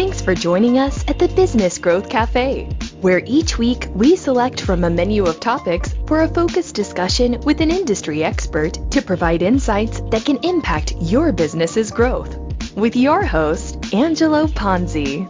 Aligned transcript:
Thanks 0.00 0.22
for 0.22 0.34
joining 0.34 0.78
us 0.78 1.04
at 1.08 1.18
the 1.18 1.28
Business 1.28 1.76
Growth 1.76 2.08
Cafe, 2.08 2.64
where 3.02 3.20
each 3.26 3.58
week 3.58 3.86
we 3.94 4.16
select 4.16 4.62
from 4.62 4.82
a 4.82 4.88
menu 4.88 5.26
of 5.26 5.40
topics 5.40 5.94
for 6.06 6.22
a 6.22 6.28
focused 6.28 6.74
discussion 6.74 7.38
with 7.42 7.60
an 7.60 7.70
industry 7.70 8.24
expert 8.24 8.78
to 8.92 9.02
provide 9.02 9.42
insights 9.42 10.00
that 10.10 10.24
can 10.24 10.38
impact 10.42 10.94
your 11.02 11.32
business's 11.32 11.90
growth. 11.90 12.34
With 12.74 12.96
your 12.96 13.26
host, 13.26 13.92
Angelo 13.92 14.46
Ponzi. 14.46 15.28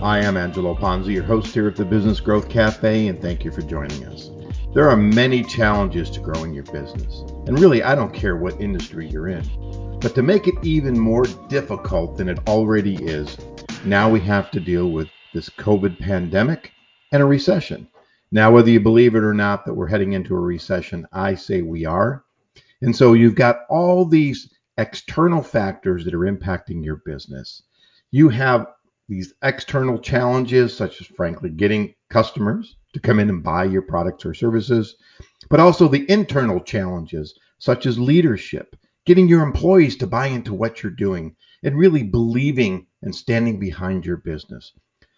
I 0.00 0.20
am 0.20 0.36
Angelo 0.36 0.76
Ponzi, 0.76 1.14
your 1.14 1.24
host 1.24 1.52
here 1.52 1.66
at 1.66 1.74
the 1.74 1.84
Business 1.84 2.20
Growth 2.20 2.48
Cafe, 2.48 3.08
and 3.08 3.20
thank 3.20 3.44
you 3.44 3.50
for 3.50 3.62
joining 3.62 4.06
us. 4.06 4.30
There 4.74 4.88
are 4.88 4.96
many 4.96 5.42
challenges 5.42 6.08
to 6.10 6.20
growing 6.20 6.54
your 6.54 6.64
business, 6.64 7.24
and 7.48 7.58
really, 7.58 7.82
I 7.82 7.96
don't 7.96 8.14
care 8.14 8.36
what 8.36 8.60
industry 8.60 9.08
you're 9.08 9.26
in. 9.26 9.44
But 10.04 10.14
to 10.16 10.22
make 10.22 10.46
it 10.46 10.62
even 10.62 11.00
more 11.00 11.24
difficult 11.48 12.18
than 12.18 12.28
it 12.28 12.38
already 12.46 12.96
is, 12.96 13.38
now 13.86 14.10
we 14.10 14.20
have 14.20 14.50
to 14.50 14.60
deal 14.60 14.90
with 14.90 15.08
this 15.32 15.48
COVID 15.48 15.98
pandemic 15.98 16.72
and 17.10 17.22
a 17.22 17.24
recession. 17.24 17.88
Now, 18.30 18.50
whether 18.50 18.68
you 18.68 18.80
believe 18.80 19.14
it 19.14 19.24
or 19.24 19.32
not 19.32 19.64
that 19.64 19.72
we're 19.72 19.86
heading 19.86 20.12
into 20.12 20.34
a 20.34 20.40
recession, 20.40 21.06
I 21.14 21.34
say 21.34 21.62
we 21.62 21.86
are. 21.86 22.22
And 22.82 22.94
so 22.94 23.14
you've 23.14 23.34
got 23.34 23.60
all 23.70 24.04
these 24.04 24.52
external 24.76 25.42
factors 25.42 26.04
that 26.04 26.12
are 26.12 26.30
impacting 26.30 26.84
your 26.84 27.00
business. 27.06 27.62
You 28.10 28.28
have 28.28 28.66
these 29.08 29.32
external 29.42 29.98
challenges, 29.98 30.76
such 30.76 31.00
as, 31.00 31.06
frankly, 31.06 31.48
getting 31.48 31.94
customers 32.10 32.76
to 32.92 33.00
come 33.00 33.20
in 33.20 33.30
and 33.30 33.42
buy 33.42 33.64
your 33.64 33.80
products 33.80 34.26
or 34.26 34.34
services, 34.34 34.96
but 35.48 35.60
also 35.60 35.88
the 35.88 36.04
internal 36.10 36.60
challenges, 36.60 37.38
such 37.58 37.86
as 37.86 37.98
leadership 37.98 38.76
getting 39.06 39.28
your 39.28 39.42
employees 39.42 39.96
to 39.96 40.06
buy 40.06 40.28
into 40.28 40.54
what 40.54 40.82
you're 40.82 40.92
doing 40.92 41.36
and 41.62 41.76
really 41.76 42.02
believing 42.02 42.86
and 43.02 43.14
standing 43.14 43.58
behind 43.58 44.06
your 44.06 44.16
business. 44.16 44.72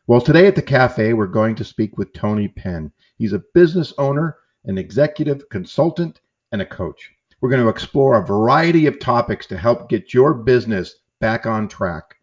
Well, 0.09 0.21
today 0.21 0.47
at 0.47 0.57
the 0.57 0.63
cafe, 0.63 1.13
we're 1.13 1.27
going 1.27 1.55
to 1.57 1.65
speak 1.65 1.97
with 1.97 2.13
Tony 2.13 2.49
Penn. 2.49 2.93
He's 3.17 3.33
a 3.33 3.43
business 3.55 3.93
owner, 3.99 4.37
an 4.65 4.79
executive 4.79 5.49
consultant, 5.49 6.21
and 6.53 6.61
a 6.61 6.67
coach. 6.67 7.13
We're 7.41 7.51
going 7.51 7.63
to 7.63 7.69
explore 7.69 8.17
a 8.17 8.27
variety 8.27 8.87
of 8.87 8.99
topics 8.99 9.47
to 9.49 9.59
help 9.59 9.89
get 9.89 10.15
your 10.15 10.35
business 10.35 10.97
back 11.21 11.47
on 11.47 11.69
track. 11.69 12.17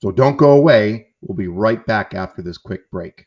So 0.00 0.10
don't 0.10 0.36
go 0.36 0.52
away. 0.52 1.08
We'll 1.20 1.36
be 1.36 1.48
right 1.48 1.84
back 1.86 2.14
after 2.14 2.42
this 2.42 2.58
quick 2.58 2.90
break. 2.90 3.26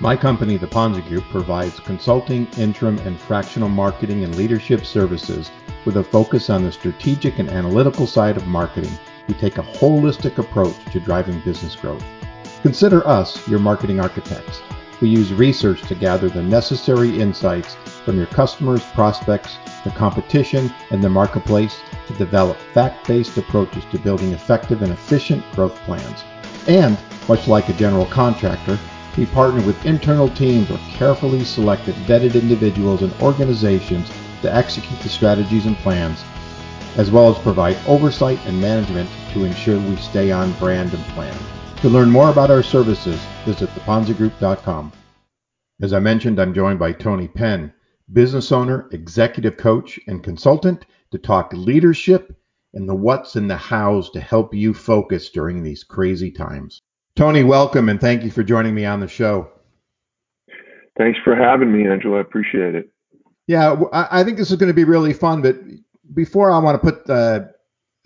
My 0.00 0.16
company, 0.16 0.56
the 0.56 0.66
Ponzi 0.66 1.06
Group, 1.08 1.24
provides 1.24 1.80
consulting, 1.80 2.46
interim, 2.56 2.98
and 2.98 3.18
fractional 3.18 3.68
marketing 3.68 4.22
and 4.22 4.34
leadership 4.36 4.84
services 4.84 5.50
with 5.84 5.96
a 5.96 6.04
focus 6.04 6.50
on 6.50 6.64
the 6.64 6.72
strategic 6.72 7.38
and 7.38 7.50
analytical 7.50 8.06
side 8.06 8.36
of 8.36 8.46
marketing. 8.46 8.92
We 9.26 9.34
take 9.34 9.58
a 9.58 9.62
holistic 9.62 10.38
approach 10.38 10.76
to 10.92 11.00
driving 11.00 11.40
business 11.40 11.76
growth. 11.76 12.04
Consider 12.62 13.06
us 13.06 13.46
your 13.46 13.58
marketing 13.58 14.00
architects. 14.00 14.60
We 15.00 15.08
use 15.08 15.32
research 15.32 15.82
to 15.82 15.94
gather 15.94 16.28
the 16.28 16.42
necessary 16.42 17.20
insights 17.20 17.76
from 18.04 18.16
your 18.16 18.26
customers, 18.26 18.82
prospects, 18.94 19.56
the 19.84 19.90
competition, 19.90 20.72
and 20.90 21.02
the 21.02 21.08
marketplace 21.08 21.80
to 22.08 22.14
develop 22.14 22.56
fact 22.74 23.06
based 23.06 23.36
approaches 23.36 23.84
to 23.92 23.98
building 23.98 24.32
effective 24.32 24.82
and 24.82 24.92
efficient 24.92 25.44
growth 25.52 25.76
plans. 25.80 26.24
And, 26.66 26.98
much 27.28 27.46
like 27.46 27.68
a 27.68 27.74
general 27.74 28.06
contractor, 28.06 28.78
we 29.16 29.26
partner 29.26 29.60
with 29.62 29.86
internal 29.86 30.28
teams 30.28 30.70
or 30.70 30.78
carefully 30.90 31.44
selected 31.44 31.94
vetted 32.06 32.34
individuals 32.34 33.02
and 33.02 33.12
organizations 33.20 34.10
to 34.42 34.54
execute 34.54 35.00
the 35.00 35.08
strategies 35.08 35.66
and 35.66 35.76
plans, 35.78 36.22
as 36.96 37.10
well 37.10 37.30
as 37.30 37.38
provide 37.42 37.76
oversight 37.86 38.38
and 38.46 38.60
management 38.60 39.08
to 39.32 39.44
ensure 39.44 39.78
we 39.78 39.96
stay 39.96 40.30
on 40.30 40.52
brand 40.54 40.92
and 40.92 41.04
plan. 41.14 41.36
To 41.78 41.88
learn 41.88 42.10
more 42.10 42.30
about 42.30 42.50
our 42.50 42.62
services, 42.62 43.20
visit 43.44 43.68
theponzigroup.com. 43.70 44.92
As 45.80 45.92
I 45.92 46.00
mentioned, 46.00 46.40
I'm 46.40 46.52
joined 46.52 46.78
by 46.78 46.92
Tony 46.92 47.28
Penn, 47.28 47.72
business 48.12 48.50
owner, 48.50 48.88
executive 48.90 49.56
coach, 49.56 50.00
and 50.08 50.24
consultant 50.24 50.86
to 51.12 51.18
talk 51.18 51.52
leadership 51.52 52.34
and 52.74 52.88
the 52.88 52.94
what's 52.94 53.36
and 53.36 53.50
the 53.50 53.56
how's 53.56 54.10
to 54.10 54.20
help 54.20 54.54
you 54.54 54.74
focus 54.74 55.30
during 55.30 55.62
these 55.62 55.84
crazy 55.84 56.30
times. 56.30 56.82
Tony, 57.16 57.42
welcome 57.42 57.88
and 57.88 58.00
thank 58.00 58.22
you 58.24 58.30
for 58.30 58.42
joining 58.42 58.74
me 58.74 58.84
on 58.84 59.00
the 59.00 59.08
show. 59.08 59.48
Thanks 60.96 61.18
for 61.24 61.34
having 61.34 61.72
me, 61.72 61.88
Angela. 61.88 62.18
I 62.18 62.20
appreciate 62.20 62.74
it. 62.74 62.90
Yeah, 63.48 63.80
I 63.92 64.22
think 64.24 64.36
this 64.36 64.50
is 64.50 64.58
going 64.58 64.68
to 64.68 64.74
be 64.74 64.84
really 64.84 65.14
fun. 65.14 65.40
But 65.40 65.56
before 66.14 66.50
I 66.52 66.58
want 66.58 66.80
to 66.80 66.92
put 66.92 67.08
uh, 67.10 67.46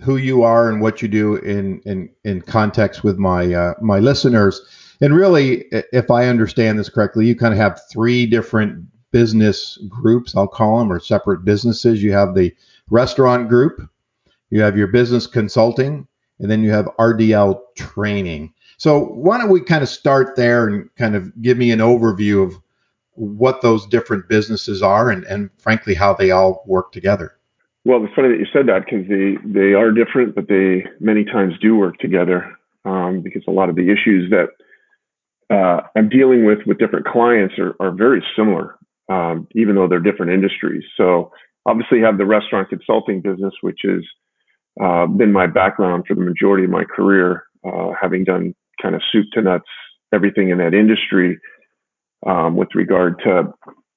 who 0.00 0.16
you 0.16 0.44
are 0.44 0.70
and 0.70 0.80
what 0.80 1.02
you 1.02 1.08
do 1.08 1.34
in 1.36 1.80
in, 1.80 2.08
in 2.24 2.42
context 2.42 3.02
with 3.02 3.18
my 3.18 3.52
uh, 3.52 3.74
my 3.82 3.98
listeners, 3.98 4.62
and 5.00 5.12
really, 5.16 5.64
if 5.92 6.12
I 6.12 6.28
understand 6.28 6.78
this 6.78 6.88
correctly, 6.88 7.26
you 7.26 7.34
kind 7.34 7.52
of 7.52 7.58
have 7.58 7.80
three 7.90 8.24
different 8.24 8.86
business 9.10 9.78
groups. 9.88 10.36
I'll 10.36 10.46
call 10.46 10.78
them 10.78 10.92
or 10.92 11.00
separate 11.00 11.44
businesses. 11.44 12.04
You 12.04 12.12
have 12.12 12.36
the 12.36 12.54
restaurant 12.88 13.48
group, 13.48 13.80
you 14.50 14.60
have 14.60 14.76
your 14.76 14.86
business 14.86 15.26
consulting, 15.26 16.06
and 16.38 16.48
then 16.48 16.62
you 16.62 16.70
have 16.70 16.86
RDL 17.00 17.60
training. 17.76 18.54
So 18.76 19.06
why 19.06 19.38
don't 19.38 19.50
we 19.50 19.60
kind 19.60 19.82
of 19.82 19.88
start 19.88 20.36
there 20.36 20.68
and 20.68 20.88
kind 20.94 21.16
of 21.16 21.32
give 21.42 21.58
me 21.58 21.72
an 21.72 21.80
overview 21.80 22.46
of 22.46 22.61
what 23.14 23.60
those 23.60 23.86
different 23.86 24.28
businesses 24.28 24.82
are 24.82 25.10
and, 25.10 25.24
and 25.24 25.50
frankly 25.58 25.94
how 25.94 26.14
they 26.14 26.30
all 26.30 26.62
work 26.66 26.92
together. 26.92 27.36
Well, 27.84 28.04
it's 28.04 28.14
funny 28.14 28.28
that 28.28 28.38
you 28.38 28.46
said 28.52 28.66
that 28.68 28.84
because 28.84 29.08
they, 29.08 29.36
they 29.44 29.74
are 29.74 29.90
different, 29.90 30.34
but 30.34 30.48
they 30.48 30.84
many 31.00 31.24
times 31.24 31.54
do 31.60 31.76
work 31.76 31.98
together 31.98 32.56
um, 32.84 33.20
because 33.22 33.42
a 33.48 33.50
lot 33.50 33.68
of 33.68 33.76
the 33.76 33.90
issues 33.90 34.30
that 34.30 34.48
uh, 35.50 35.82
I'm 35.96 36.08
dealing 36.08 36.46
with 36.46 36.60
with 36.64 36.78
different 36.78 37.06
clients 37.06 37.54
are, 37.58 37.74
are 37.80 37.90
very 37.90 38.24
similar, 38.36 38.76
um, 39.08 39.48
even 39.54 39.74
though 39.74 39.88
they're 39.88 40.00
different 40.00 40.32
industries. 40.32 40.84
So 40.96 41.32
obviously 41.66 42.00
have 42.00 42.18
the 42.18 42.24
restaurant 42.24 42.68
consulting 42.68 43.20
business, 43.20 43.52
which 43.60 43.80
has 43.84 44.04
uh, 44.80 45.06
been 45.06 45.32
my 45.32 45.46
background 45.46 46.04
for 46.06 46.14
the 46.14 46.22
majority 46.22 46.64
of 46.64 46.70
my 46.70 46.84
career, 46.84 47.44
uh, 47.66 47.90
having 48.00 48.24
done 48.24 48.54
kind 48.80 48.94
of 48.94 49.02
soup 49.10 49.26
to 49.32 49.42
nuts 49.42 49.68
everything 50.14 50.50
in 50.50 50.58
that 50.58 50.74
industry 50.74 51.38
um, 52.26 52.56
with 52.56 52.68
regard 52.74 53.18
to 53.20 53.52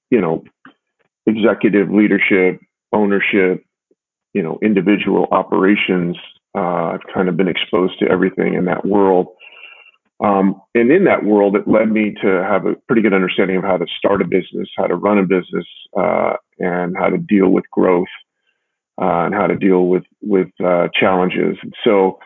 you 0.10 0.22
know 0.22 0.44
executive 1.26 1.90
leadership, 1.92 2.60
ownership, 2.94 3.64
you 4.34 4.42
know 4.42 4.60
individual 4.64 5.28
operations. 5.32 6.18
Uh, 6.56 6.94
I've 6.94 7.14
kind 7.14 7.28
of 7.28 7.36
been 7.36 7.48
exposed 7.48 8.00
to 8.00 8.08
everything 8.08 8.54
in 8.54 8.66
that 8.66 8.86
world. 8.86 9.28
Um, 10.24 10.62
and 10.74 10.92
in 10.92 11.04
that 11.06 11.26
world, 11.26 11.58
it 11.58 11.68
led 11.68 11.92
me 11.92 12.16
to 12.22 12.28
have 12.28 12.66
a 12.66 12.76
pretty 12.88 13.02
good 13.02 13.14
understanding 13.14 13.58
of 13.58 13.64
how 13.64 13.76
to 13.78 13.86
start 13.98 14.22
a 14.22 14.26
business, 14.26 14.70
how 14.78 14.88
to 14.88 14.96
run 14.96 15.18
a 15.18 15.24
business, 15.24 15.66
uh, 15.98 16.34
and 16.60 16.96
how 16.98 17.10
to 17.10 17.18
deal 17.18 17.50
with 17.50 17.70
growth, 17.70 18.08
uh, 19.02 19.26
and 19.26 19.36
how 19.36 19.48
to 19.48 19.56
deal 19.56 19.88
with 19.88 20.04
with 20.22 20.48
uh, 20.64 20.88
challenges. 20.98 21.58
And 21.62 21.74
so 21.84 22.20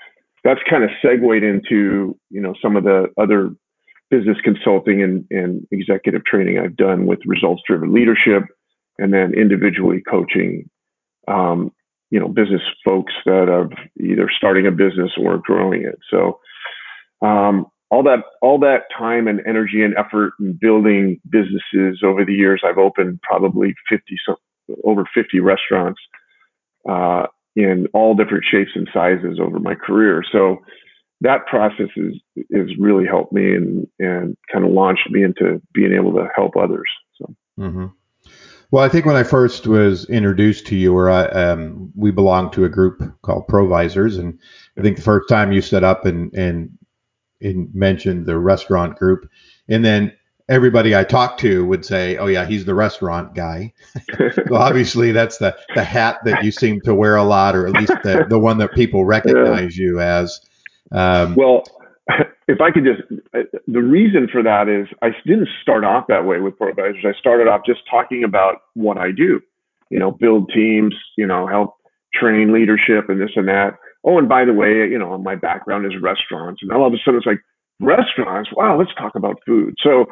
that's 0.43 0.59
kind 0.69 0.83
of 0.83 0.91
segued 1.01 1.43
into 1.43 2.17
you 2.29 2.41
know 2.41 2.53
some 2.61 2.75
of 2.75 2.83
the 2.83 3.07
other 3.19 3.51
business 4.09 4.37
consulting 4.43 5.03
and, 5.03 5.25
and 5.29 5.67
executive 5.71 6.25
training 6.25 6.59
I've 6.59 6.77
done 6.77 7.05
with 7.05 7.19
results 7.25 7.61
driven 7.67 7.93
leadership, 7.93 8.43
and 8.97 9.13
then 9.13 9.33
individually 9.33 10.01
coaching 10.07 10.69
um, 11.27 11.71
you 12.09 12.19
know 12.19 12.27
business 12.27 12.61
folks 12.85 13.13
that 13.25 13.49
are 13.49 13.69
either 13.99 14.29
starting 14.35 14.67
a 14.67 14.71
business 14.71 15.11
or 15.17 15.37
growing 15.37 15.83
it. 15.83 15.99
So 16.09 16.39
um, 17.25 17.67
all 17.91 18.03
that 18.03 18.23
all 18.41 18.59
that 18.59 18.83
time 18.97 19.27
and 19.27 19.41
energy 19.47 19.83
and 19.83 19.95
effort 19.97 20.33
in 20.39 20.57
building 20.59 21.19
businesses 21.29 22.01
over 22.03 22.25
the 22.25 22.33
years, 22.33 22.61
I've 22.65 22.77
opened 22.77 23.21
probably 23.21 23.75
50 23.89 24.17
over 24.83 25.05
50 25.13 25.39
restaurants. 25.39 25.99
Uh, 26.89 27.25
in 27.55 27.87
all 27.93 28.15
different 28.15 28.45
shapes 28.49 28.71
and 28.75 28.87
sizes 28.93 29.39
over 29.41 29.59
my 29.59 29.75
career. 29.75 30.23
So 30.31 30.57
that 31.21 31.45
process 31.47 31.89
is 31.95 32.15
is 32.49 32.69
really 32.79 33.05
helped 33.05 33.33
me 33.33 33.55
and 33.55 33.87
and 33.99 34.37
kind 34.51 34.65
of 34.65 34.71
launched 34.71 35.09
me 35.09 35.23
into 35.23 35.61
being 35.73 35.93
able 35.93 36.13
to 36.13 36.27
help 36.35 36.55
others. 36.55 36.89
So. 37.15 37.35
Mm-hmm. 37.59 37.85
Well, 38.71 38.83
I 38.83 38.89
think 38.89 39.05
when 39.05 39.15
I 39.15 39.23
first 39.23 39.65
was 39.65 40.07
introduced 40.09 40.67
to 40.67 40.75
you, 40.75 40.95
or 40.95 41.09
I, 41.09 41.25
um, 41.25 41.91
we 41.95 42.11
belong 42.11 42.51
to 42.51 42.65
a 42.65 42.69
group 42.69 43.01
called 43.23 43.47
Provisors, 43.47 44.17
and 44.17 44.37
I 44.77 44.81
think 44.81 44.97
the 44.97 45.03
first 45.03 45.27
time 45.27 45.51
you 45.51 45.61
set 45.61 45.83
up 45.83 46.05
and 46.05 46.31
and 46.33 46.77
and 47.41 47.73
mentioned 47.73 48.25
the 48.25 48.37
restaurant 48.37 48.97
group, 48.97 49.27
and 49.67 49.83
then 49.83 50.13
everybody 50.49 50.95
I 50.95 51.03
talked 51.03 51.39
to 51.41 51.65
would 51.65 51.83
say, 51.83 52.17
"Oh 52.17 52.27
yeah, 52.27 52.45
he's 52.45 52.65
the 52.65 52.75
restaurant 52.75 53.33
guy." 53.33 53.73
so 54.17 54.55
obviously, 54.55 55.11
that's 55.13 55.39
the 55.39 55.57
the 55.73 55.83
hat 55.83 56.19
that 56.25 56.43
you 56.43 56.51
seem 56.51 56.79
to 56.81 56.93
wear 56.93 57.15
a 57.15 57.23
lot, 57.23 57.55
or 57.55 57.65
at 57.65 57.73
least 57.73 57.93
the, 58.03 58.25
the 58.29 58.39
one 58.39 58.59
that 58.59 58.73
people 58.73 59.03
recognize 59.05 59.77
yeah. 59.77 59.83
you 59.83 60.01
as. 60.01 60.41
Um, 60.91 61.35
well, 61.35 61.63
if 62.47 62.61
I 62.61 62.71
could 62.71 62.85
just, 62.85 63.01
the 63.67 63.81
reason 63.81 64.27
for 64.31 64.43
that 64.43 64.67
is 64.67 64.87
I 65.01 65.09
didn't 65.25 65.49
start 65.61 65.83
off 65.83 66.07
that 66.07 66.25
way 66.25 66.39
with 66.39 66.57
Provisors. 66.57 67.05
I 67.05 67.17
started 67.19 67.47
off 67.47 67.61
just 67.65 67.81
talking 67.89 68.23
about 68.23 68.57
what 68.73 68.97
I 68.97 69.11
do. 69.11 69.41
You 69.89 69.99
know, 69.99 70.11
build 70.11 70.51
teams. 70.53 70.95
You 71.17 71.27
know, 71.27 71.47
help 71.47 71.75
train 72.13 72.53
leadership 72.53 73.09
and 73.09 73.21
this 73.21 73.31
and 73.35 73.47
that. 73.47 73.77
Oh, 74.03 74.17
and 74.17 74.29
by 74.29 74.45
the 74.45 74.53
way, 74.53 74.87
you 74.89 74.97
know, 74.97 75.17
my 75.17 75.35
background 75.35 75.85
is 75.85 75.93
restaurants, 76.01 76.61
and 76.61 76.71
all 76.71 76.87
of 76.87 76.93
a 76.93 76.97
sudden 77.03 77.17
it's 77.17 77.25
like 77.25 77.41
restaurants. 77.79 78.49
Wow, 78.55 78.77
let's 78.77 78.93
talk 78.95 79.15
about 79.15 79.39
food. 79.45 79.75
So 79.81 80.05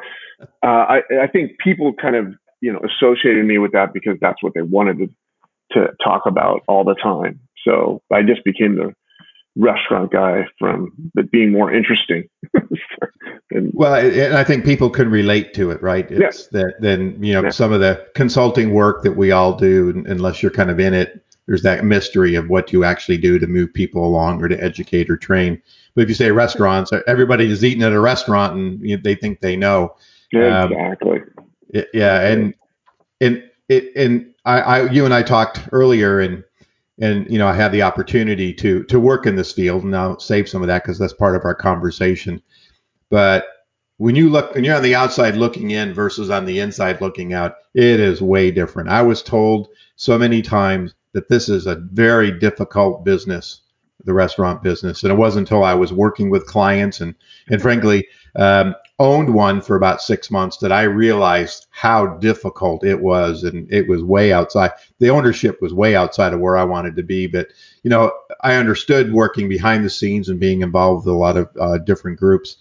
uh, 0.62 0.66
I, 0.66 1.00
I 1.22 1.26
think 1.26 1.58
people 1.62 1.92
kind 1.94 2.16
of 2.16 2.34
you 2.60 2.72
know 2.72 2.80
associated 2.80 3.44
me 3.44 3.58
with 3.58 3.72
that 3.72 3.92
because 3.92 4.16
that's 4.20 4.42
what 4.42 4.54
they 4.54 4.62
wanted 4.62 4.98
to, 4.98 5.06
to 5.72 5.88
talk 6.04 6.22
about 6.26 6.62
all 6.68 6.84
the 6.84 6.94
time. 6.94 7.40
So 7.64 8.02
I 8.12 8.22
just 8.22 8.44
became 8.44 8.76
the 8.76 8.94
restaurant 9.58 10.12
guy 10.12 10.46
from 10.58 10.92
being 11.30 11.52
more 11.52 11.72
interesting. 11.72 12.28
and, 13.50 13.70
well, 13.74 13.94
and 13.94 14.34
I 14.34 14.44
think 14.44 14.64
people 14.64 14.88
can 14.88 15.10
relate 15.10 15.52
to 15.54 15.70
it, 15.70 15.82
right? 15.82 16.10
It's 16.10 16.48
yeah. 16.52 16.60
that 16.62 16.74
then 16.80 17.22
you 17.22 17.34
know 17.34 17.42
yeah. 17.44 17.50
some 17.50 17.72
of 17.72 17.80
the 17.80 18.06
consulting 18.14 18.72
work 18.72 19.02
that 19.02 19.12
we 19.12 19.32
all 19.32 19.56
do, 19.56 20.02
unless 20.06 20.42
you're 20.42 20.52
kind 20.52 20.70
of 20.70 20.80
in 20.80 20.94
it, 20.94 21.22
there's 21.46 21.62
that 21.62 21.84
mystery 21.84 22.34
of 22.34 22.48
what 22.48 22.72
you 22.72 22.84
actually 22.84 23.18
do 23.18 23.38
to 23.38 23.46
move 23.46 23.72
people 23.72 24.06
along 24.06 24.42
or 24.42 24.48
to 24.48 24.62
educate 24.62 25.10
or 25.10 25.16
train. 25.16 25.60
But 25.94 26.02
if 26.02 26.08
you 26.08 26.14
say 26.14 26.30
restaurants, 26.30 26.92
everybody 27.06 27.50
is 27.50 27.64
eating 27.64 27.82
at 27.82 27.92
a 27.92 28.00
restaurant 28.00 28.54
and 28.54 28.80
you 28.80 28.96
know, 28.96 29.02
they 29.02 29.14
think 29.14 29.40
they 29.40 29.56
know. 29.56 29.96
Yeah, 30.30 30.66
Exactly. 30.66 31.20
Um, 31.20 31.84
yeah, 31.92 32.20
and 32.20 32.54
and 33.20 33.42
it 33.68 33.92
and 33.96 34.32
I, 34.44 34.60
I 34.60 34.90
you 34.90 35.04
and 35.04 35.14
I 35.14 35.22
talked 35.22 35.60
earlier 35.72 36.20
and 36.20 36.44
and 37.00 37.30
you 37.30 37.38
know 37.38 37.46
I 37.46 37.54
had 37.54 37.72
the 37.72 37.82
opportunity 37.82 38.52
to 38.54 38.82
to 38.84 39.00
work 39.00 39.26
in 39.26 39.36
this 39.36 39.52
field 39.52 39.84
and 39.84 39.96
I'll 39.96 40.18
save 40.18 40.48
some 40.48 40.62
of 40.62 40.68
that 40.68 40.82
because 40.82 40.98
that's 40.98 41.12
part 41.12 41.36
of 41.36 41.44
our 41.44 41.54
conversation. 41.54 42.42
But 43.10 43.46
when 43.98 44.14
you 44.14 44.30
look 44.30 44.54
when 44.54 44.64
you're 44.64 44.76
on 44.76 44.82
the 44.82 44.94
outside 44.94 45.36
looking 45.36 45.70
in 45.70 45.92
versus 45.92 46.30
on 46.30 46.44
the 46.44 46.60
inside 46.60 47.00
looking 47.00 47.32
out, 47.32 47.56
it 47.74 48.00
is 48.00 48.22
way 48.22 48.50
different. 48.50 48.88
I 48.88 49.02
was 49.02 49.22
told 49.22 49.68
so 49.96 50.18
many 50.18 50.42
times 50.42 50.94
that 51.12 51.28
this 51.28 51.48
is 51.48 51.66
a 51.66 51.76
very 51.92 52.30
difficult 52.38 53.04
business, 53.04 53.62
the 54.04 54.14
restaurant 54.14 54.62
business, 54.62 55.02
and 55.02 55.12
it 55.12 55.16
wasn't 55.16 55.48
until 55.48 55.64
I 55.64 55.74
was 55.74 55.92
working 55.92 56.30
with 56.30 56.46
clients 56.46 57.00
and 57.00 57.14
and 57.48 57.60
frankly 57.60 58.06
um, 58.36 58.74
owned 58.98 59.32
one 59.32 59.60
for 59.60 59.76
about 59.76 60.02
six 60.02 60.30
months 60.30 60.56
that 60.58 60.72
I 60.72 60.82
realized 60.82 61.66
how 61.70 62.06
difficult 62.18 62.84
it 62.84 63.00
was, 63.00 63.44
and 63.44 63.72
it 63.72 63.88
was 63.88 64.02
way 64.02 64.32
outside. 64.32 64.72
The 64.98 65.10
ownership 65.10 65.62
was 65.62 65.72
way 65.72 65.94
outside 65.94 66.32
of 66.32 66.40
where 66.40 66.56
I 66.56 66.64
wanted 66.64 66.96
to 66.96 67.02
be, 67.02 67.26
but 67.26 67.48
you 67.82 67.90
know, 67.90 68.12
I 68.40 68.54
understood 68.54 69.12
working 69.12 69.48
behind 69.48 69.84
the 69.84 69.90
scenes 69.90 70.28
and 70.28 70.40
being 70.40 70.62
involved 70.62 71.06
with 71.06 71.14
a 71.14 71.18
lot 71.18 71.36
of 71.36 71.48
uh, 71.60 71.78
different 71.78 72.18
groups. 72.18 72.56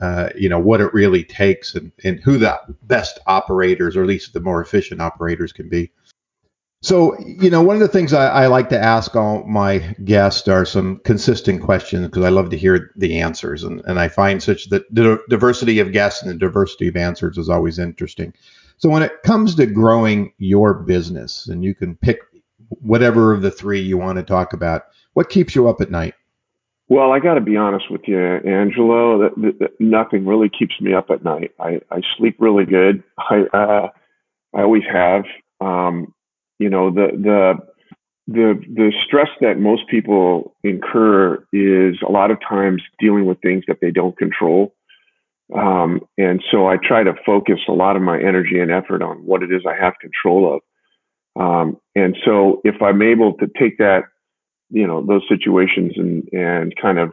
Uh, 0.00 0.28
you 0.36 0.48
know 0.48 0.58
what 0.58 0.82
it 0.82 0.92
really 0.92 1.24
takes 1.24 1.74
and, 1.74 1.90
and 2.04 2.20
who 2.20 2.36
the 2.36 2.58
best 2.82 3.18
operators 3.26 3.96
or 3.96 4.02
at 4.02 4.08
least 4.08 4.34
the 4.34 4.40
more 4.40 4.60
efficient 4.60 5.00
operators 5.00 5.52
can 5.52 5.70
be 5.70 5.90
so, 6.82 7.18
you 7.20 7.50
know, 7.50 7.62
one 7.62 7.74
of 7.76 7.80
the 7.80 7.88
things 7.88 8.12
I, 8.12 8.26
I, 8.28 8.46
like 8.46 8.68
to 8.68 8.78
ask 8.78 9.16
all 9.16 9.44
my 9.44 9.78
guests 10.04 10.46
are 10.46 10.66
some 10.66 11.00
consistent 11.04 11.62
questions 11.62 12.06
because 12.06 12.24
I 12.24 12.28
love 12.28 12.50
to 12.50 12.56
hear 12.56 12.92
the 12.96 13.18
answers. 13.18 13.64
And, 13.64 13.82
and 13.86 13.98
I 13.98 14.08
find 14.08 14.42
such 14.42 14.68
that 14.68 14.82
the 14.94 15.18
diversity 15.28 15.78
of 15.78 15.92
guests 15.92 16.22
and 16.22 16.30
the 16.30 16.36
diversity 16.36 16.88
of 16.88 16.96
answers 16.96 17.38
is 17.38 17.48
always 17.48 17.78
interesting. 17.78 18.34
So, 18.76 18.90
when 18.90 19.02
it 19.02 19.22
comes 19.24 19.54
to 19.54 19.66
growing 19.66 20.32
your 20.36 20.74
business, 20.74 21.48
and 21.48 21.64
you 21.64 21.74
can 21.74 21.96
pick 21.96 22.20
whatever 22.68 23.32
of 23.32 23.40
the 23.40 23.50
three 23.50 23.80
you 23.80 23.96
want 23.96 24.18
to 24.18 24.22
talk 24.22 24.52
about, 24.52 24.82
what 25.14 25.30
keeps 25.30 25.54
you 25.54 25.68
up 25.68 25.80
at 25.80 25.90
night? 25.90 26.14
Well, 26.88 27.10
I 27.10 27.18
got 27.18 27.34
to 27.34 27.40
be 27.40 27.56
honest 27.56 27.90
with 27.90 28.02
you, 28.06 28.18
Angelo. 28.18 29.18
That, 29.18 29.34
that, 29.38 29.58
that, 29.60 29.80
nothing 29.80 30.26
really 30.26 30.50
keeps 30.50 30.78
me 30.80 30.92
up 30.92 31.10
at 31.10 31.24
night. 31.24 31.52
I, 31.58 31.80
I 31.90 32.02
sleep 32.16 32.36
really 32.38 32.66
good. 32.66 33.02
I 33.18 33.44
uh, 33.52 33.88
I 34.54 34.62
always 34.62 34.84
have. 34.92 35.24
Um, 35.60 36.12
you 36.58 36.70
know 36.70 36.90
the 36.90 37.08
the 37.12 37.54
the 38.28 38.60
the 38.74 38.92
stress 39.06 39.28
that 39.40 39.58
most 39.58 39.88
people 39.88 40.54
incur 40.64 41.36
is 41.52 41.96
a 42.06 42.10
lot 42.10 42.30
of 42.30 42.38
times 42.46 42.82
dealing 42.98 43.26
with 43.26 43.40
things 43.40 43.64
that 43.68 43.78
they 43.80 43.90
don't 43.90 44.18
control. 44.18 44.74
Um, 45.54 46.00
and 46.18 46.42
so 46.50 46.66
i 46.66 46.76
try 46.76 47.04
to 47.04 47.14
focus 47.24 47.60
a 47.68 47.72
lot 47.72 47.94
of 47.94 48.02
my 48.02 48.18
energy 48.18 48.58
and 48.58 48.72
effort 48.72 49.00
on 49.00 49.18
what 49.18 49.44
it 49.44 49.52
is 49.52 49.62
i 49.64 49.80
have 49.80 49.94
control 50.00 50.56
of. 50.56 50.60
Um, 51.40 51.76
and 51.94 52.16
so 52.24 52.60
if 52.64 52.82
i'm 52.82 53.00
able 53.00 53.34
to 53.34 53.46
take 53.56 53.78
that 53.78 54.04
you 54.70 54.86
know 54.86 55.06
those 55.06 55.22
situations 55.28 55.92
and 55.96 56.28
and 56.32 56.74
kind 56.82 56.98
of 56.98 57.12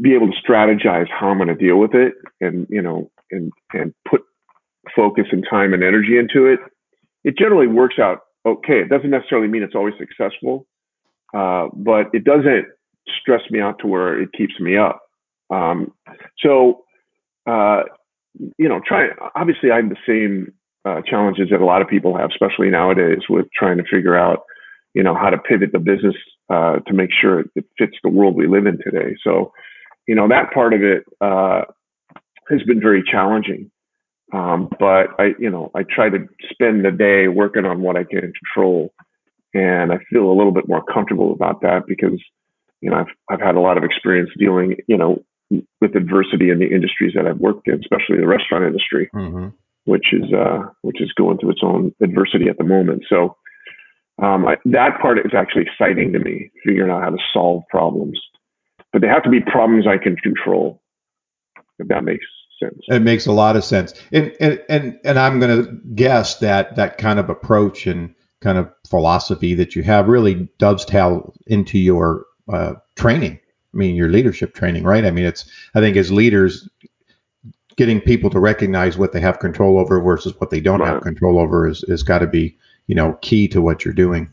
be 0.00 0.14
able 0.14 0.26
to 0.26 0.36
strategize 0.42 1.06
how 1.08 1.28
i'm 1.28 1.38
going 1.38 1.48
to 1.48 1.54
deal 1.54 1.76
with 1.76 1.94
it 1.94 2.14
and 2.40 2.66
you 2.68 2.82
know 2.82 3.08
and 3.30 3.52
and 3.72 3.94
put 4.08 4.22
focus 4.96 5.26
and 5.30 5.46
time 5.48 5.72
and 5.74 5.84
energy 5.84 6.18
into 6.18 6.46
it 6.46 6.58
it 7.24 7.36
generally 7.36 7.66
works 7.66 7.98
out 7.98 8.20
okay. 8.46 8.80
It 8.80 8.88
doesn't 8.88 9.10
necessarily 9.10 9.48
mean 9.48 9.62
it's 9.62 9.74
always 9.74 9.94
successful, 9.98 10.66
uh, 11.34 11.68
but 11.74 12.06
it 12.12 12.24
doesn't 12.24 12.66
stress 13.20 13.42
me 13.50 13.60
out 13.60 13.78
to 13.80 13.86
where 13.86 14.20
it 14.20 14.30
keeps 14.36 14.58
me 14.60 14.76
up. 14.76 15.00
Um, 15.50 15.92
so, 16.38 16.84
uh, 17.46 17.82
you 18.58 18.68
know, 18.68 18.80
try. 18.86 19.08
Obviously, 19.34 19.70
I 19.70 19.76
have 19.76 19.88
the 19.88 19.96
same 20.06 20.52
uh, 20.84 21.02
challenges 21.02 21.48
that 21.50 21.60
a 21.60 21.64
lot 21.64 21.82
of 21.82 21.88
people 21.88 22.16
have, 22.16 22.30
especially 22.30 22.70
nowadays, 22.70 23.20
with 23.28 23.46
trying 23.54 23.78
to 23.78 23.84
figure 23.90 24.16
out, 24.16 24.44
you 24.94 25.02
know, 25.02 25.14
how 25.14 25.30
to 25.30 25.38
pivot 25.38 25.72
the 25.72 25.78
business 25.78 26.14
uh, 26.50 26.78
to 26.86 26.92
make 26.92 27.10
sure 27.12 27.40
it 27.40 27.64
fits 27.76 27.96
the 28.02 28.10
world 28.10 28.36
we 28.36 28.46
live 28.46 28.66
in 28.66 28.78
today. 28.78 29.16
So, 29.22 29.52
you 30.06 30.14
know, 30.14 30.28
that 30.28 30.52
part 30.52 30.74
of 30.74 30.82
it 30.82 31.04
uh, 31.20 31.62
has 32.48 32.62
been 32.62 32.80
very 32.80 33.02
challenging. 33.02 33.70
Um, 34.32 34.68
but 34.78 35.08
I, 35.18 35.34
you 35.38 35.48
know, 35.48 35.70
I 35.74 35.84
try 35.84 36.10
to 36.10 36.28
spend 36.50 36.84
the 36.84 36.90
day 36.90 37.28
working 37.28 37.64
on 37.64 37.80
what 37.80 37.96
I 37.96 38.04
can 38.04 38.32
control, 38.32 38.92
and 39.54 39.92
I 39.92 39.98
feel 40.10 40.30
a 40.30 40.36
little 40.36 40.52
bit 40.52 40.68
more 40.68 40.84
comfortable 40.84 41.32
about 41.32 41.62
that 41.62 41.86
because, 41.86 42.20
you 42.80 42.90
know, 42.90 42.98
I've 42.98 43.14
I've 43.30 43.40
had 43.40 43.54
a 43.54 43.60
lot 43.60 43.78
of 43.78 43.84
experience 43.84 44.30
dealing, 44.38 44.76
you 44.86 44.98
know, 44.98 45.24
with 45.80 45.96
adversity 45.96 46.50
in 46.50 46.58
the 46.58 46.66
industries 46.66 47.14
that 47.14 47.26
I've 47.26 47.38
worked 47.38 47.68
in, 47.68 47.80
especially 47.80 48.18
the 48.18 48.26
restaurant 48.26 48.64
industry, 48.64 49.08
mm-hmm. 49.14 49.48
which 49.84 50.12
is 50.12 50.30
uh, 50.32 50.64
which 50.82 51.00
is 51.00 51.10
going 51.12 51.38
through 51.38 51.52
its 51.52 51.62
own 51.62 51.94
adversity 52.02 52.48
at 52.48 52.58
the 52.58 52.64
moment. 52.64 53.04
So 53.08 53.36
um, 54.22 54.46
I, 54.46 54.56
that 54.66 55.00
part 55.00 55.18
is 55.18 55.32
actually 55.34 55.62
exciting 55.62 56.12
to 56.12 56.18
me, 56.18 56.50
figuring 56.66 56.90
out 56.90 57.02
how 57.02 57.10
to 57.10 57.22
solve 57.32 57.62
problems. 57.70 58.20
But 58.92 59.00
they 59.00 59.08
have 59.08 59.22
to 59.22 59.30
be 59.30 59.40
problems 59.40 59.86
I 59.86 59.96
can 59.96 60.16
control, 60.16 60.82
if 61.78 61.88
that 61.88 62.04
makes 62.04 62.24
sense. 62.58 62.78
It 62.88 63.02
makes 63.02 63.26
a 63.26 63.32
lot 63.32 63.56
of 63.56 63.64
sense. 63.64 63.94
And 64.12 64.34
and 64.40 64.62
and, 64.68 64.98
and 65.04 65.18
I'm 65.18 65.40
going 65.40 65.64
to 65.64 65.72
guess 65.94 66.38
that 66.38 66.76
that 66.76 66.98
kind 66.98 67.18
of 67.18 67.30
approach 67.30 67.86
and 67.86 68.14
kind 68.40 68.58
of 68.58 68.70
philosophy 68.88 69.54
that 69.54 69.74
you 69.74 69.82
have 69.82 70.08
really 70.08 70.48
dovetail 70.58 71.34
into 71.46 71.78
your 71.78 72.26
uh, 72.52 72.74
training. 72.96 73.40
I 73.74 73.76
mean, 73.76 73.94
your 73.96 74.08
leadership 74.08 74.54
training, 74.54 74.84
right? 74.84 75.04
I 75.04 75.10
mean, 75.10 75.24
it's 75.24 75.50
I 75.74 75.80
think 75.80 75.96
as 75.96 76.10
leaders, 76.10 76.68
getting 77.76 78.00
people 78.00 78.30
to 78.30 78.40
recognize 78.40 78.98
what 78.98 79.12
they 79.12 79.20
have 79.20 79.38
control 79.38 79.78
over 79.78 80.00
versus 80.00 80.34
what 80.38 80.50
they 80.50 80.60
don't 80.60 80.80
right. 80.80 80.94
have 80.94 81.02
control 81.02 81.38
over 81.38 81.68
is 81.68 81.84
is 81.84 82.02
got 82.02 82.18
to 82.18 82.26
be 82.26 82.56
you 82.86 82.94
know 82.94 83.18
key 83.22 83.48
to 83.48 83.62
what 83.62 83.84
you're 83.84 83.94
doing. 83.94 84.30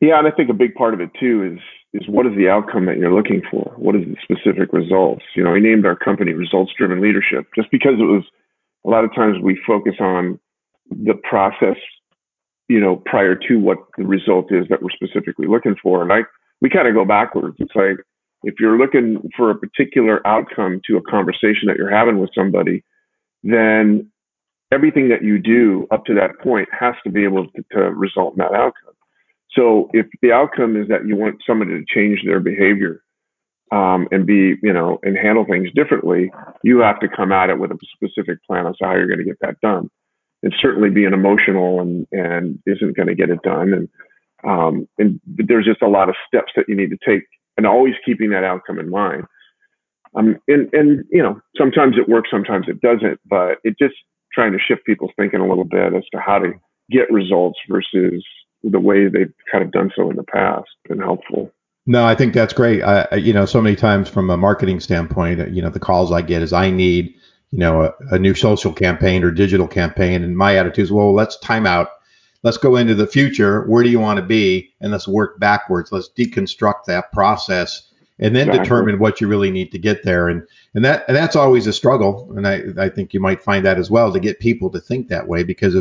Yeah, 0.00 0.18
and 0.18 0.28
I 0.28 0.30
think 0.30 0.50
a 0.50 0.54
big 0.54 0.74
part 0.74 0.92
of 0.92 1.00
it 1.00 1.10
too 1.18 1.54
is 1.54 1.60
is 1.96 2.08
what 2.08 2.26
is 2.26 2.36
the 2.36 2.48
outcome 2.48 2.86
that 2.86 2.98
you're 2.98 3.14
looking 3.14 3.42
for? 3.50 3.72
What 3.76 3.96
is 3.96 4.02
the 4.04 4.16
specific 4.22 4.72
results? 4.72 5.24
You 5.34 5.44
know, 5.44 5.52
we 5.52 5.60
named 5.60 5.86
our 5.86 5.96
company 5.96 6.32
results 6.32 6.72
driven 6.76 7.00
leadership 7.00 7.46
just 7.54 7.70
because 7.70 7.94
it 7.98 8.04
was 8.04 8.24
a 8.86 8.90
lot 8.90 9.04
of 9.04 9.14
times 9.14 9.38
we 9.42 9.58
focus 9.66 9.94
on 10.00 10.38
the 10.90 11.14
process, 11.14 11.76
you 12.68 12.80
know, 12.80 12.96
prior 13.06 13.34
to 13.34 13.56
what 13.58 13.78
the 13.96 14.04
result 14.04 14.52
is 14.52 14.66
that 14.68 14.82
we're 14.82 14.90
specifically 14.90 15.46
looking 15.46 15.76
for. 15.82 16.02
And 16.02 16.12
I 16.12 16.20
we 16.60 16.70
kind 16.70 16.88
of 16.88 16.94
go 16.94 17.04
backwards. 17.04 17.56
It's 17.58 17.74
like 17.74 17.98
if 18.42 18.54
you're 18.60 18.78
looking 18.78 19.28
for 19.36 19.50
a 19.50 19.58
particular 19.58 20.26
outcome 20.26 20.80
to 20.86 20.96
a 20.96 21.02
conversation 21.02 21.66
that 21.66 21.76
you're 21.76 21.94
having 21.94 22.18
with 22.18 22.30
somebody, 22.34 22.84
then 23.42 24.10
everything 24.72 25.08
that 25.08 25.22
you 25.22 25.38
do 25.38 25.86
up 25.90 26.04
to 26.06 26.14
that 26.14 26.38
point 26.42 26.68
has 26.72 26.94
to 27.04 27.10
be 27.10 27.24
able 27.24 27.46
to, 27.48 27.64
to 27.72 27.80
result 27.90 28.34
in 28.34 28.38
that 28.38 28.52
outcome. 28.52 28.95
So 29.56 29.88
if 29.92 30.06
the 30.22 30.32
outcome 30.32 30.76
is 30.76 30.88
that 30.88 31.06
you 31.06 31.16
want 31.16 31.42
somebody 31.46 31.72
to 31.72 31.84
change 31.92 32.20
their 32.24 32.40
behavior 32.40 33.02
um, 33.72 34.06
and 34.10 34.26
be, 34.26 34.54
you 34.62 34.72
know, 34.72 34.98
and 35.02 35.16
handle 35.16 35.44
things 35.44 35.70
differently, 35.74 36.30
you 36.62 36.78
have 36.80 37.00
to 37.00 37.08
come 37.08 37.32
at 37.32 37.50
it 37.50 37.58
with 37.58 37.70
a 37.70 37.78
specific 37.94 38.38
plan 38.44 38.66
as 38.66 38.76
to 38.76 38.84
how 38.84 38.94
you're 38.94 39.08
going 39.08 39.18
to 39.18 39.24
get 39.24 39.40
that 39.40 39.60
done. 39.60 39.90
And 40.42 40.54
certainly 40.60 40.90
being 40.90 41.14
emotional 41.14 41.80
and 41.80 42.06
and 42.12 42.58
isn't 42.66 42.96
going 42.96 43.08
to 43.08 43.14
get 43.14 43.30
it 43.30 43.42
done. 43.42 43.72
And 43.72 43.88
um, 44.44 44.86
and 44.98 45.18
there's 45.26 45.64
just 45.64 45.82
a 45.82 45.88
lot 45.88 46.08
of 46.08 46.14
steps 46.28 46.52
that 46.54 46.66
you 46.68 46.76
need 46.76 46.90
to 46.90 46.98
take, 47.04 47.24
and 47.56 47.66
always 47.66 47.94
keeping 48.04 48.30
that 48.30 48.44
outcome 48.44 48.78
in 48.78 48.90
mind. 48.90 49.24
Um, 50.14 50.38
and 50.46 50.68
and 50.72 51.04
you 51.10 51.22
know, 51.22 51.40
sometimes 51.56 51.96
it 51.98 52.08
works, 52.08 52.28
sometimes 52.30 52.66
it 52.68 52.80
doesn't, 52.82 53.18
but 53.24 53.58
it 53.64 53.76
just 53.78 53.94
trying 54.32 54.52
to 54.52 54.58
shift 54.58 54.84
people's 54.84 55.10
thinking 55.16 55.40
a 55.40 55.48
little 55.48 55.64
bit 55.64 55.94
as 55.94 56.04
to 56.12 56.20
how 56.20 56.38
to 56.38 56.52
get 56.90 57.10
results 57.10 57.58
versus 57.68 58.24
the 58.62 58.80
way 58.80 59.08
they've 59.08 59.32
kind 59.50 59.64
of 59.64 59.70
done 59.70 59.90
so 59.94 60.10
in 60.10 60.16
the 60.16 60.22
past 60.24 60.68
been 60.88 60.98
helpful. 60.98 61.52
No, 61.86 62.04
I 62.04 62.16
think 62.16 62.34
that's 62.34 62.52
great. 62.52 62.82
I, 62.82 63.14
you 63.14 63.32
know, 63.32 63.46
so 63.46 63.60
many 63.60 63.76
times 63.76 64.08
from 64.08 64.28
a 64.28 64.36
marketing 64.36 64.80
standpoint, 64.80 65.52
you 65.52 65.62
know, 65.62 65.70
the 65.70 65.78
calls 65.78 66.10
I 66.10 66.20
get 66.20 66.42
is 66.42 66.52
I 66.52 66.68
need, 66.70 67.14
you 67.52 67.58
know, 67.60 67.82
a, 67.82 67.94
a 68.10 68.18
new 68.18 68.34
social 68.34 68.72
campaign 68.72 69.22
or 69.22 69.30
digital 69.30 69.68
campaign, 69.68 70.24
and 70.24 70.36
my 70.36 70.56
attitude 70.56 70.84
is, 70.84 70.92
well, 70.92 71.14
let's 71.14 71.38
time 71.38 71.64
out. 71.64 71.90
let's 72.46 72.58
go 72.58 72.76
into 72.76 72.94
the 72.94 73.08
future. 73.08 73.64
Where 73.64 73.82
do 73.82 73.90
you 73.90 73.98
want 73.98 74.18
to 74.18 74.24
be? 74.24 74.72
And 74.80 74.92
let's 74.92 75.08
work 75.08 75.40
backwards. 75.40 75.90
Let's 75.90 76.08
deconstruct 76.16 76.84
that 76.86 77.12
process 77.12 77.82
and 78.18 78.34
then 78.34 78.48
exactly. 78.48 78.64
determine 78.64 78.98
what 78.98 79.20
you 79.20 79.28
really 79.28 79.50
need 79.50 79.72
to 79.72 79.78
get 79.78 80.04
there. 80.04 80.28
And 80.28 80.42
and 80.74 80.84
that 80.84 81.04
and 81.08 81.16
that's 81.16 81.36
always 81.36 81.66
a 81.66 81.72
struggle. 81.72 82.32
And 82.36 82.46
I 82.46 82.62
I 82.78 82.88
think 82.88 83.12
you 83.12 83.20
might 83.20 83.42
find 83.42 83.66
that 83.66 83.78
as 83.78 83.90
well 83.90 84.12
to 84.12 84.20
get 84.20 84.38
people 84.38 84.70
to 84.70 84.80
think 84.80 85.08
that 85.08 85.26
way 85.26 85.42
because 85.42 85.74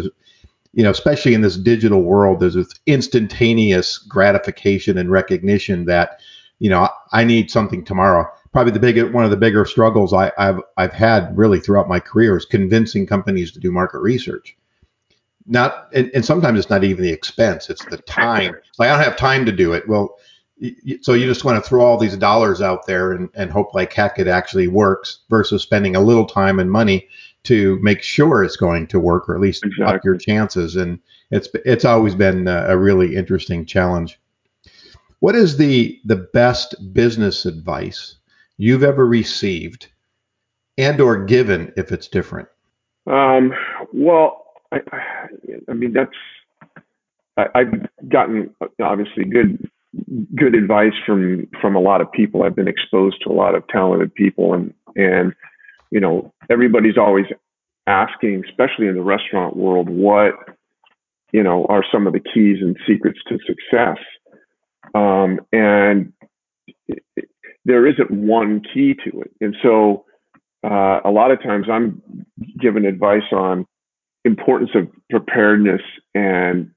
you 0.75 0.84
know, 0.84 0.91
especially 0.91 1.34
in 1.34 1.41
this 1.41 1.55
digital 1.55 2.03
world, 2.03 2.41
there's 2.41 2.53
this 2.53 2.70
instantaneous 2.86 3.98
gratification 3.98 4.98
and 4.98 5.10
recognition 5.10 5.86
that, 5.86 6.20
you 6.60 6.70
know, 6.70 6.89
I 7.13 7.24
need 7.24 7.50
something 7.50 7.86
tomorrow. 7.86 8.29
Probably 8.51 8.74
the 8.74 8.79
big 8.79 9.01
one 9.13 9.24
of 9.24 9.32
the 9.32 9.38
bigger 9.38 9.65
struggles 9.65 10.13
I, 10.13 10.34
I've 10.38 10.60
I've 10.75 10.91
had 10.91 11.36
really 11.38 11.62
throughout 11.62 11.88
my 11.88 12.01
career 12.01 12.36
is 12.36 12.46
convincing 12.46 13.08
companies 13.08 13.53
to 13.53 13.60
do 13.60 13.72
market 13.72 14.00
research. 14.00 14.58
Not 15.48 15.88
and, 15.94 16.12
and, 16.13 16.25
sometimes 16.25 16.60
it's 16.60 16.70
not 16.70 16.84
even 16.84 17.03
the 17.03 17.12
expense 17.12 17.70
it's 17.70 17.86
the 17.86 17.98
time. 17.98 18.55
Like 18.77 18.89
i 18.89 18.96
don't 18.96 19.03
have 19.03 19.15
time 19.15 19.46
to 19.46 19.51
do 19.51 19.74
it. 19.74 19.88
Well 19.88 20.17
so 21.01 21.13
you 21.13 21.25
just 21.25 21.46
want 21.46 21.62
to 21.62 21.70
throw 21.70 21.86
all 21.86 21.98
these 21.98 22.17
dollars 22.17 22.62
out 22.62 22.86
there 22.86 23.12
and, 23.13 23.29
and 23.36 23.51
hope 23.51 23.74
like 23.74 23.94
heck 23.94 24.20
it 24.20 24.27
actually 24.27 24.67
works 24.67 25.20
versus 25.29 25.62
spending 25.62 25.96
a 25.96 26.01
little 26.01 26.25
time 26.25 26.60
and 26.60 26.72
money 26.72 27.08
to 27.46 27.80
make 27.82 28.02
sure 28.02 28.44
it's 28.44 28.58
going 28.58 28.88
to 28.88 29.00
work 29.00 29.30
or 29.30 29.36
at 29.36 29.42
least 29.42 29.64
exactly. 29.66 29.86
up 29.86 30.04
your 30.04 30.18
chances 30.18 30.75
and 30.75 31.00
it's 31.32 31.48
it's 31.66 31.86
always 31.86 32.16
been 32.16 32.48
a 32.48 32.78
really 32.78 33.16
interesting 33.16 33.66
challenge 33.66 34.20
what 35.20 35.36
is 35.36 35.58
the 35.58 36.00
the 36.06 36.16
best 36.16 36.75
business 36.94 37.46
advice 37.46 38.18
you've 38.58 38.84
ever 38.84 39.06
received 39.06 39.88
and 40.78 41.00
or 41.00 41.24
given 41.24 41.72
if 41.78 41.92
it's 41.92 42.08
different 42.08 42.48
um, 43.08 43.54
well 43.94 44.46
I, 44.72 44.82
I 45.70 45.74
mean 45.74 45.94
that's 45.94 46.12
I, 47.38 47.48
i've 47.56 48.10
gotten 48.10 48.54
obviously 48.82 49.25
good 49.25 49.70
good 50.36 50.56
advice 50.56 50.94
from 51.06 51.48
from 51.62 51.75
a 51.75 51.80
lot 51.80 52.02
of 52.02 52.12
people. 52.12 52.44
I've 52.44 52.56
been 52.56 52.68
exposed 52.68 53.22
to 53.24 53.30
a 53.30 53.34
lot 53.34 53.56
of 53.56 53.68
talented 53.68 54.14
people, 54.14 54.54
and 54.54 54.74
and 54.96 55.34
you 55.96 56.02
know 56.02 56.34
everybody's 56.52 56.98
always 56.98 57.25
asking, 57.88 58.44
especially 58.50 58.88
in 58.88 58.96
the 58.96 59.02
restaurant 59.02 59.56
world, 59.56 59.88
what 59.90 60.34
you 61.32 61.42
know 61.42 61.66
are 61.70 61.86
some 61.90 62.06
of 62.06 62.12
the 62.12 62.20
keys 62.20 62.58
and 62.60 62.75
secrets 62.86 63.20
to 63.30 63.40
success. 63.48 63.98
Um, 64.94 65.40
and 65.54 66.12
there 67.64 67.88
isn't 67.88 68.12
one 68.12 68.62
key 68.74 68.94
to 69.06 69.22
it, 69.22 69.32
and 69.40 69.56
so 69.64 70.04
uh, 70.70 71.00
a 71.06 71.12
lot 71.12 71.32
of 71.32 71.42
times 71.42 71.68
I'm 71.72 72.02
given 72.60 72.86
advice 72.86 73.32
on 73.32 73.66
importance 74.25 74.72
of 74.75 74.90
preparedness 75.10 75.82
and 76.14 76.72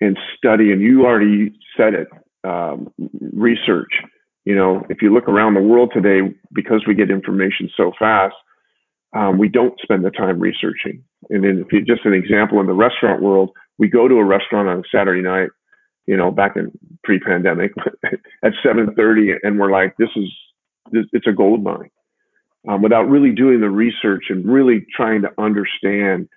and 0.00 0.16
study. 0.36 0.70
And 0.70 0.80
you 0.80 1.04
already 1.04 1.52
said 1.76 1.94
it 1.94 2.06
um, 2.44 2.92
research. 3.32 3.90
You 4.44 4.54
know, 4.54 4.86
if 4.88 5.02
you 5.02 5.12
look 5.12 5.28
around 5.28 5.54
the 5.54 5.60
world 5.60 5.90
today, 5.92 6.32
because 6.52 6.84
we 6.86 6.94
get 6.94 7.10
information 7.10 7.68
so 7.76 7.90
fast, 7.98 8.34
um, 9.14 9.38
we 9.38 9.48
don't 9.48 9.78
spend 9.80 10.04
the 10.04 10.10
time 10.10 10.40
researching. 10.40 11.04
And 11.30 11.44
then, 11.44 11.64
if 11.64 11.72
you 11.72 11.82
just 11.82 12.04
an 12.04 12.14
example 12.14 12.60
in 12.60 12.66
the 12.66 12.72
restaurant 12.72 13.22
world, 13.22 13.50
we 13.78 13.88
go 13.88 14.08
to 14.08 14.16
a 14.16 14.24
restaurant 14.24 14.68
on 14.68 14.78
a 14.78 14.82
Saturday 14.94 15.22
night, 15.22 15.50
you 16.06 16.16
know, 16.16 16.30
back 16.30 16.56
in 16.56 16.70
pre-pandemic 17.04 17.72
at 18.42 18.52
7:30, 18.64 19.34
and 19.42 19.58
we're 19.58 19.70
like, 19.70 19.96
"This 19.96 20.10
is, 20.16 20.32
this, 20.90 21.06
it's 21.12 21.26
a 21.26 21.32
gold 21.32 21.62
mine," 21.62 21.90
um, 22.68 22.82
without 22.82 23.08
really 23.08 23.32
doing 23.32 23.60
the 23.60 23.70
research 23.70 24.24
and 24.28 24.46
really 24.46 24.86
trying 24.94 25.22
to 25.22 25.30
understand 25.38 26.28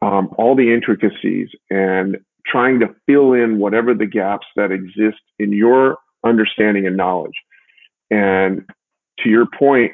um, 0.00 0.30
all 0.38 0.54
the 0.56 0.72
intricacies 0.72 1.48
and 1.70 2.18
trying 2.46 2.80
to 2.80 2.94
fill 3.06 3.32
in 3.32 3.58
whatever 3.58 3.94
the 3.94 4.06
gaps 4.06 4.46
that 4.56 4.72
exist 4.72 5.20
in 5.38 5.52
your 5.52 5.98
understanding 6.24 6.86
and 6.86 6.96
knowledge. 6.96 7.34
And 8.10 8.68
to 9.20 9.28
your 9.28 9.46
point, 9.46 9.92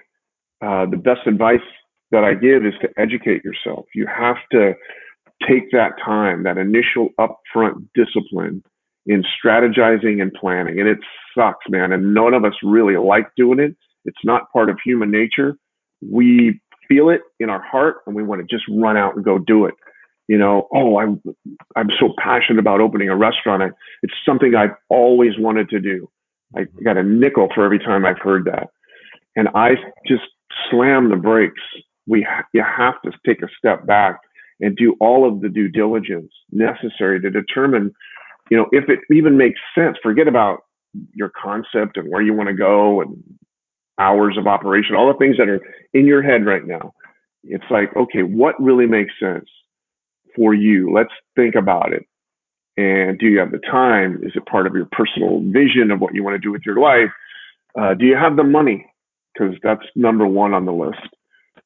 uh, 0.63 0.87
the 0.87 0.97
best 0.97 1.27
advice 1.27 1.61
that 2.11 2.25
I 2.25 2.35
give 2.35 2.65
is 2.65 2.75
to 2.81 2.89
educate 2.97 3.45
yourself. 3.45 3.87
You 3.95 4.07
have 4.07 4.37
to 4.53 4.75
take 5.47 5.71
that 5.73 5.93
time, 6.05 6.43
that 6.45 6.59
initial 6.59 7.11
upfront 7.21 7.87
discipline 7.95 8.63
in 9.07 9.23
strategizing 9.23 10.21
and 10.21 10.33
planning. 10.33 10.79
And 10.81 10.89
it 10.89 10.99
sucks, 11.37 11.65
man. 11.69 11.93
And 11.93 12.15
none 12.15 12.35
of 12.35 12.45
us 12.45 12.55
really 12.63 12.97
like 12.97 13.29
doing 13.37 13.59
it. 13.59 13.77
It's 14.05 14.25
not 14.25 14.51
part 14.53 14.71
of 14.71 14.79
human 14.85 15.11
nature. 15.11 15.57
We 16.03 16.61
feel 16.89 17.11
it 17.11 17.21
in 17.39 17.51
our 17.51 17.63
heart 17.63 17.99
and 18.07 18.17
we 18.17 18.23
want 18.23 18.41
to 18.41 18.47
just 18.47 18.65
run 18.71 18.97
out 18.97 19.15
and 19.15 19.25
go 19.25 19.39
do 19.39 19.67
it 19.67 19.75
you 20.29 20.37
know, 20.37 20.69
oh, 20.73 20.99
I'm 20.99 21.21
I'm 21.75 21.89
so 21.99 22.13
passionate 22.23 22.61
about 22.61 22.81
opening 22.81 23.09
a 23.09 23.17
restaurant. 23.17 23.63
I, 23.63 23.71
it's 24.03 24.15
something 24.25 24.55
I've 24.55 24.77
always 24.91 25.33
wanted 25.39 25.71
to 25.71 25.81
do. 25.81 26.09
I 26.55 26.61
mm-hmm. 26.61 26.85
got 26.85 26.99
a 26.99 27.03
nickel 27.03 27.49
for 27.55 27.65
every 27.65 27.79
time 27.79 28.05
I've 28.05 28.19
heard 28.19 28.45
that, 28.45 28.69
and 29.35 29.49
I 29.55 29.71
just 30.07 30.25
slam 30.71 31.09
the 31.09 31.17
brakes. 31.17 31.63
We 32.09 32.27
you 32.53 32.65
have 32.65 33.01
to 33.03 33.13
take 33.27 33.43
a 33.43 33.49
step 33.59 33.87
back 33.87 34.21
and 34.61 34.77
do 34.77 34.97
all 35.01 35.29
of 35.29 35.41
the 35.41 35.49
due 35.49 35.69
diligence 35.69 36.33
necessary 36.51 37.21
to 37.21 37.31
determine, 37.31 37.93
you 38.51 38.57
know, 38.57 38.67
if 38.73 38.89
it 38.89 39.01
even 39.15 39.37
makes 39.37 39.61
sense. 39.75 39.97
Forget 40.03 40.27
about 40.27 40.61
your 41.15 41.31
concept 41.41 41.97
and 41.97 42.11
where 42.11 42.23
you 42.23 42.35
want 42.35 42.49
to 42.49 42.55
go 42.55 43.01
and 43.03 43.23
hours 43.99 44.37
of 44.39 44.47
operation, 44.47 44.97
all 44.97 45.13
the 45.13 45.19
things 45.19 45.37
that 45.37 45.49
are 45.49 45.61
in 45.93 46.07
your 46.07 46.23
head 46.23 46.47
right 46.47 46.67
now. 46.67 46.93
It's 47.45 47.65
like, 47.71 47.95
okay, 47.97 48.23
what 48.23 48.61
really 48.61 48.87
makes 48.87 49.13
sense? 49.21 49.49
for 50.39 50.55
you. 50.55 50.93
Let's 50.95 51.13
think 51.37 51.55
about 51.57 51.93
it. 51.93 52.07
And 52.77 53.19
do 53.19 53.27
you 53.27 53.41
have 53.41 53.51
the 53.51 53.59
time? 53.59 54.21
Is 54.23 54.33
it 54.37 54.47
part 54.47 54.67
of 54.67 54.75
your 54.75 54.89
personal 54.93 55.41
vision 55.41 55.91
of 55.91 56.01
what 56.01 56.15
you 56.15 56.23
want 56.23 56.35
to 56.35 56.39
do 56.39 56.53
with 56.53 56.63
your 56.65 56.79
life? 56.79 57.11
Uh, 57.79 57.95
do 57.95 58.07
you 58.07 58.17
have 58.17 58.37
the 58.37 58.45
money? 58.45 58.87
Because 59.35 59.57
that's 59.63 59.83
number 59.97 60.27
one 60.27 60.55
on 60.55 60.65
the 60.65 60.73
list 60.73 61.01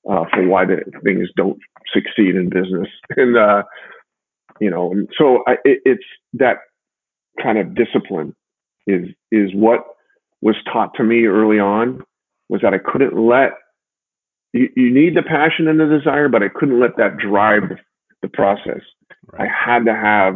uh, 0.09 0.25
for 0.33 0.47
why 0.47 0.65
the 0.65 0.83
things 1.05 1.29
don't 1.37 1.59
succeed 1.93 2.35
in 2.37 2.49
business. 2.49 2.89
And 3.17 3.37
uh, 3.37 3.63
you 4.61 4.71
know, 4.71 4.93
and 4.93 5.09
so 5.19 5.43
I, 5.47 5.53
it, 5.65 5.81
it's 5.85 6.05
that 6.35 6.59
kind 7.43 7.59
of 7.59 7.75
discipline 7.75 8.35
is 8.87 9.09
is 9.31 9.51
what 9.55 9.85
was 10.41 10.57
taught 10.73 10.95
to 10.97 11.05
me 11.05 11.27
early 11.27 11.59
on 11.59 12.03
was 12.49 12.61
that 12.63 12.75
I 12.75 12.79
couldn't 12.79 13.17
let 13.17 13.53
you, 14.53 14.69
you 14.77 14.93
need 14.93 15.17
the 15.17 15.23
passion 15.23 15.69
and 15.69 15.81
the 15.81 15.87
desire, 15.87 16.29
but 16.29 16.43
I 16.43 16.49
couldn't 16.49 16.81
let 16.81 16.97
that 16.99 17.17
drive 17.17 17.63
the 18.21 18.29
process. 18.29 18.81
Right. 19.33 19.49
I 19.49 19.71
had 19.71 19.85
to 19.87 19.95
have 19.95 20.35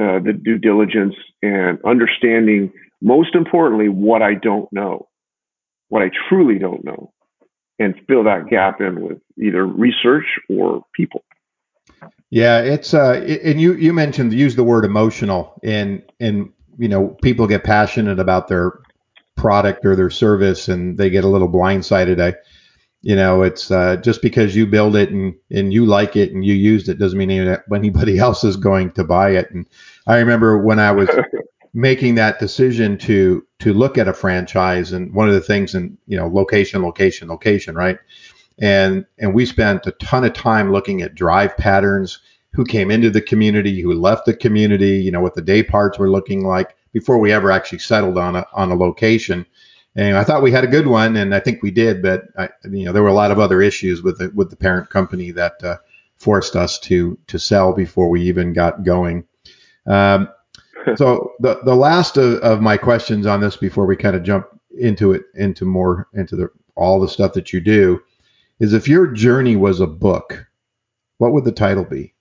uh, 0.00 0.18
the 0.24 0.32
due 0.32 0.58
diligence 0.58 1.14
and 1.42 1.78
understanding, 1.84 2.72
most 3.00 3.34
importantly, 3.34 3.88
what 3.88 4.22
I 4.22 4.34
don't 4.34 4.72
know, 4.72 5.08
what 5.88 6.02
I 6.02 6.10
truly 6.28 6.58
don't 6.58 6.84
know, 6.84 7.12
and 7.78 7.94
fill 8.06 8.24
that 8.24 8.48
gap 8.48 8.80
in 8.80 9.00
with 9.00 9.18
either 9.38 9.66
research 9.66 10.26
or 10.48 10.84
people. 10.94 11.24
Yeah, 12.30 12.60
it's 12.60 12.92
uh, 12.92 13.24
and 13.44 13.60
you 13.60 13.74
you 13.74 13.92
mentioned 13.92 14.32
use 14.32 14.54
the 14.54 14.64
word 14.64 14.84
emotional, 14.84 15.58
and 15.62 16.02
and 16.20 16.52
you 16.78 16.88
know 16.88 17.16
people 17.22 17.46
get 17.46 17.64
passionate 17.64 18.18
about 18.18 18.48
their 18.48 18.80
product 19.36 19.86
or 19.86 19.96
their 19.96 20.10
service, 20.10 20.68
and 20.68 20.98
they 20.98 21.08
get 21.08 21.24
a 21.24 21.28
little 21.28 21.48
blindsided. 21.48 22.20
I 22.20 22.36
you 23.02 23.14
know, 23.14 23.42
it's 23.42 23.70
uh, 23.70 23.96
just 23.96 24.22
because 24.22 24.56
you 24.56 24.66
build 24.66 24.96
it 24.96 25.10
and, 25.10 25.34
and 25.50 25.72
you 25.72 25.86
like 25.86 26.16
it 26.16 26.32
and 26.32 26.44
you 26.44 26.54
used 26.54 26.88
it 26.88 26.98
doesn't 26.98 27.18
mean 27.18 27.30
anybody 27.30 28.18
else 28.18 28.44
is 28.44 28.56
going 28.56 28.90
to 28.92 29.04
buy 29.04 29.30
it. 29.30 29.50
And 29.50 29.66
I 30.06 30.18
remember 30.18 30.58
when 30.58 30.78
I 30.78 30.90
was 30.92 31.08
making 31.74 32.14
that 32.14 32.38
decision 32.38 32.98
to 32.98 33.44
to 33.58 33.72
look 33.72 33.98
at 33.98 34.08
a 34.08 34.12
franchise 34.12 34.92
and 34.92 35.12
one 35.14 35.28
of 35.28 35.34
the 35.34 35.40
things 35.40 35.74
in 35.74 35.96
you 36.06 36.16
know 36.16 36.26
location 36.26 36.82
location 36.82 37.28
location 37.28 37.74
right 37.74 37.98
and 38.58 39.04
and 39.18 39.34
we 39.34 39.44
spent 39.46 39.86
a 39.86 39.92
ton 39.92 40.24
of 40.24 40.32
time 40.32 40.72
looking 40.72 41.02
at 41.02 41.14
drive 41.14 41.56
patterns 41.56 42.20
who 42.52 42.64
came 42.64 42.90
into 42.90 43.10
the 43.10 43.20
community 43.20 43.80
who 43.80 43.92
left 43.92 44.26
the 44.26 44.34
community 44.34 44.96
you 44.98 45.10
know 45.10 45.20
what 45.20 45.34
the 45.34 45.42
day 45.42 45.62
parts 45.62 45.98
were 45.98 46.10
looking 46.10 46.46
like 46.46 46.76
before 46.92 47.18
we 47.18 47.32
ever 47.32 47.50
actually 47.50 47.78
settled 47.78 48.18
on 48.18 48.36
a 48.36 48.46
on 48.52 48.70
a 48.70 48.74
location 48.74 49.44
and 49.98 50.16
I 50.16 50.22
thought 50.22 50.42
we 50.42 50.52
had 50.52 50.62
a 50.62 50.68
good 50.68 50.86
one, 50.86 51.16
and 51.16 51.34
I 51.34 51.40
think 51.40 51.60
we 51.60 51.72
did, 51.72 52.02
but 52.02 52.26
I, 52.38 52.50
you 52.70 52.84
know 52.84 52.92
there 52.92 53.02
were 53.02 53.08
a 53.08 53.14
lot 53.14 53.32
of 53.32 53.40
other 53.40 53.60
issues 53.60 54.00
with 54.00 54.18
the 54.18 54.30
with 54.32 54.48
the 54.48 54.56
parent 54.56 54.90
company 54.90 55.32
that 55.32 55.54
uh, 55.64 55.78
forced 56.16 56.54
us 56.54 56.78
to 56.80 57.18
to 57.26 57.38
sell 57.38 57.72
before 57.72 58.08
we 58.08 58.22
even 58.22 58.52
got 58.52 58.84
going. 58.84 59.24
Um, 59.86 60.28
so 60.96 61.32
the 61.40 61.60
the 61.64 61.74
last 61.74 62.16
of, 62.16 62.34
of, 62.40 62.60
my 62.60 62.76
questions 62.76 63.26
on 63.26 63.40
this 63.40 63.56
before 63.56 63.86
we 63.86 63.96
kind 63.96 64.16
of 64.16 64.22
jump 64.22 64.46
into 64.78 65.12
it 65.12 65.22
into 65.34 65.64
more 65.64 66.08
into 66.14 66.36
the 66.36 66.50
all 66.76 67.00
the 67.00 67.08
stuff 67.08 67.32
that 67.32 67.52
you 67.52 67.60
do 67.60 68.00
is 68.60 68.72
if 68.72 68.88
your 68.88 69.06
journey 69.08 69.56
was 69.56 69.80
a 69.80 69.86
book, 69.86 70.46
what 71.18 71.32
would 71.32 71.44
the 71.44 71.52
title 71.52 71.84
be? 71.84 72.14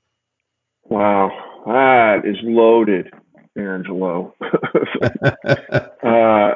Wow, 0.85 1.31
that 1.65 2.21
is 2.25 2.37
loaded, 2.43 3.11
Angelo. 3.55 4.33
uh, 6.03 6.53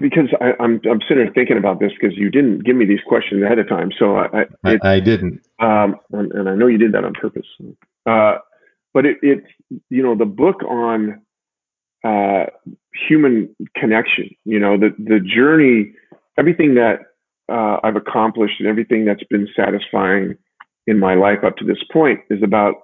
because 0.00 0.28
I, 0.40 0.48
am 0.48 0.54
I'm, 0.60 0.80
I'm 0.90 1.00
sitting 1.08 1.24
here 1.24 1.32
thinking 1.34 1.58
about 1.58 1.80
this 1.80 1.92
because 1.92 2.16
you 2.16 2.30
didn't 2.30 2.64
give 2.64 2.76
me 2.76 2.84
these 2.84 3.00
questions 3.06 3.42
ahead 3.42 3.58
of 3.58 3.68
time. 3.68 3.90
So 3.98 4.16
I 4.16 4.46
I, 4.64 4.72
it, 4.72 4.84
I 4.84 5.00
didn't. 5.00 5.42
Um, 5.60 5.96
and, 6.12 6.32
and, 6.32 6.48
I 6.48 6.54
know 6.54 6.66
you 6.66 6.78
did 6.78 6.92
that 6.92 7.04
on 7.04 7.14
purpose. 7.14 7.46
Uh, 8.06 8.38
but 8.94 9.06
it, 9.06 9.18
it, 9.22 9.44
you 9.90 10.02
know, 10.02 10.14
the 10.14 10.24
book 10.24 10.62
on 10.64 11.22
uh, 12.04 12.46
human 13.08 13.54
connection, 13.76 14.30
you 14.44 14.58
know, 14.58 14.76
the 14.76 14.90
the 14.98 15.20
journey, 15.20 15.92
everything 16.38 16.74
that 16.74 17.00
uh, 17.50 17.78
I've 17.82 17.96
accomplished 17.96 18.54
and 18.58 18.68
everything 18.68 19.04
that's 19.04 19.24
been 19.24 19.48
satisfying 19.56 20.36
in 20.86 20.98
my 20.98 21.14
life 21.14 21.44
up 21.44 21.56
to 21.58 21.64
this 21.64 21.82
point 21.92 22.20
is 22.30 22.42
about 22.42 22.74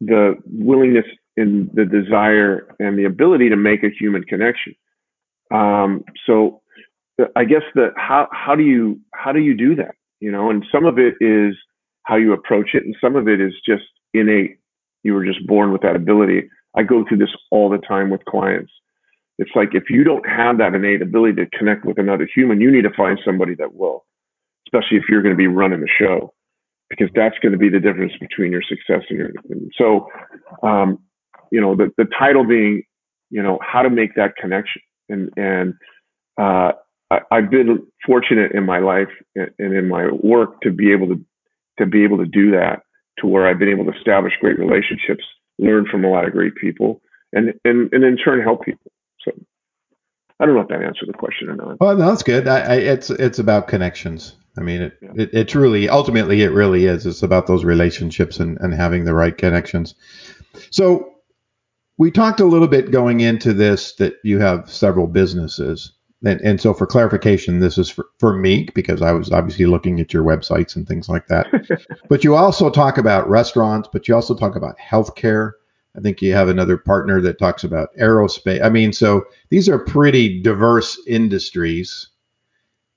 the 0.00 0.34
willingness 0.46 1.06
and 1.36 1.70
the 1.74 1.84
desire 1.84 2.66
and 2.78 2.98
the 2.98 3.04
ability 3.04 3.48
to 3.50 3.56
make 3.56 3.82
a 3.82 3.90
human 3.90 4.22
connection. 4.24 4.74
Um, 5.52 6.04
so 6.26 6.62
I 7.34 7.44
guess 7.44 7.62
that 7.74 7.92
how 7.96 8.28
how 8.32 8.54
do 8.54 8.62
you 8.62 9.00
how 9.14 9.32
do 9.32 9.40
you 9.40 9.56
do 9.56 9.74
that? 9.76 9.94
You 10.20 10.30
know, 10.30 10.50
and 10.50 10.64
some 10.72 10.84
of 10.84 10.98
it 10.98 11.14
is 11.20 11.54
how 12.02 12.16
you 12.16 12.32
approach 12.32 12.70
it, 12.74 12.84
and 12.84 12.96
some 13.00 13.16
of 13.16 13.28
it 13.28 13.40
is 13.40 13.52
just 13.66 13.84
innate. 14.12 14.58
You 15.06 15.14
were 15.14 15.24
just 15.24 15.46
born 15.46 15.72
with 15.72 15.82
that 15.82 15.94
ability. 15.94 16.48
I 16.76 16.82
go 16.82 17.04
through 17.06 17.18
this 17.18 17.34
all 17.52 17.70
the 17.70 17.78
time 17.78 18.10
with 18.10 18.24
clients. 18.24 18.72
It's 19.38 19.52
like 19.54 19.68
if 19.72 19.84
you 19.88 20.02
don't 20.02 20.28
have 20.28 20.58
that 20.58 20.74
innate 20.74 21.00
ability 21.00 21.44
to 21.44 21.58
connect 21.58 21.84
with 21.84 21.96
another 21.96 22.28
human, 22.34 22.60
you 22.60 22.72
need 22.72 22.82
to 22.82 22.96
find 22.96 23.20
somebody 23.24 23.54
that 23.54 23.74
will, 23.76 24.04
especially 24.66 24.96
if 24.96 25.04
you're 25.08 25.22
going 25.22 25.34
to 25.34 25.38
be 25.38 25.46
running 25.46 25.80
the 25.80 25.88
show, 25.88 26.34
because 26.90 27.08
that's 27.14 27.38
going 27.38 27.52
to 27.52 27.58
be 27.58 27.68
the 27.68 27.78
difference 27.78 28.14
between 28.18 28.50
your 28.50 28.62
success 28.62 29.04
and 29.08 29.18
your. 29.18 29.30
And 29.48 29.70
so, 29.78 30.08
um, 30.64 30.98
you 31.52 31.60
know, 31.60 31.76
the 31.76 31.92
the 31.96 32.06
title 32.18 32.44
being, 32.44 32.82
you 33.30 33.42
know, 33.42 33.60
how 33.62 33.82
to 33.82 33.90
make 33.90 34.16
that 34.16 34.34
connection, 34.34 34.82
and 35.08 35.30
and 35.36 35.74
uh, 36.36 36.72
I, 37.12 37.20
I've 37.30 37.50
been 37.50 37.86
fortunate 38.04 38.52
in 38.52 38.66
my 38.66 38.80
life 38.80 39.12
and 39.36 39.50
in 39.58 39.86
my 39.86 40.10
work 40.10 40.60
to 40.62 40.72
be 40.72 40.90
able 40.90 41.06
to 41.08 41.24
to 41.78 41.86
be 41.86 42.02
able 42.02 42.18
to 42.18 42.26
do 42.26 42.50
that 42.50 42.80
to 43.18 43.26
where 43.26 43.46
I've 43.46 43.58
been 43.58 43.68
able 43.68 43.84
to 43.84 43.96
establish 43.96 44.32
great 44.40 44.58
relationships, 44.58 45.24
learn 45.58 45.86
from 45.90 46.04
a 46.04 46.10
lot 46.10 46.26
of 46.26 46.32
great 46.32 46.54
people, 46.56 47.00
and 47.32 47.54
and 47.64 47.92
and 47.92 48.04
in 48.04 48.16
turn 48.16 48.42
help 48.42 48.64
people. 48.64 48.90
So 49.20 49.32
I 50.38 50.46
don't 50.46 50.54
know 50.54 50.60
if 50.60 50.68
that 50.68 50.82
answered 50.82 51.08
the 51.08 51.14
question 51.14 51.48
or 51.48 51.56
not. 51.56 51.80
Well, 51.80 51.96
no, 51.96 52.08
that's 52.08 52.22
good. 52.22 52.46
I, 52.46 52.60
I, 52.60 52.74
it's 52.76 53.10
it's 53.10 53.38
about 53.38 53.68
connections. 53.68 54.36
I 54.58 54.62
mean, 54.62 54.82
it, 54.82 54.98
yeah. 55.00 55.10
it 55.16 55.30
it 55.32 55.48
truly, 55.48 55.88
ultimately, 55.88 56.42
it 56.42 56.52
really 56.52 56.86
is. 56.86 57.06
It's 57.06 57.22
about 57.22 57.46
those 57.46 57.64
relationships 57.64 58.38
and 58.38 58.58
and 58.60 58.74
having 58.74 59.04
the 59.04 59.14
right 59.14 59.36
connections. 59.36 59.94
So 60.70 61.12
we 61.98 62.10
talked 62.10 62.40
a 62.40 62.46
little 62.46 62.68
bit 62.68 62.90
going 62.90 63.20
into 63.20 63.52
this 63.52 63.94
that 63.94 64.14
you 64.22 64.38
have 64.38 64.70
several 64.70 65.06
businesses. 65.06 65.92
And, 66.24 66.40
and 66.40 66.60
so 66.60 66.72
for 66.72 66.86
clarification, 66.86 67.60
this 67.60 67.76
is 67.76 67.90
for, 67.90 68.06
for 68.18 68.32
me 68.32 68.68
because 68.74 69.02
I 69.02 69.12
was 69.12 69.30
obviously 69.30 69.66
looking 69.66 70.00
at 70.00 70.12
your 70.12 70.24
websites 70.24 70.74
and 70.74 70.86
things 70.86 71.08
like 71.08 71.26
that. 71.28 71.46
but 72.08 72.24
you 72.24 72.34
also 72.34 72.70
talk 72.70 72.96
about 72.98 73.28
restaurants, 73.28 73.88
but 73.92 74.08
you 74.08 74.14
also 74.14 74.34
talk 74.34 74.56
about 74.56 74.78
healthcare. 74.78 75.52
I 75.96 76.00
think 76.00 76.22
you 76.22 76.32
have 76.32 76.48
another 76.48 76.78
partner 76.78 77.20
that 77.22 77.38
talks 77.38 77.64
about 77.64 77.94
aerospace. 78.00 78.62
I 78.62 78.68
mean, 78.68 78.92
so 78.92 79.24
these 79.50 79.68
are 79.68 79.78
pretty 79.78 80.40
diverse 80.40 80.98
industries. 81.06 82.08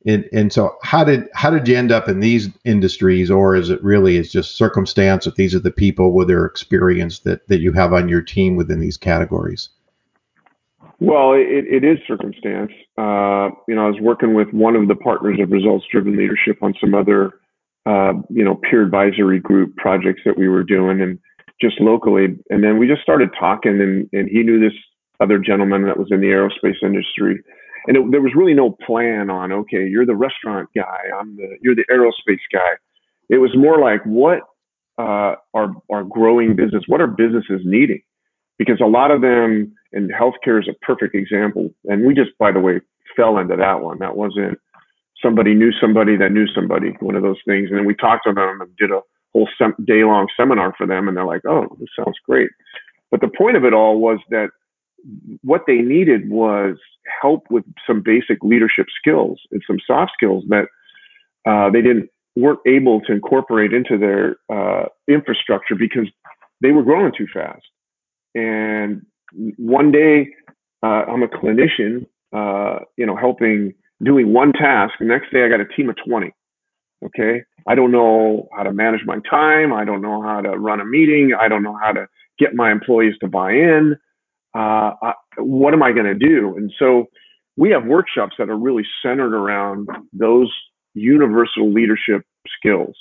And, 0.05 0.27
and 0.31 0.51
so 0.51 0.77
how 0.81 1.03
did 1.03 1.27
how 1.33 1.49
did 1.49 1.67
you 1.67 1.75
end 1.75 1.91
up 1.91 2.07
in 2.07 2.21
these 2.21 2.47
industries 2.63 3.29
or 3.29 3.53
is 3.53 3.69
it 3.69 3.83
really 3.83 4.15
is 4.15 4.31
just 4.31 4.55
circumstance 4.55 5.25
that 5.25 5.35
these 5.35 5.53
are 5.53 5.59
the 5.59 5.71
people 5.71 6.13
with 6.13 6.29
their 6.29 6.45
experience 6.45 7.19
that, 7.19 7.45
that 7.49 7.59
you 7.59 7.73
have 7.73 7.91
on 7.91 8.07
your 8.07 8.21
team 8.21 8.55
within 8.55 8.79
these 8.79 8.95
categories? 8.95 9.69
Well, 10.99 11.33
it, 11.33 11.65
it 11.65 11.83
is 11.85 11.97
circumstance. 12.07 12.71
Uh, 12.97 13.49
you 13.67 13.75
know, 13.75 13.85
I 13.85 13.89
was 13.89 13.99
working 14.01 14.33
with 14.33 14.49
one 14.51 14.75
of 14.75 14.87
the 14.87 14.95
partners 14.95 15.39
of 15.41 15.51
Results 15.51 15.85
Driven 15.89 16.17
Leadership 16.17 16.57
on 16.61 16.73
some 16.79 16.93
other, 16.93 17.39
uh, 17.85 18.13
you 18.29 18.43
know, 18.43 18.55
peer 18.69 18.83
advisory 18.83 19.39
group 19.39 19.75
projects 19.77 20.21
that 20.25 20.37
we 20.37 20.49
were 20.49 20.63
doing, 20.63 21.01
and 21.01 21.17
just 21.61 21.79
locally. 21.79 22.25
And 22.49 22.63
then 22.63 22.77
we 22.77 22.87
just 22.87 23.01
started 23.01 23.29
talking, 23.39 23.79
and 23.79 24.09
and 24.11 24.29
he 24.29 24.43
knew 24.43 24.59
this 24.59 24.77
other 25.21 25.39
gentleman 25.39 25.85
that 25.85 25.97
was 25.97 26.07
in 26.11 26.19
the 26.19 26.27
aerospace 26.27 26.83
industry, 26.83 27.41
and 27.87 27.95
it, 27.95 28.11
there 28.11 28.21
was 28.21 28.33
really 28.35 28.53
no 28.53 28.75
plan 28.85 29.29
on. 29.29 29.53
Okay, 29.53 29.87
you're 29.87 30.05
the 30.05 30.15
restaurant 30.15 30.67
guy. 30.75 30.99
I'm 31.17 31.37
the 31.37 31.57
you're 31.61 31.75
the 31.75 31.85
aerospace 31.89 32.43
guy. 32.51 32.75
It 33.29 33.37
was 33.37 33.51
more 33.55 33.79
like 33.79 34.03
what 34.03 34.41
uh, 34.97 35.35
are 35.53 35.71
are 35.89 36.03
growing 36.03 36.57
business? 36.57 36.83
What 36.87 36.99
are 36.99 37.07
businesses 37.07 37.61
needing? 37.63 38.01
Because 38.59 38.79
a 38.81 38.85
lot 38.85 39.09
of 39.09 39.21
them 39.21 39.73
and 39.93 40.11
healthcare 40.11 40.61
is 40.61 40.67
a 40.69 40.85
perfect 40.85 41.15
example. 41.15 41.73
And 41.85 42.05
we 42.05 42.13
just, 42.13 42.37
by 42.37 42.51
the 42.51 42.59
way, 42.59 42.81
fell 43.15 43.39
into 43.39 43.55
that 43.55 43.81
one. 43.81 43.97
That 43.99 44.15
wasn't 44.15 44.59
somebody 45.21 45.55
knew 45.55 45.71
somebody 45.81 46.15
that 46.17 46.31
knew 46.31 46.45
somebody, 46.53 46.89
one 46.99 47.15
of 47.15 47.23
those 47.23 47.39
things. 47.45 47.69
And 47.69 47.79
then 47.79 47.85
we 47.85 47.95
talked 47.95 48.25
to 48.27 48.33
them 48.33 48.61
and 48.61 48.75
did 48.77 48.91
a 48.91 49.01
whole 49.33 49.49
sem- 49.57 49.75
day 49.85 50.03
long 50.03 50.27
seminar 50.37 50.73
for 50.77 50.85
them. 50.85 51.07
And 51.07 51.17
they're 51.17 51.25
like, 51.25 51.45
oh, 51.47 51.67
this 51.79 51.89
sounds 51.95 52.17
great. 52.27 52.49
But 53.09 53.21
the 53.21 53.31
point 53.35 53.57
of 53.57 53.65
it 53.65 53.73
all 53.73 53.99
was 53.99 54.19
that 54.29 54.49
what 55.41 55.63
they 55.65 55.77
needed 55.77 56.29
was 56.29 56.77
help 57.21 57.45
with 57.49 57.63
some 57.87 58.01
basic 58.03 58.43
leadership 58.43 58.87
skills 58.97 59.39
and 59.51 59.63
some 59.65 59.77
soft 59.85 60.11
skills 60.13 60.43
that 60.49 60.67
uh, 61.45 61.69
they 61.71 61.81
didn't 61.81 62.09
weren't 62.35 62.59
able 62.65 63.01
to 63.01 63.11
incorporate 63.11 63.73
into 63.73 63.97
their 63.97 64.37
uh, 64.49 64.85
infrastructure 65.07 65.75
because 65.75 66.07
they 66.61 66.71
were 66.71 66.83
growing 66.83 67.11
too 67.17 67.27
fast. 67.33 67.63
And 68.35 69.05
one 69.57 69.91
day 69.91 70.29
uh, 70.83 71.05
I'm 71.07 71.23
a 71.23 71.27
clinician, 71.27 72.05
uh, 72.33 72.79
you 72.97 73.05
know, 73.05 73.15
helping 73.15 73.73
doing 74.03 74.33
one 74.33 74.53
task. 74.53 74.93
The 74.99 75.05
next 75.05 75.31
day 75.31 75.43
I 75.43 75.49
got 75.49 75.59
a 75.59 75.65
team 75.65 75.89
of 75.89 75.95
20. 76.05 76.31
Okay. 77.05 77.43
I 77.67 77.75
don't 77.75 77.91
know 77.91 78.47
how 78.55 78.63
to 78.63 78.73
manage 78.73 79.01
my 79.05 79.19
time. 79.29 79.73
I 79.73 79.85
don't 79.85 80.01
know 80.01 80.21
how 80.21 80.41
to 80.41 80.51
run 80.51 80.79
a 80.79 80.85
meeting. 80.85 81.31
I 81.39 81.47
don't 81.47 81.63
know 81.63 81.77
how 81.81 81.91
to 81.91 82.07
get 82.37 82.55
my 82.55 82.71
employees 82.71 83.15
to 83.21 83.27
buy 83.27 83.51
in. 83.51 83.95
Uh, 84.55 84.91
I, 85.01 85.13
what 85.37 85.73
am 85.73 85.83
I 85.83 85.91
going 85.91 86.05
to 86.05 86.15
do? 86.15 86.55
And 86.57 86.71
so 86.79 87.05
we 87.57 87.69
have 87.71 87.85
workshops 87.85 88.35
that 88.39 88.49
are 88.49 88.57
really 88.57 88.83
centered 89.03 89.33
around 89.33 89.87
those 90.13 90.51
universal 90.93 91.71
leadership 91.71 92.23
skills. 92.57 92.95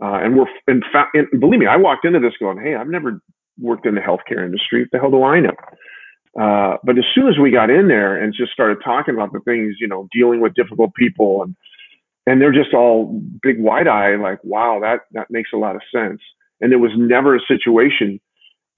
Uh, 0.00 0.18
and 0.22 0.36
we're, 0.36 0.46
in 0.66 0.82
fact, 0.92 1.14
and 1.14 1.28
believe 1.40 1.60
me, 1.60 1.66
I 1.66 1.76
walked 1.76 2.04
into 2.04 2.18
this 2.18 2.32
going, 2.40 2.58
Hey, 2.58 2.74
I've 2.74 2.88
never 2.88 3.20
worked 3.58 3.86
in 3.86 3.94
the 3.94 4.00
healthcare 4.00 4.44
industry. 4.44 4.82
What 4.82 4.90
the 4.92 4.98
hell 4.98 5.10
do 5.10 5.22
I 5.22 5.40
know? 5.40 5.56
Uh, 6.40 6.78
but 6.82 6.96
as 6.98 7.04
soon 7.14 7.28
as 7.28 7.38
we 7.38 7.50
got 7.50 7.70
in 7.70 7.88
there 7.88 8.16
and 8.16 8.32
just 8.32 8.52
started 8.52 8.78
talking 8.82 9.14
about 9.14 9.32
the 9.32 9.40
things, 9.40 9.76
you 9.80 9.86
know, 9.86 10.08
dealing 10.12 10.40
with 10.40 10.54
difficult 10.54 10.94
people 10.94 11.42
and 11.42 11.54
and 12.24 12.40
they're 12.40 12.52
just 12.52 12.72
all 12.72 13.20
big 13.42 13.60
wide 13.60 13.88
eye, 13.88 14.14
like, 14.14 14.38
wow, 14.44 14.78
that 14.80 15.00
that 15.12 15.26
makes 15.30 15.50
a 15.52 15.58
lot 15.58 15.74
of 15.74 15.82
sense. 15.94 16.20
And 16.60 16.70
there 16.70 16.78
was 16.78 16.92
never 16.96 17.34
a 17.34 17.40
situation 17.40 18.20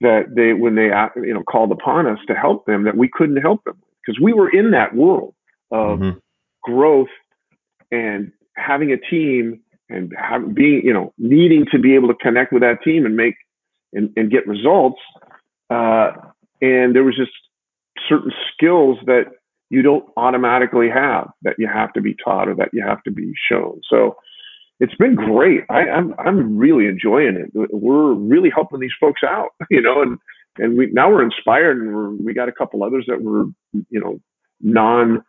that 0.01 0.35
they, 0.35 0.53
when 0.53 0.75
they, 0.75 0.89
you 1.15 1.33
know, 1.33 1.43
called 1.43 1.71
upon 1.71 2.07
us 2.07 2.17
to 2.27 2.33
help 2.33 2.65
them, 2.65 2.83
that 2.83 2.97
we 2.97 3.07
couldn't 3.07 3.37
help 3.37 3.63
them 3.63 3.77
because 4.05 4.19
we 4.19 4.33
were 4.33 4.49
in 4.49 4.71
that 4.71 4.95
world 4.95 5.33
of 5.71 5.99
mm-hmm. 5.99 6.17
growth 6.63 7.07
and 7.91 8.31
having 8.55 8.91
a 8.91 8.97
team 8.97 9.61
and 9.89 10.13
have, 10.17 10.53
being, 10.53 10.81
you 10.83 10.93
know, 10.93 11.13
needing 11.17 11.65
to 11.71 11.79
be 11.79 11.95
able 11.95 12.07
to 12.07 12.15
connect 12.15 12.51
with 12.51 12.63
that 12.63 12.83
team 12.83 13.05
and 13.05 13.15
make 13.15 13.35
and, 13.93 14.11
and 14.15 14.31
get 14.31 14.47
results. 14.47 14.99
Uh, 15.69 16.11
and 16.61 16.95
there 16.95 17.03
was 17.03 17.15
just 17.15 17.31
certain 18.07 18.31
skills 18.53 18.97
that 19.05 19.25
you 19.69 19.81
don't 19.81 20.05
automatically 20.15 20.89
have 20.89 21.29
that 21.41 21.55
you 21.57 21.67
have 21.67 21.91
to 21.93 22.01
be 22.01 22.15
taught 22.23 22.47
or 22.47 22.55
that 22.55 22.69
you 22.71 22.83
have 22.85 23.01
to 23.03 23.11
be 23.11 23.33
shown. 23.49 23.81
So 23.89 24.15
it's 24.79 24.95
been 24.95 25.15
great. 25.15 25.61
I, 25.69 25.81
am 25.81 26.13
I'm, 26.19 26.27
I'm 26.27 26.57
really 26.57 26.85
enjoying 26.85 27.35
it. 27.35 27.51
We're 27.71 28.13
really 28.13 28.49
helping 28.53 28.79
these 28.79 28.91
folks 28.99 29.21
out, 29.23 29.49
you 29.69 29.81
know, 29.81 30.01
and 30.01 30.17
and 30.57 30.77
we 30.77 30.89
now 30.91 31.09
we're 31.09 31.23
inspired 31.23 31.77
and 31.77 31.93
we're, 31.93 32.09
we 32.11 32.33
got 32.33 32.49
a 32.49 32.53
couple 32.53 32.83
others 32.83 33.05
that 33.07 33.21
were 33.21 33.45
you 33.89 33.99
know 33.99 34.19
non 34.61 35.23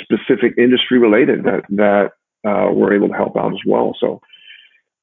specific 0.00 0.54
industry 0.56 0.98
related 0.98 1.44
that 1.44 1.62
that 1.70 2.10
uh, 2.48 2.72
we're 2.72 2.94
able 2.94 3.08
to 3.08 3.14
help 3.14 3.36
out 3.36 3.52
as 3.52 3.60
well. 3.66 3.94
So 3.98 4.20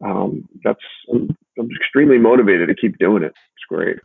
um, 0.03 0.47
that's 0.63 0.79
I'm, 1.11 1.35
extremely 1.81 2.17
motivated 2.19 2.67
to 2.69 2.75
keep 2.75 2.97
doing 2.99 3.23
it. 3.23 3.33
It's 3.33 3.65
great. 3.67 3.97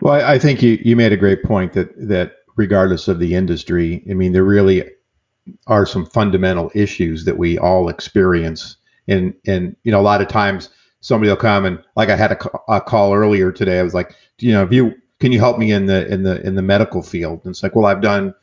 Well, 0.00 0.14
I 0.14 0.38
think 0.38 0.62
you, 0.62 0.78
you 0.82 0.96
made 0.96 1.12
a 1.12 1.16
great 1.16 1.42
point 1.42 1.72
that 1.74 1.90
that 2.08 2.36
regardless 2.56 3.08
of 3.08 3.18
the 3.18 3.34
industry, 3.34 4.04
I 4.10 4.14
mean, 4.14 4.32
there 4.32 4.44
really 4.44 4.84
are 5.66 5.86
some 5.86 6.06
fundamental 6.06 6.70
issues 6.74 7.24
that 7.24 7.36
we 7.36 7.58
all 7.58 7.88
experience. 7.88 8.76
And 9.06 9.34
and 9.46 9.76
you 9.84 9.92
know, 9.92 10.00
a 10.00 10.02
lot 10.02 10.22
of 10.22 10.28
times 10.28 10.70
somebody 11.00 11.30
will 11.30 11.36
come 11.36 11.64
and 11.64 11.82
like 11.96 12.08
I 12.08 12.16
had 12.16 12.32
a, 12.32 12.72
a 12.72 12.80
call 12.80 13.14
earlier 13.14 13.52
today. 13.52 13.78
I 13.78 13.82
was 13.82 13.94
like, 13.94 14.14
you 14.38 14.52
know, 14.52 14.62
if 14.62 14.72
you 14.72 14.94
can 15.20 15.32
you 15.32 15.38
help 15.40 15.58
me 15.58 15.72
in 15.72 15.86
the 15.86 16.06
in 16.12 16.22
the 16.22 16.40
in 16.46 16.54
the 16.54 16.62
medical 16.62 17.02
field? 17.02 17.40
And 17.44 17.50
it's 17.50 17.62
like, 17.62 17.74
well, 17.74 17.86
I've 17.86 18.00
done 18.00 18.34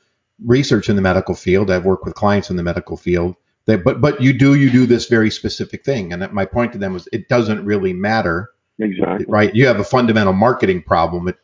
research 0.43 0.89
in 0.89 0.95
the 0.95 1.01
medical 1.01 1.35
field. 1.35 1.71
I've 1.71 1.85
worked 1.85 2.05
with 2.05 2.15
clients 2.15 2.49
in 2.49 2.57
the 2.57 2.63
medical 2.63 2.97
field. 2.97 3.35
They, 3.65 3.77
but 3.77 3.99
but 3.99 4.21
you 4.21 4.31
do 4.31 4.53
you 4.53 4.69
do 4.69 4.85
this 4.85 5.07
very 5.07 5.31
specific 5.31 5.83
thing, 5.83 6.13
and 6.13 6.31
my 6.31 6.45
point 6.45 6.71
to 6.73 6.77
them 6.77 6.93
was 6.93 7.07
it 7.11 7.29
doesn't 7.29 7.65
really 7.65 7.93
matter. 7.93 8.51
Exactly. 8.77 9.25
Right. 9.27 9.55
You 9.55 9.65
have 9.67 9.79
a 9.79 9.83
fundamental 9.83 10.33
marketing 10.33 10.83
problem. 10.83 11.27
It, 11.29 11.37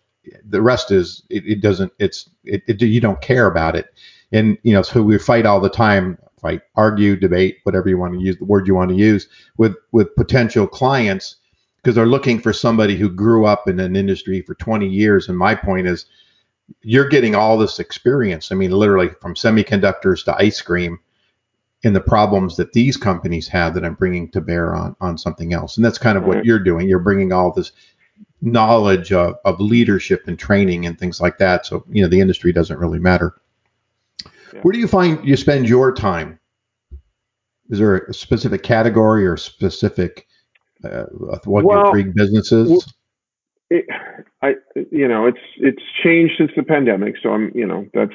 the 0.48 0.62
rest 0.62 0.92
is 0.92 1.24
it, 1.30 1.46
it 1.48 1.62
doesn't. 1.62 1.92
It's 1.98 2.30
it, 2.44 2.62
it, 2.68 2.82
you 2.82 3.02
don't 3.02 3.22
care 3.22 3.48
about 3.48 3.76
it, 3.76 3.94
and 4.32 4.58
you 4.64 4.74
know 4.74 4.84
so 4.84 5.02
we 5.02 5.18
fight 5.18 5.46
all 5.46 5.60
the 5.60 5.70
time. 5.70 6.18
Fight, 6.40 6.62
argue, 6.76 7.16
debate, 7.16 7.60
whatever 7.64 7.88
you 7.88 8.00
want 8.00 8.14
to 8.16 8.20
use, 8.20 8.36
the 8.36 8.46
word 8.46 8.66
you 8.66 8.74
want 8.74 8.90
to 8.90 8.96
use 8.96 9.28
with 9.58 9.76
with 9.92 10.16
potential 10.16 10.66
clients 10.66 11.36
because 11.82 11.96
they're 11.96 12.06
looking 12.08 12.40
for 12.40 12.54
somebody 12.54 12.96
who 12.96 13.10
grew 13.10 13.46
up 13.46 13.68
in 13.68 13.80
an 13.80 13.96
industry 13.96 14.42
for 14.42 14.56
20 14.56 14.88
years. 14.88 15.28
And 15.28 15.38
my 15.38 15.56
point 15.56 15.88
is, 15.88 16.06
you're 16.82 17.10
getting 17.10 17.36
all 17.36 17.58
this 17.58 17.80
experience. 17.80 18.52
I 18.52 18.56
mean, 18.56 18.72
literally 18.72 19.10
from 19.22 19.34
semiconductors 19.34 20.24
to 20.26 20.36
ice 20.36 20.62
cream 20.62 21.00
and 21.84 21.96
the 21.96 22.02
problems 22.02 22.58
that 22.58 22.74
these 22.74 22.98
companies 22.98 23.48
have 23.48 23.74
that 23.74 23.84
I'm 23.84 23.96
bringing 23.96 24.30
to 24.32 24.42
bear 24.42 24.76
on 24.76 24.96
on 25.02 25.18
something 25.18 25.54
else. 25.54 25.78
And 25.78 25.86
that's 25.86 25.98
kind 25.98 26.18
of 26.18 26.24
right. 26.24 26.38
what 26.38 26.46
you're 26.46 26.60
doing. 26.60 26.88
You're 26.88 27.00
bringing 27.00 27.32
all 27.32 27.52
this 27.52 27.72
knowledge 28.42 29.12
of, 29.12 29.36
of 29.46 29.60
leadership 29.60 30.24
and 30.28 30.38
training 30.38 30.86
and 30.86 30.98
things 30.98 31.22
like 31.22 31.38
that. 31.38 31.66
So, 31.66 31.84
you 31.90 32.02
know, 32.02 32.08
the 32.08 32.20
industry 32.20 32.52
doesn't 32.52 32.78
really 32.78 33.00
matter. 33.00 33.36
Yeah. 34.54 34.62
Where 34.62 34.72
do 34.72 34.80
you 34.80 34.88
find 34.88 35.26
you 35.28 35.38
spend 35.38 35.70
your 35.70 35.94
time? 35.94 36.40
Is 37.70 37.80
there 37.80 37.98
a 37.98 38.14
specific 38.14 38.64
category 38.64 39.26
or 39.26 39.38
specific 39.38 40.28
uh, 40.84 41.06
what 41.46 41.64
well, 41.64 41.78
your 41.78 41.92
three 41.92 42.04
businesses? 42.04 42.94
It, 43.70 43.86
I, 44.42 44.56
you 44.92 45.08
know, 45.08 45.28
it's 45.28 45.40
it's 45.58 45.82
changed 46.04 46.34
since 46.38 46.52
the 46.56 46.64
pandemic. 46.64 47.16
So 47.24 47.32
I'm, 47.32 47.52
you 47.56 47.66
know, 47.66 47.88
that's 47.94 48.12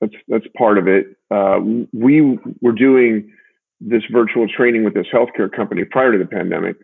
that's 0.00 0.14
that's 0.28 0.46
part 0.56 0.78
of 0.78 0.88
it. 0.88 1.06
Uh, 1.30 1.58
we 1.92 2.38
were 2.60 2.72
doing 2.72 3.32
this 3.80 4.02
virtual 4.10 4.46
training 4.48 4.84
with 4.84 4.94
this 4.94 5.06
healthcare 5.12 5.50
company 5.50 5.84
prior 5.84 6.12
to 6.12 6.18
the 6.18 6.26
pandemic, 6.26 6.76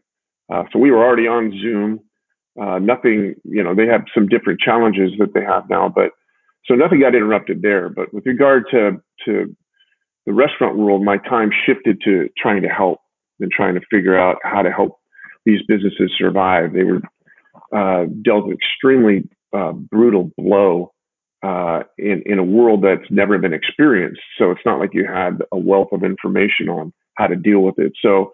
uh, 0.53 0.65
so 0.73 0.79
we 0.79 0.91
were 0.91 1.05
already 1.05 1.27
on 1.27 1.51
Zoom. 1.63 2.01
Uh, 2.61 2.79
nothing, 2.79 3.35
you 3.45 3.63
know, 3.63 3.75
they 3.75 3.87
have 3.87 4.05
some 4.15 4.29
different 4.29 4.61
challenges 4.61 5.11
that 5.19 5.33
they 5.33 5.43
have 5.43 5.69
now, 5.71 5.89
but 5.89 6.11
so 6.67 6.75
nothing 6.75 7.01
got 7.01 7.15
interrupted 7.15 7.63
there. 7.63 7.89
But 7.89 8.13
with 8.13 8.27
regard 8.27 8.65
to 8.71 9.03
to 9.25 9.57
the 10.27 10.33
restaurant 10.33 10.79
world, 10.79 11.03
my 11.03 11.19
time 11.19 11.51
shifted 11.67 12.01
to 12.05 12.29
trying 12.37 12.63
to 12.63 12.69
help 12.69 13.01
and 13.41 13.51
trying 13.51 13.75
to 13.75 13.81
figure 13.91 14.19
out 14.19 14.37
how 14.45 14.63
to 14.63 14.71
help 14.71 14.99
these 15.45 15.61
businesses 15.67 16.13
survive. 16.17 16.73
They 16.73 16.85
were 16.85 17.01
uh, 17.75 18.07
dealt 18.23 18.45
an 18.47 18.53
extremely 18.53 19.29
uh, 19.55 19.73
brutal 19.73 20.31
blow 20.39 20.93
uh, 21.43 21.83
in 21.99 22.23
in 22.27 22.39
a 22.39 22.45
world 22.45 22.83
that's 22.83 23.11
never 23.11 23.39
been 23.39 23.53
experienced. 23.53 24.21
So 24.39 24.51
it's 24.51 24.61
not 24.65 24.79
like 24.79 24.91
you 24.93 25.07
had 25.07 25.43
a 25.51 25.59
wealth 25.59 25.89
of 25.93 26.05
information 26.05 26.69
on 26.69 26.93
how 27.17 27.27
to 27.27 27.37
deal 27.37 27.61
with 27.61 27.79
it. 27.79 27.93
So 28.01 28.33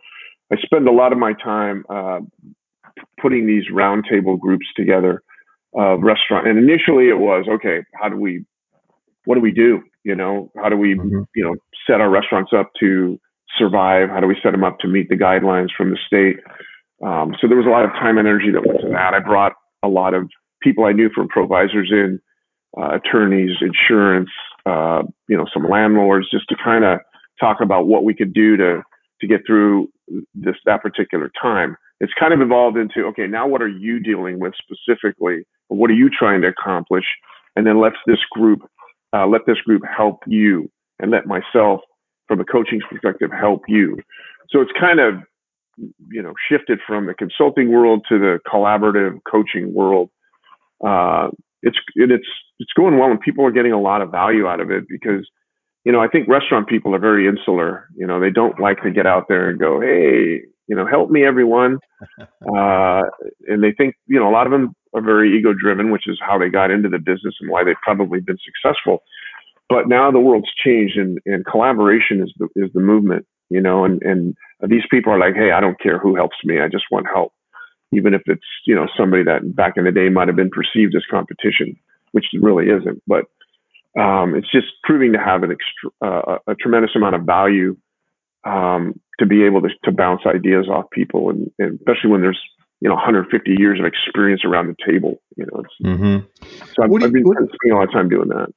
I 0.53 0.57
spend 0.57 0.89
a 0.89 0.93
lot 0.93 1.13
of 1.13 1.19
my 1.19 1.33
time 1.33 1.85
uh, 1.89 2.21
putting 3.21 3.47
these 3.47 3.65
roundtable 3.73 4.39
groups 4.39 4.67
together 4.77 5.23
of 5.75 6.01
restaurant. 6.03 6.49
And 6.49 6.59
initially 6.59 7.09
it 7.09 7.19
was 7.19 7.47
okay. 7.49 7.85
How 7.95 8.09
do 8.09 8.17
we? 8.17 8.45
What 9.25 9.35
do 9.35 9.41
we 9.41 9.53
do? 9.53 9.83
You 10.05 10.15
know, 10.15 10.51
how 10.57 10.69
do 10.69 10.77
we 10.77 10.95
mm-hmm. 10.95 11.23
you 11.35 11.45
know 11.45 11.57
set 11.87 12.01
our 12.01 12.11
restaurants 12.11 12.53
up 12.57 12.71
to 12.81 13.19
survive? 13.57 14.09
How 14.11 14.21
do 14.21 14.27
we 14.27 14.37
set 14.43 14.53
them 14.53 14.65
up 14.65 14.79
to 14.81 14.89
meet 14.89 15.09
the 15.09 15.17
guidelines 15.17 15.69
from 15.77 15.91
the 15.91 15.99
state? 16.07 16.37
Um, 17.05 17.35
so 17.41 17.47
there 17.47 17.57
was 17.57 17.67
a 17.67 17.71
lot 17.71 17.85
of 17.85 17.93
time 17.93 18.19
and 18.19 18.27
energy 18.27 18.51
that 18.53 18.67
went 18.67 18.81
into 18.81 18.93
that. 18.93 19.15
I 19.15 19.21
brought 19.21 19.53
a 19.83 19.89
lot 19.89 20.15
of 20.15 20.29
people 20.63 20.85
I 20.85 20.93
knew 20.93 21.11
from 21.15 21.29
Provisors 21.29 21.91
in, 21.93 22.21
uh, 22.77 22.97
attorneys, 22.97 23.57
insurance, 23.61 24.31
uh, 24.67 25.03
you 25.29 25.37
know, 25.37 25.47
some 25.53 25.69
landlords, 25.69 26.31
just 26.31 26.49
to 26.49 26.57
kind 26.63 26.85
of 26.85 27.01
talk 27.41 27.59
about 27.61 27.87
what 27.87 28.05
we 28.05 28.15
could 28.15 28.33
do 28.33 28.57
to 28.57 28.83
to 29.21 29.27
get 29.27 29.41
through 29.47 29.89
this 30.35 30.57
that 30.67 30.83
particular 30.83 31.31
time. 31.41 31.77
It's 32.01 32.13
kind 32.19 32.33
of 32.33 32.41
evolved 32.41 32.77
into 32.77 33.07
okay, 33.07 33.27
now 33.27 33.47
what 33.47 33.63
are 33.63 33.69
you 33.69 34.01
dealing 34.01 34.39
with 34.39 34.55
specifically? 34.55 35.45
What 35.69 35.91
are 35.91 35.95
you 35.95 36.11
trying 36.11 36.43
to 36.43 36.49
accomplish? 36.49 37.05
And 37.57 37.67
then 37.67 37.81
let's 37.81 37.97
this 38.07 38.21
group 38.33 38.61
uh, 39.13 39.27
let 39.27 39.43
this 39.47 39.59
group 39.59 39.83
help 39.85 40.23
you, 40.27 40.71
and 40.99 41.11
let 41.11 41.27
myself, 41.27 41.81
from 42.27 42.41
a 42.41 42.45
coaching 42.45 42.81
perspective, 42.89 43.31
help 43.33 43.63
you. 43.67 43.97
So 44.51 44.61
it's 44.61 44.73
kind 44.79 45.01
of 45.01 45.15
you 46.11 46.23
know 46.23 46.35
shifted 46.49 46.81
from 46.87 47.07
the 47.07 47.15
consulting 47.15 47.71
world 47.73 48.05
to 48.09 48.19
the 48.19 48.39
collaborative 48.47 49.19
coaching 49.31 49.73
world. 49.75 50.11
Uh, 50.85 51.29
it's 51.63 51.79
it's 51.95 52.29
it's 52.59 52.73
going 52.77 52.99
well, 52.99 53.11
and 53.11 53.21
people 53.21 53.45
are 53.45 53.53
getting 53.53 53.73
a 53.73 53.81
lot 53.81 54.03
of 54.03 54.11
value 54.11 54.47
out 54.47 54.61
of 54.61 54.71
it 54.71 54.85
because 54.89 55.29
you 55.85 55.93
know 55.93 56.01
I 56.01 56.09
think 56.09 56.29
restaurant 56.29 56.69
people 56.69 56.95
are 56.95 57.01
very 57.01 57.27
insular. 57.27 57.89
You 57.97 58.07
know 58.07 58.21
they 58.21 58.31
don't 58.31 58.61
like 58.61 58.83
to 58.83 58.91
get 58.91 59.07
out 59.07 59.27
there 59.29 59.49
and 59.49 59.59
go, 59.59 59.81
hey, 59.81 60.43
you 60.67 60.77
know, 60.77 60.87
help 60.87 61.11
me, 61.11 61.25
everyone. 61.25 61.79
Uh, 62.57 63.03
and 63.49 63.63
they 63.63 63.73
think 63.73 63.97
you 64.07 64.19
know 64.19 64.29
a 64.29 64.31
lot 64.31 64.47
of 64.47 64.53
them 64.53 64.73
are 64.95 65.03
very 65.03 65.37
ego 65.37 65.53
driven, 65.53 65.91
which 65.91 66.07
is 66.07 66.19
how 66.25 66.39
they 66.39 66.49
got 66.49 66.71
into 66.71 66.89
the 66.89 66.99
business 66.99 67.35
and 67.41 67.51
why 67.51 67.65
they've 67.65 67.75
probably 67.83 68.21
been 68.21 68.39
successful. 68.39 69.03
But 69.69 69.89
now 69.89 70.11
the 70.13 70.21
world's 70.21 70.49
changed, 70.65 70.97
and, 70.97 71.19
and 71.27 71.45
collaboration 71.45 72.23
is 72.23 72.33
the 72.39 72.49
is 72.55 72.71
the 72.73 72.81
movement 72.81 73.27
you 73.51 73.61
know, 73.61 73.85
and, 73.85 74.03
and 74.03 74.37
these 74.69 74.83
people 74.91 75.13
are 75.13 75.19
like, 75.19 75.35
Hey, 75.35 75.53
I 75.53 75.61
don't 75.61 75.81
care 75.81 75.99
who 75.99 76.15
helps 76.15 76.37
me. 76.45 76.61
I 76.61 76.69
just 76.69 76.85
want 76.91 77.07
help. 77.13 77.33
Even 77.93 78.13
if 78.13 78.23
it's, 78.27 78.43
you 78.67 78.75
know, 78.75 78.87
somebody 78.97 79.25
that 79.25 79.57
back 79.57 79.75
in 79.77 79.85
the 79.85 79.93
day 79.93 80.09
might 80.11 80.29
have 80.29 80.37
been 80.37 80.51
perceived 80.51 80.95
as 80.95 81.05
competition, 81.11 81.77
which 82.13 82.27
it 82.33 82.43
really 82.43 82.67
isn't, 82.67 83.03
but, 83.07 83.25
um, 83.99 84.35
it's 84.35 84.51
just 84.51 84.67
proving 84.85 85.13
to 85.13 85.19
have 85.19 85.43
an 85.43 85.51
extra, 85.51 85.91
uh, 86.03 86.39
a 86.47 86.55
tremendous 86.55 86.91
amount 86.95 87.15
of 87.15 87.23
value, 87.23 87.77
um, 88.45 88.99
to 89.19 89.27
be 89.27 89.45
able 89.45 89.61
to, 89.63 89.69
to 89.85 89.93
bounce 89.93 90.23
ideas 90.27 90.69
off 90.69 90.85
people 90.93 91.31
and, 91.31 91.51
and 91.59 91.79
especially 91.81 92.11
when 92.11 92.21
there's, 92.21 92.41
you 92.81 92.89
know 92.89 92.95
150 92.95 93.57
years 93.59 93.81
of 93.81 93.87
experience 93.87 94.43
around 94.45 94.69
the 94.69 94.77
table 94.89 95.21
you 95.37 95.45
know 95.47 95.65
mm-hmm. 95.85 96.47
so 96.77 96.85
I've, 96.85 96.91
you, 96.91 96.99
I've 97.03 97.13
been 97.13 97.25
what, 97.25 97.37
spending 97.37 97.73
a 97.73 97.75
lot 97.75 97.89
of 97.89 97.93
time 97.93 98.09
doing 98.09 98.29
that 98.29 98.53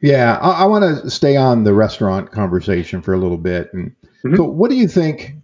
yeah 0.00 0.38
i, 0.40 0.62
I 0.62 0.66
want 0.66 0.84
to 0.84 1.10
stay 1.10 1.34
on 1.34 1.64
the 1.64 1.74
restaurant 1.74 2.30
conversation 2.30 3.02
for 3.02 3.14
a 3.14 3.18
little 3.18 3.36
bit 3.36 3.74
and 3.74 3.96
Mm-hmm. 4.24 4.36
So, 4.36 4.44
what 4.44 4.70
do 4.70 4.76
you 4.76 4.88
think? 4.88 5.34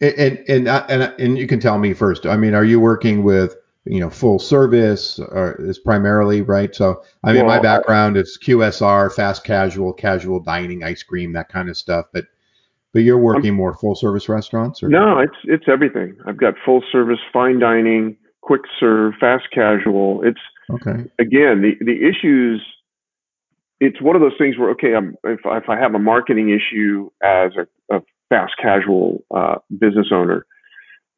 And 0.00 0.38
and 0.48 0.68
and 0.68 1.02
and 1.18 1.38
you 1.38 1.48
can 1.48 1.58
tell 1.58 1.78
me 1.78 1.92
first. 1.92 2.24
I 2.24 2.36
mean, 2.36 2.54
are 2.54 2.64
you 2.64 2.78
working 2.78 3.24
with 3.24 3.56
you 3.88 4.00
know 4.00 4.10
full 4.10 4.38
service 4.38 5.18
or 5.18 5.56
is 5.60 5.78
primarily 5.78 6.42
right? 6.42 6.74
So, 6.74 7.02
I 7.24 7.32
mean, 7.32 7.46
well, 7.46 7.56
my 7.56 7.62
background 7.62 8.16
is 8.16 8.38
QSR, 8.42 9.12
fast 9.12 9.44
casual, 9.44 9.92
casual 9.92 10.40
dining, 10.40 10.84
ice 10.84 11.02
cream, 11.02 11.32
that 11.32 11.48
kind 11.48 11.68
of 11.68 11.76
stuff. 11.76 12.06
But 12.12 12.26
but 12.92 13.02
you're 13.02 13.18
working 13.18 13.50
I'm, 13.50 13.56
more 13.56 13.74
full 13.74 13.94
service 13.94 14.28
restaurants? 14.28 14.82
Or? 14.82 14.88
No, 14.88 15.18
it's 15.18 15.36
it's 15.44 15.64
everything. 15.68 16.16
I've 16.26 16.36
got 16.36 16.54
full 16.64 16.82
service, 16.90 17.18
fine 17.32 17.58
dining, 17.58 18.16
quick 18.40 18.62
serve, 18.78 19.14
fast 19.18 19.44
casual. 19.52 20.22
It's 20.24 20.40
okay. 20.70 21.08
Again, 21.18 21.62
the 21.62 21.76
the 21.80 22.08
issues 22.08 22.62
it's 23.80 24.00
one 24.02 24.16
of 24.16 24.22
those 24.22 24.36
things 24.38 24.58
where 24.58 24.70
okay, 24.70 24.94
I'm, 24.94 25.14
if 25.24 25.40
if 25.44 25.68
I 25.68 25.78
have 25.78 25.94
a 25.94 25.98
marketing 25.98 26.50
issue 26.50 27.10
as 27.22 27.52
a, 27.56 27.96
a 27.96 28.02
fast 28.28 28.54
casual 28.60 29.24
uh, 29.34 29.56
business 29.78 30.08
owner, 30.12 30.46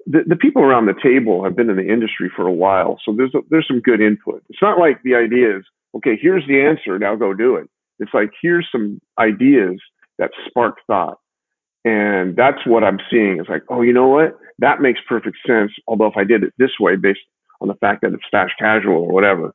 the, 0.07 0.21
the 0.27 0.37
people 0.37 0.63
around 0.63 0.87
the 0.87 0.95
table 1.03 1.45
have 1.45 1.57
been 1.57 1.71
in 1.71 1.77
the 1.77 1.89
industry 1.89 2.31
for 2.35 2.47
a 2.47 2.53
while, 2.53 3.01
so 3.05 3.15
there's 3.17 3.35
a, 3.35 3.41
there's 3.51 3.67
some 3.67 3.81
good 3.81 4.01
input. 4.01 4.43
It's 4.49 4.63
not 4.63 4.79
like 4.79 5.03
the 5.03 5.15
idea 5.15 5.59
is 5.59 5.65
okay, 5.97 6.17
here's 6.21 6.47
the 6.47 6.61
answer, 6.61 6.99
now 6.99 7.17
go 7.17 7.35
do 7.35 7.57
it. 7.57 7.69
It's 7.99 8.15
like 8.15 8.31
here's 8.41 8.69
some 8.71 9.01
ideas 9.19 9.81
that 10.19 10.31
spark 10.47 10.79
thought, 10.87 11.19
and 11.85 12.37
that's 12.37 12.65
what 12.67 12.85
I'm 12.85 12.99
seeing. 13.11 13.39
It's 13.41 13.49
like 13.49 13.63
oh, 13.69 13.83
you 13.83 13.93
know 13.93 14.09
what, 14.09 14.39
that 14.59 14.81
makes 14.81 15.01
perfect 15.09 15.39
sense. 15.47 15.73
Although 15.87 16.07
if 16.07 16.17
I 16.17 16.25
did 16.25 16.43
it 16.43 16.55
this 16.59 16.79
way, 16.81 16.97
based 16.97 17.21
on 17.61 17.69
the 17.69 17.75
fact 17.75 18.03
that 18.03 18.13
it's 18.13 18.23
fast 18.31 18.53
casual 18.59 19.03
or 19.03 19.13
whatever, 19.13 19.55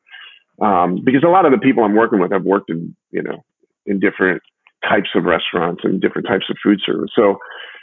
um, 0.61 1.01
because 1.03 1.23
a 1.23 1.29
lot 1.29 1.45
of 1.45 1.51
the 1.51 1.57
people 1.57 1.83
I'm 1.83 1.95
working 1.95 2.19
with 2.19 2.31
have 2.31 2.43
worked 2.43 2.69
in 2.69 2.95
you 3.11 3.23
know 3.23 3.43
in 3.85 3.99
different 3.99 4.41
types 4.87 5.09
of 5.15 5.23
restaurants 5.23 5.81
and 5.83 6.01
different 6.01 6.27
types 6.27 6.45
of 6.49 6.57
food 6.63 6.79
service. 6.85 7.11
So 7.15 7.37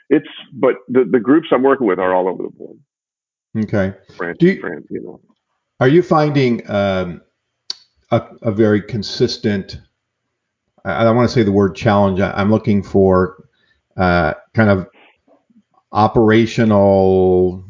it's 0.09 0.29
but 0.53 0.77
the 0.89 1.05
the 1.11 1.21
groups 1.21 1.49
I'm 1.53 1.63
working 1.63 1.87
with 1.87 1.99
are 1.99 2.15
all 2.15 2.29
over 2.29 2.43
the 2.43 2.51
board. 2.51 2.79
Okay. 3.57 3.95
France, 4.17 4.39
you, 4.41 4.61
France, 4.61 4.87
you 4.91 5.03
know. 5.03 5.21
Are 5.81 5.89
you 5.89 6.03
finding 6.03 6.69
um, 6.71 7.21
a, 8.11 8.23
a 8.43 8.53
very 8.53 8.81
consistent? 8.81 9.81
I 10.85 11.05
don't 11.05 11.17
want 11.17 11.29
to 11.29 11.35
say 11.35 11.43
the 11.43 11.53
word 11.53 11.77
challenge. 11.77 12.21
I'm 12.21 12.51
looking 12.51 12.83
for 12.83 13.49
uh, 13.97 14.35
kind 14.55 14.71
of 14.71 14.89
operational 15.93 17.65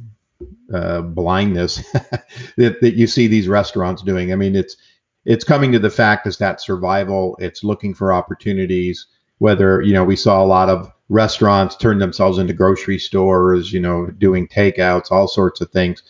uh, 0.73 1.03
blindness 1.03 1.77
that, 2.57 2.81
that 2.81 2.95
you 2.95 3.07
see 3.07 3.27
these 3.27 3.49
restaurants 3.49 4.03
doing. 4.03 4.33
I 4.33 4.37
mean, 4.37 4.57
it's 4.57 4.77
it's 5.25 5.45
coming 5.45 5.73
to 5.73 5.79
the 5.79 5.91
fact 5.91 6.27
is 6.27 6.39
that 6.39 6.61
survival. 6.61 7.37
It's 7.41 7.63
looking 7.63 7.95
for 7.95 8.13
opportunities. 8.13 9.07
Whether 9.43 9.83
you 9.83 9.93
know, 9.93 10.05
we 10.05 10.15
saw 10.15 10.41
a 10.41 10.47
lot 10.47 10.69
of 10.69 10.89
restaurants 11.09 11.75
turn 11.75 11.99
themselves 11.99 12.39
into 12.39 12.53
grocery 12.53 13.01
stores. 13.01 13.73
You 13.73 13.81
know, 13.81 14.07
doing 14.07 14.47
takeouts, 14.47 15.11
all 15.11 15.27
sorts 15.27 15.61
of 15.61 15.69
things. 15.73 16.05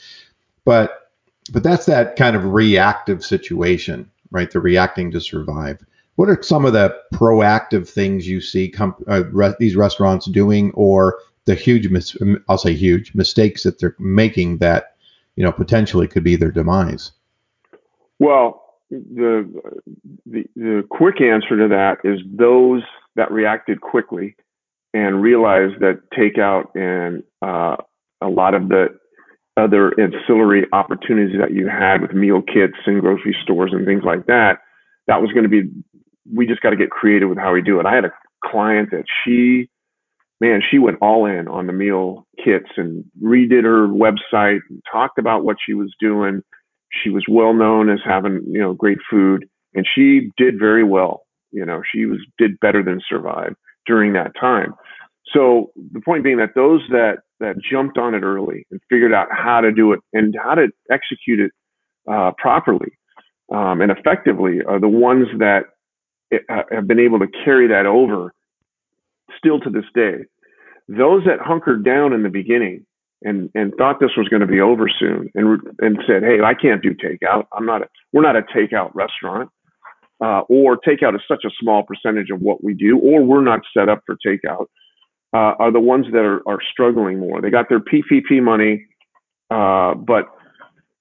But 0.67 1.09
but 1.51 1.63
that's 1.63 1.87
that 1.87 2.17
kind 2.17 2.37
of 2.37 2.53
reactive 2.53 3.25
situation, 3.25 4.11
right? 4.33 4.51
The 4.51 4.61
reacting 4.61 5.11
to 5.13 5.21
survive. 5.21 5.79
What 6.17 6.29
are 6.29 6.43
some 6.43 6.67
of 6.67 6.75
the 6.75 6.95
proactive 7.15 7.89
things 7.89 8.29
you 8.29 8.43
see 8.43 8.69
com- 8.69 9.03
uh, 9.09 9.25
re- 9.33 9.55
these 9.59 9.77
restaurants 9.77 10.27
doing, 10.27 10.71
or 10.75 11.19
the 11.47 11.55
huge, 11.55 11.89
mis- 11.89 12.19
I'll 12.51 12.59
say 12.59 12.75
huge 12.75 13.15
mistakes 13.15 13.63
that 13.63 13.79
they're 13.79 13.97
making 13.99 14.59
that 14.59 14.95
you 15.37 15.43
know 15.43 15.53
potentially 15.53 16.07
could 16.07 16.23
be 16.23 16.37
their 16.37 16.53
demise? 16.53 17.13
Well, 18.19 18.77
the, 18.91 19.49
the, 20.27 20.45
the 20.55 20.85
quick 20.91 21.23
answer 21.23 21.57
to 21.57 21.69
that 21.69 21.97
is 22.05 22.21
those 22.31 22.83
that 23.17 23.31
reacted 23.31 23.81
quickly 23.81 24.37
and 24.95 25.23
realized 25.23 25.81
that 25.81 26.01
takeout 26.17 26.75
and 26.75 27.23
uh, 27.41 27.77
a 28.21 28.29
lot 28.29 28.55
of 28.55 28.69
the 28.69 28.89
other 29.57 29.93
ancillary 30.01 30.67
opportunities 30.73 31.39
that 31.39 31.53
you 31.53 31.69
had 31.69 32.01
with 32.01 32.13
meal 32.13 32.41
kits 32.43 32.77
and 32.87 33.01
grocery 33.01 33.37
stores 33.43 33.73
and 33.73 33.87
things 33.87 34.03
like 34.05 34.27
that, 34.27 34.59
that 35.07 35.21
was 35.21 35.31
going 35.33 35.43
to 35.43 35.49
be, 35.49 35.69
we 36.33 36.47
just 36.47 36.63
got 36.63 36.71
to 36.71 36.77
get 36.77 36.91
creative 36.91 37.29
with 37.29 37.39
how 37.39 37.53
we 37.53 37.63
do 37.63 37.79
it. 37.79 37.87
I 37.87 37.95
had 37.95 38.05
a 38.05 38.13
client 38.45 38.91
that 38.93 39.05
she, 39.25 39.69
man, 40.41 40.63
she 40.69 40.79
went 40.79 40.99
all 41.03 41.27
in 41.27 41.49
on 41.49 41.67
the 41.67 41.73
meal 41.73 42.27
kits 42.43 42.71
and 42.77 43.05
redid 43.23 43.65
her 43.65 43.87
website 43.89 44.61
and 44.71 44.83
talked 44.91 45.19
about 45.19 45.45
what 45.45 45.57
she 45.65 45.75
was 45.75 45.95
doing. 46.01 46.43
She 47.03 47.11
was 47.11 47.25
well 47.29 47.53
known 47.53 47.91
as 47.91 48.01
having, 48.05 48.43
you 48.47 48.61
know, 48.61 48.73
great 48.73 48.99
food 49.11 49.47
and 49.75 49.87
she 49.95 50.31
did 50.37 50.59
very 50.59 50.85
well. 50.85 51.23
You 51.53 51.65
know, 51.65 51.83
she 51.93 52.07
was, 52.07 52.19
did 52.39 52.59
better 52.61 52.83
than 52.83 53.01
survive 53.09 53.55
during 53.87 54.13
that 54.15 54.33
time. 54.39 54.75
So 55.33 55.71
the 55.93 56.01
point 56.01 56.25
being 56.25 56.39
that 56.39 56.55
those 56.55 56.83
that 56.91 57.19
that 57.41 57.57
jumped 57.71 57.99
on 57.99 58.15
it 58.15 58.23
early 58.23 58.67
and 58.71 58.81
figured 58.91 59.13
out 59.13 59.29
how 59.31 59.61
to 59.61 59.73
do 59.73 59.93
it 59.93 60.01
and 60.13 60.35
how 60.43 60.55
to 60.55 60.69
execute 60.91 61.41
it 61.41 61.53
uh, 62.11 62.33
properly 62.39 62.93
um, 63.53 63.81
and 63.81 63.91
effectively 63.91 64.61
are 64.67 64.81
the 64.81 64.89
ones 64.89 65.27
that 65.39 65.65
uh, 66.33 66.63
have 66.71 66.87
been 66.87 67.01
able 67.01 67.19
to 67.19 67.27
carry 67.45 67.69
that 67.69 67.87
over 67.87 68.33
still 69.37 69.61
to 69.61 69.71
this 69.71 69.85
day. 69.95 70.25
Those 70.89 71.25
that 71.25 71.41
hunkered 71.41 71.85
down 71.85 72.13
in 72.13 72.23
the 72.23 72.29
beginning 72.29 72.87
and 73.23 73.51
and 73.55 73.73
thought 73.79 74.01
this 74.01 74.17
was 74.17 74.29
going 74.29 74.41
to 74.41 74.47
be 74.47 74.61
over 74.61 74.89
soon 74.89 75.31
and 75.35 75.61
and 75.79 75.99
said, 76.07 76.23
"Hey, 76.23 76.41
I 76.43 76.55
can't 76.55 76.83
do 76.83 76.95
takeout. 76.95 77.45
I'm 77.53 77.67
not 77.67 77.83
a 77.83 77.89
we're 78.13 78.23
not 78.23 78.37
a 78.37 78.43
takeout 78.43 78.91
restaurant." 78.95 79.51
Uh, 80.23 80.43
or 80.49 80.77
takeout 80.77 81.17
is 81.17 81.21
such 81.27 81.43
a 81.45 81.51
small 81.61 81.83
percentage 81.83 82.31
of 82.31 82.41
what 82.41 82.63
we 82.63 82.75
do, 82.75 82.97
or 82.99 83.25
we're 83.25 83.43
not 83.43 83.61
set 83.77 83.89
up 83.89 84.01
for 84.07 84.17
takeout 84.25 84.67
uh, 85.33 85.55
are 85.59 85.73
the 85.73 85.81
ones 85.81 86.07
that 86.13 86.25
are, 86.25 86.47
are 86.47 86.59
struggling 86.73 87.19
more. 87.19 87.41
They 87.41 87.51
got 87.51 87.69
their 87.69 87.81
PPP 87.81 88.43
money, 88.43 88.87
uh, 89.51 89.95
but 89.95 90.27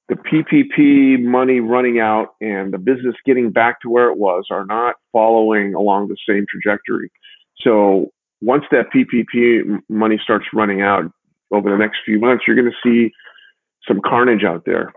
the 0.08 0.16
PPP 0.16 1.24
money 1.24 1.60
running 1.60 2.00
out 2.00 2.30
and 2.42 2.74
the 2.74 2.78
business 2.78 3.16
getting 3.26 3.52
back 3.52 3.82
to 3.82 3.90
where 3.90 4.10
it 4.10 4.18
was 4.18 4.46
are 4.50 4.66
not 4.66 4.96
following 5.12 5.74
along 5.74 6.08
the 6.08 6.18
same 6.28 6.46
trajectory. 6.50 7.12
So 7.60 8.12
once 8.42 8.64
that 8.72 8.86
PPP 8.94 9.80
money 9.90 10.20
starts 10.22 10.46
running 10.54 10.82
out 10.82 11.06
over 11.52 11.70
the 11.70 11.78
next 11.78 12.00
few 12.06 12.20
months, 12.20 12.46
you're 12.48 12.56
going 12.56 12.72
to 12.72 12.90
see 12.90 13.14
some 13.88 14.02
carnage 14.04 14.44
out 14.44 14.64
there. 14.66 14.94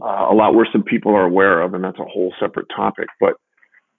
Uh, 0.00 0.26
a 0.30 0.34
lot 0.34 0.54
worse 0.54 0.68
than 0.72 0.82
people 0.82 1.14
are 1.14 1.24
aware 1.24 1.60
of, 1.60 1.74
and 1.74 1.84
that's 1.84 1.98
a 1.98 2.04
whole 2.04 2.32
separate 2.40 2.66
topic. 2.74 3.08
But 3.20 3.34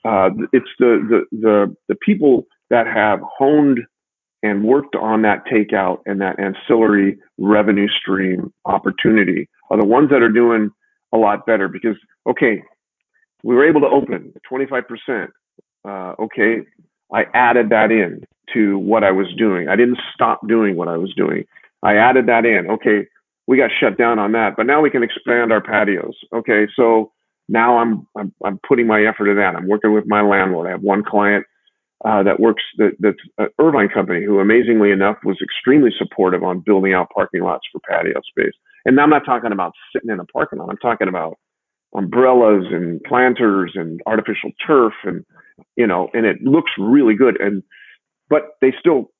uh, 0.05 0.29
it's 0.51 0.69
the, 0.79 1.25
the 1.31 1.37
the 1.37 1.75
the 1.89 1.95
people 1.95 2.45
that 2.69 2.87
have 2.87 3.19
honed 3.37 3.79
and 4.43 4.63
worked 4.63 4.95
on 4.95 5.21
that 5.21 5.45
takeout 5.47 5.99
and 6.05 6.21
that 6.21 6.37
ancillary 6.39 7.17
revenue 7.37 7.87
stream 8.01 8.53
opportunity 8.65 9.49
are 9.71 9.77
the 9.79 9.85
ones 9.85 10.09
that 10.09 10.21
are 10.21 10.29
doing 10.31 10.69
a 11.13 11.17
lot 11.17 11.45
better 11.45 11.67
because 11.67 11.95
okay 12.27 12.61
we 13.43 13.55
were 13.55 13.67
able 13.67 13.81
to 13.81 13.87
open 13.87 14.33
25% 14.51 15.29
uh, 15.87 16.15
okay 16.21 16.57
i 17.13 17.23
added 17.33 17.69
that 17.69 17.91
in 17.91 18.21
to 18.53 18.77
what 18.77 19.03
i 19.03 19.11
was 19.11 19.27
doing. 19.37 19.69
I 19.69 19.75
didn't 19.75 19.99
stop 20.13 20.45
doing 20.47 20.75
what 20.75 20.87
i 20.89 20.97
was 20.97 21.13
doing. 21.15 21.45
I 21.81 21.95
added 21.95 22.27
that 22.27 22.45
in. 22.45 22.69
Okay 22.69 23.07
we 23.47 23.57
got 23.57 23.71
shut 23.79 23.97
down 23.97 24.19
on 24.19 24.33
that 24.33 24.55
but 24.57 24.65
now 24.65 24.81
we 24.81 24.89
can 24.89 25.03
expand 25.03 25.51
our 25.53 25.61
patios. 25.61 26.15
Okay 26.33 26.67
so 26.75 27.11
now 27.53 27.77
i'm 27.77 28.07
i'm, 28.17 28.33
I'm 28.43 28.59
putting 28.67 28.87
my 28.87 29.03
effort 29.05 29.29
in 29.29 29.37
that 29.37 29.55
i'm 29.55 29.67
working 29.67 29.93
with 29.93 30.05
my 30.07 30.21
landlord 30.21 30.67
i 30.67 30.71
have 30.71 30.81
one 30.81 31.03
client 31.03 31.45
uh, 32.05 32.21
that 32.21 32.39
works 32.39 32.63
that 32.77 32.91
that's 32.99 33.17
an 33.37 33.47
Irvine 33.59 33.87
company 33.87 34.25
who 34.25 34.39
amazingly 34.39 34.91
enough 34.91 35.17
was 35.23 35.37
extremely 35.41 35.91
supportive 35.97 36.43
on 36.43 36.59
building 36.59 36.93
out 36.93 37.09
parking 37.15 37.43
lots 37.43 37.65
for 37.71 37.79
patio 37.79 38.19
space. 38.27 38.53
And 38.85 38.99
I'm 38.99 39.09
not 39.09 39.25
talking 39.25 39.53
about 39.53 39.71
sitting 39.93 40.09
in 40.09 40.19
a 40.19 40.25
parking 40.25 40.59
lot. 40.59 40.69
I'm 40.69 40.77
talking 40.77 41.07
about 41.07 41.37
umbrellas 41.95 42.65
and 42.71 43.01
planters 43.03 43.71
and 43.75 44.01
artificial 44.05 44.51
turf 44.65 44.93
and 45.05 45.23
you 45.77 45.87
know, 45.87 46.09
and 46.13 46.25
it 46.25 46.41
looks 46.41 46.71
really 46.77 47.15
good. 47.15 47.39
And 47.39 47.63
but 48.29 48.57
they 48.59 48.73
still 48.77 49.11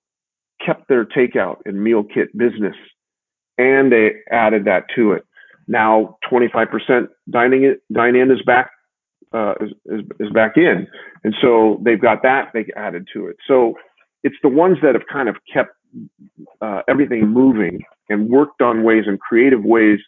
kept 0.65 0.89
their 0.89 1.06
takeout 1.06 1.58
and 1.65 1.82
meal 1.82 2.04
kit 2.04 2.38
business 2.38 2.76
and 3.58 3.93
they 3.93 4.12
added 4.30 4.65
that 4.65 4.86
to 4.96 5.13
it. 5.13 5.24
Now 5.67 6.17
25% 6.32 7.08
dining 7.30 7.76
dine 7.91 8.15
in 8.15 8.32
is 8.32 8.41
back 8.45 8.71
uh, 9.34 9.54
is, 9.62 9.71
is, 9.86 10.02
is 10.19 10.30
back 10.32 10.58
in. 10.58 10.88
And 11.23 11.34
so 11.41 11.82
they've 11.84 12.02
got 12.02 12.23
that 12.23 12.52
they 12.54 12.65
added 12.76 13.08
to 13.13 13.28
it. 13.28 13.38
So 13.47 13.76
it's 14.23 14.36
the 14.43 14.49
ones 14.49 14.78
that 14.84 14.93
have 14.93 15.04
kind 15.12 15.30
of 15.30 15.38
kept 15.52 15.71
uh, 16.62 16.82
everything 16.88 17.28
moving 17.28 17.82
and 18.10 18.30
worked 18.30 18.62
on 18.62 18.84
ways 18.84 19.04
and 19.08 19.19
creative 19.19 19.63
ways 19.63 19.99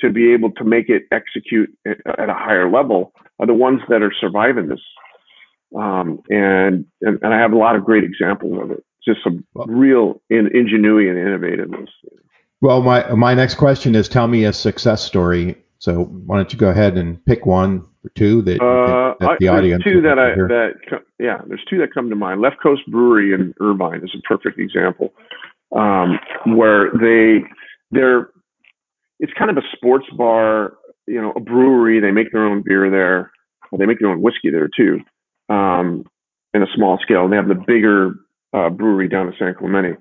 to 0.00 0.10
be 0.10 0.32
able 0.32 0.50
to 0.52 0.64
make 0.64 0.88
it 0.88 1.04
execute 1.12 1.70
at, 1.86 1.98
at 2.18 2.28
a 2.28 2.34
higher 2.34 2.70
level 2.70 3.12
are 3.38 3.46
the 3.46 3.54
ones 3.54 3.80
that 3.88 4.02
are 4.02 4.12
surviving 4.20 4.68
this. 4.68 4.80
Um, 5.76 6.20
and, 6.28 6.86
and, 7.00 7.18
and 7.22 7.34
I 7.34 7.38
have 7.38 7.52
a 7.52 7.56
lot 7.56 7.76
of 7.76 7.84
great 7.84 8.04
examples 8.04 8.58
of 8.62 8.70
it. 8.70 8.84
Just 9.06 9.20
some 9.22 9.44
well, 9.54 9.66
real 9.66 10.22
in, 10.30 10.48
ingenuity 10.54 11.08
and 11.08 11.18
innovativeness. 11.18 11.88
Well, 12.64 12.80
my 12.80 13.06
my 13.12 13.34
next 13.34 13.56
question 13.56 13.94
is: 13.94 14.08
Tell 14.08 14.26
me 14.26 14.44
a 14.44 14.52
success 14.54 15.04
story. 15.04 15.62
So 15.80 16.04
why 16.04 16.36
don't 16.36 16.50
you 16.50 16.58
go 16.58 16.70
ahead 16.70 16.96
and 16.96 17.22
pick 17.26 17.44
one 17.44 17.84
or 18.02 18.10
two 18.14 18.40
that, 18.40 18.58
uh, 18.58 19.16
that 19.20 19.36
the 19.38 19.48
I, 19.48 19.58
audience 19.58 19.84
two 19.84 20.00
that 20.00 20.18
I 20.18 20.34
hear. 20.34 20.48
that 20.48 21.02
yeah, 21.18 21.42
there's 21.46 21.62
two 21.68 21.76
that 21.80 21.92
come 21.92 22.08
to 22.08 22.16
mind. 22.16 22.40
Left 22.40 22.56
Coast 22.62 22.80
Brewery 22.88 23.34
in 23.34 23.52
Irvine 23.60 24.00
is 24.02 24.10
a 24.16 24.22
perfect 24.22 24.58
example, 24.58 25.12
um, 25.76 26.18
where 26.56 26.90
they 26.92 27.44
they're 27.90 28.30
it's 29.20 29.32
kind 29.38 29.50
of 29.50 29.58
a 29.58 29.76
sports 29.76 30.06
bar, 30.16 30.78
you 31.06 31.20
know, 31.20 31.34
a 31.36 31.40
brewery. 31.40 32.00
They 32.00 32.12
make 32.12 32.32
their 32.32 32.46
own 32.46 32.62
beer 32.64 32.90
there. 32.90 33.30
They 33.78 33.84
make 33.84 33.98
their 34.00 34.08
own 34.08 34.22
whiskey 34.22 34.48
there 34.48 34.70
too, 34.74 35.00
um, 35.50 36.06
in 36.54 36.62
a 36.62 36.66
small 36.74 36.98
scale. 37.02 37.24
And 37.24 37.32
they 37.32 37.36
have 37.36 37.46
the 37.46 37.62
bigger 37.66 38.14
uh, 38.54 38.70
brewery 38.70 39.08
down 39.08 39.26
in 39.26 39.34
San 39.38 39.54
Clemente. 39.54 39.98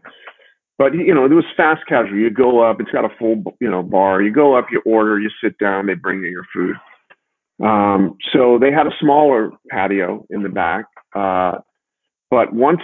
But 0.78 0.94
you 0.94 1.14
know, 1.14 1.26
it 1.26 1.32
was 1.32 1.46
fast 1.56 1.82
casual. 1.88 2.18
You 2.18 2.30
go 2.30 2.62
up, 2.62 2.82
it's 2.82 2.92
got 2.92 3.06
a 3.06 3.16
full 3.20 3.44
you 3.62 3.70
know 3.70 3.84
bar. 3.84 4.22
You 4.22 4.32
go 4.32 4.58
up, 4.58 4.68
you 4.72 4.82
order, 4.86 5.20
you 5.20 5.30
sit 5.44 5.58
down, 5.58 5.86
they 5.86 5.94
bring 5.94 6.22
you 6.24 6.30
your 6.30 6.46
food. 6.54 6.76
Um, 7.64 8.18
so 8.32 8.58
they 8.60 8.72
had 8.72 8.88
a 8.88 8.92
smaller 9.00 9.52
patio 9.70 10.26
in 10.30 10.44
the 10.44 10.50
back. 10.50 10.86
Uh, 11.16 11.60
but 12.32 12.54
once 12.54 12.82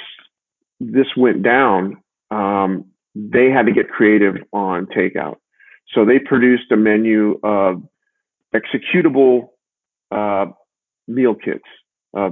this 0.80 1.08
went 1.18 1.44
down, 1.44 1.98
um, 2.32 2.86
they 3.16 3.50
had 3.50 3.66
to 3.66 3.72
get 3.72 3.90
creative 3.90 4.36
on 4.54 4.86
takeout. 4.86 5.38
So 5.94 6.06
they 6.06 6.20
produced 6.20 6.72
a 6.72 6.78
menu 6.78 7.40
of 7.44 7.82
executable 8.54 9.50
uh, 10.12 10.46
meal 11.08 11.34
kits, 11.34 11.64
uh, 12.16 12.30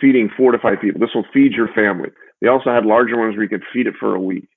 feeding 0.00 0.28
four 0.36 0.52
to 0.52 0.58
five 0.58 0.80
people. 0.80 1.00
This 1.00 1.14
will 1.14 1.26
feed 1.32 1.52
your 1.52 1.68
family. 1.68 2.10
They 2.40 2.48
also 2.48 2.70
had 2.70 2.84
larger 2.84 3.18
ones 3.18 3.34
where 3.34 3.44
you 3.44 3.48
could 3.48 3.64
feed 3.72 3.86
it 3.86 3.94
for 3.98 4.14
a 4.14 4.20
week. 4.20 4.48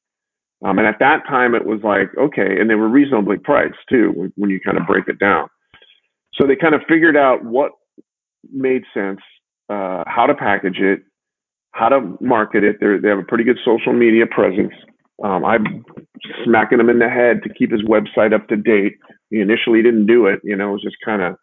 Um, 0.63 0.78
and 0.78 0.88
at 0.88 1.00
that 1.00 1.24
time, 1.28 1.56
it 1.56 1.65
was 1.65 1.80
like, 1.84 2.15
okay, 2.17 2.60
and 2.60 2.69
they 2.69 2.76
were 2.76 2.88
reasonably 2.88 3.38
priced 3.38 3.78
too 3.89 4.32
when, 4.36 4.50
you 4.50 4.60
kind 4.60 4.78
of 4.78 4.86
break 4.86 5.08
it 5.08 5.19
down. 5.19 5.47
So 6.36 6.47
they 6.47 6.56
kind 6.56 6.76
of 6.76 6.82
figured 6.88 7.17
out 7.17 7.43
what 7.43 7.71
made 8.52 8.84
sense, 8.93 9.19
uh, 9.69 10.04
how 10.06 10.26
to 10.28 10.36
package 10.36 10.78
it, 10.78 11.02
how 11.71 11.89
to 11.89 12.17
market 12.21 12.63
it. 12.63 12.78
They're, 12.80 13.02
they 13.02 13.10
have 13.10 13.19
a 13.19 13.24
pretty 13.24 13.43
good 13.43 13.60
social 13.65 13.93
media 13.93 14.26
presence. 14.28 14.74
Um, 15.24 15.45
I'm 15.45 15.84
smacking 16.43 16.80
him 16.80 16.89
in 16.89 17.00
the 17.00 17.10
head 17.10 17.41
to 17.43 17.54
keep 17.54 17.71
his 17.71 17.82
website 17.84 18.34
up 18.34 18.47
to 18.50 18.56
date. 18.56 18.97
He 19.30 19.39
initially 19.39 19.82
didn't 19.82 20.06
do 20.06 20.28
it, 20.28 20.41
you 20.43 20.56
know, 20.56 20.69
it 20.69 20.74
was 20.74 20.84
just 20.84 20.97
kind 21.04 21.21
of 21.21 21.36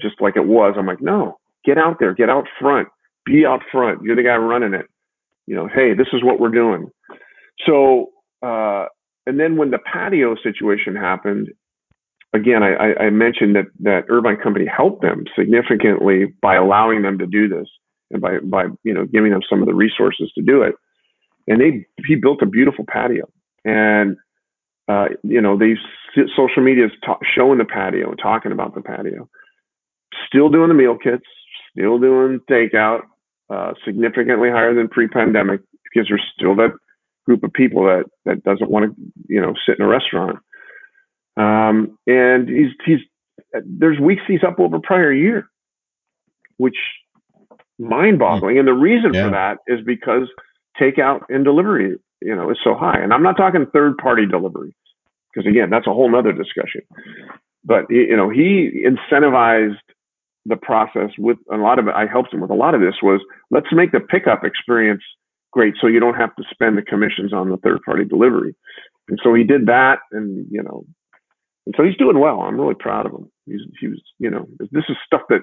just 0.00 0.20
like 0.20 0.36
it 0.36 0.46
was. 0.46 0.74
I'm 0.78 0.86
like, 0.86 1.00
no, 1.00 1.38
get 1.64 1.78
out 1.78 1.96
there, 1.98 2.14
get 2.14 2.28
out 2.28 2.44
front, 2.60 2.88
be 3.24 3.44
out 3.46 3.62
front. 3.70 4.02
You're 4.02 4.16
the 4.16 4.22
guy 4.22 4.36
running 4.36 4.74
it. 4.74 4.86
You 5.46 5.56
know, 5.56 5.68
hey, 5.72 5.94
this 5.94 6.08
is 6.12 6.22
what 6.22 6.40
we're 6.40 6.50
doing. 6.50 6.90
So, 7.66 8.10
uh, 8.42 8.86
and 9.26 9.38
then 9.38 9.56
when 9.56 9.70
the 9.70 9.78
patio 9.78 10.34
situation 10.42 10.96
happened, 10.96 11.48
again, 12.32 12.62
I, 12.62 12.94
I 12.94 13.10
mentioned 13.10 13.56
that 13.56 13.66
that 13.80 14.04
Irvine 14.08 14.36
Company 14.36 14.66
helped 14.66 15.02
them 15.02 15.24
significantly 15.38 16.26
by 16.40 16.56
allowing 16.56 17.02
them 17.02 17.18
to 17.18 17.26
do 17.26 17.48
this 17.48 17.68
and 18.10 18.20
by 18.20 18.38
by 18.42 18.64
you 18.82 18.94
know 18.94 19.06
giving 19.06 19.32
them 19.32 19.42
some 19.48 19.60
of 19.60 19.66
the 19.66 19.74
resources 19.74 20.30
to 20.34 20.42
do 20.42 20.62
it. 20.62 20.74
And 21.46 21.60
they 21.60 21.86
he 22.06 22.16
built 22.16 22.42
a 22.42 22.46
beautiful 22.46 22.84
patio, 22.86 23.28
and 23.64 24.16
uh, 24.88 25.08
you 25.22 25.40
know 25.40 25.58
they 25.58 25.74
social 26.36 26.62
media 26.62 26.86
is 26.86 26.92
ta- 27.04 27.18
showing 27.34 27.58
the 27.58 27.64
patio 27.64 28.10
and 28.10 28.18
talking 28.20 28.52
about 28.52 28.74
the 28.74 28.82
patio. 28.82 29.28
Still 30.26 30.48
doing 30.48 30.68
the 30.68 30.74
meal 30.74 30.96
kits, 30.96 31.24
still 31.72 31.98
doing 31.98 32.40
takeout, 32.50 33.02
uh, 33.48 33.72
significantly 33.84 34.50
higher 34.50 34.74
than 34.74 34.88
pre-pandemic 34.88 35.60
because 35.84 36.08
there's 36.08 36.24
still 36.36 36.54
that 36.56 36.72
group 37.26 37.42
of 37.44 37.52
people 37.52 37.84
that 37.84 38.04
that 38.24 38.42
doesn't 38.42 38.70
want 38.70 38.86
to 38.86 39.02
you 39.28 39.40
know 39.40 39.54
sit 39.66 39.78
in 39.78 39.84
a 39.84 39.88
restaurant 39.88 40.38
um, 41.36 41.98
and 42.06 42.48
he's 42.48 42.70
he's 42.84 42.98
there's 43.64 43.98
weeks 43.98 44.22
he's 44.26 44.44
up 44.46 44.58
over 44.58 44.78
prior 44.78 45.12
year, 45.12 45.48
which 46.56 46.76
mind-boggling. 47.78 48.58
And 48.58 48.68
the 48.68 48.72
reason 48.72 49.14
yeah. 49.14 49.24
for 49.24 49.30
that 49.30 49.58
is 49.66 49.80
because 49.84 50.28
takeout 50.80 51.22
and 51.28 51.44
delivery, 51.44 51.96
you 52.20 52.36
know, 52.36 52.50
is 52.50 52.58
so 52.62 52.74
high. 52.74 53.00
And 53.00 53.12
I'm 53.12 53.22
not 53.22 53.36
talking 53.36 53.64
third-party 53.72 54.26
delivery. 54.26 54.74
because 55.32 55.48
again, 55.48 55.70
that's 55.70 55.86
a 55.86 55.92
whole 55.92 56.10
nother 56.10 56.32
discussion. 56.32 56.82
But 57.64 57.86
you 57.90 58.16
know, 58.16 58.28
he 58.28 58.84
incentivized 58.86 59.78
the 60.46 60.56
process 60.56 61.10
with 61.18 61.38
a 61.52 61.56
lot 61.56 61.78
of 61.78 61.88
it. 61.88 61.94
I 61.94 62.06
helped 62.06 62.32
him 62.32 62.40
with 62.40 62.50
a 62.50 62.54
lot 62.54 62.74
of 62.74 62.80
this 62.80 62.96
was 63.02 63.20
let's 63.50 63.72
make 63.72 63.92
the 63.92 64.00
pickup 64.00 64.44
experience 64.44 65.02
great, 65.52 65.74
so 65.80 65.86
you 65.86 66.00
don't 66.00 66.14
have 66.14 66.34
to 66.36 66.44
spend 66.50 66.76
the 66.76 66.82
commissions 66.82 67.32
on 67.32 67.50
the 67.50 67.56
third 67.58 67.80
party 67.84 68.04
delivery. 68.04 68.54
And 69.08 69.18
so 69.22 69.34
he 69.34 69.44
did 69.44 69.66
that, 69.66 69.98
and 70.12 70.46
you 70.50 70.62
know, 70.62 70.84
and 71.66 71.74
so 71.76 71.84
he's 71.84 71.96
doing 71.96 72.18
well. 72.18 72.40
I'm 72.40 72.60
really 72.60 72.74
proud 72.74 73.06
of 73.06 73.12
him. 73.12 73.30
He's 73.46 73.60
he 73.80 73.88
was 73.88 74.00
you 74.18 74.30
know 74.30 74.46
this 74.58 74.84
is 74.88 74.96
stuff 75.04 75.22
that 75.28 75.42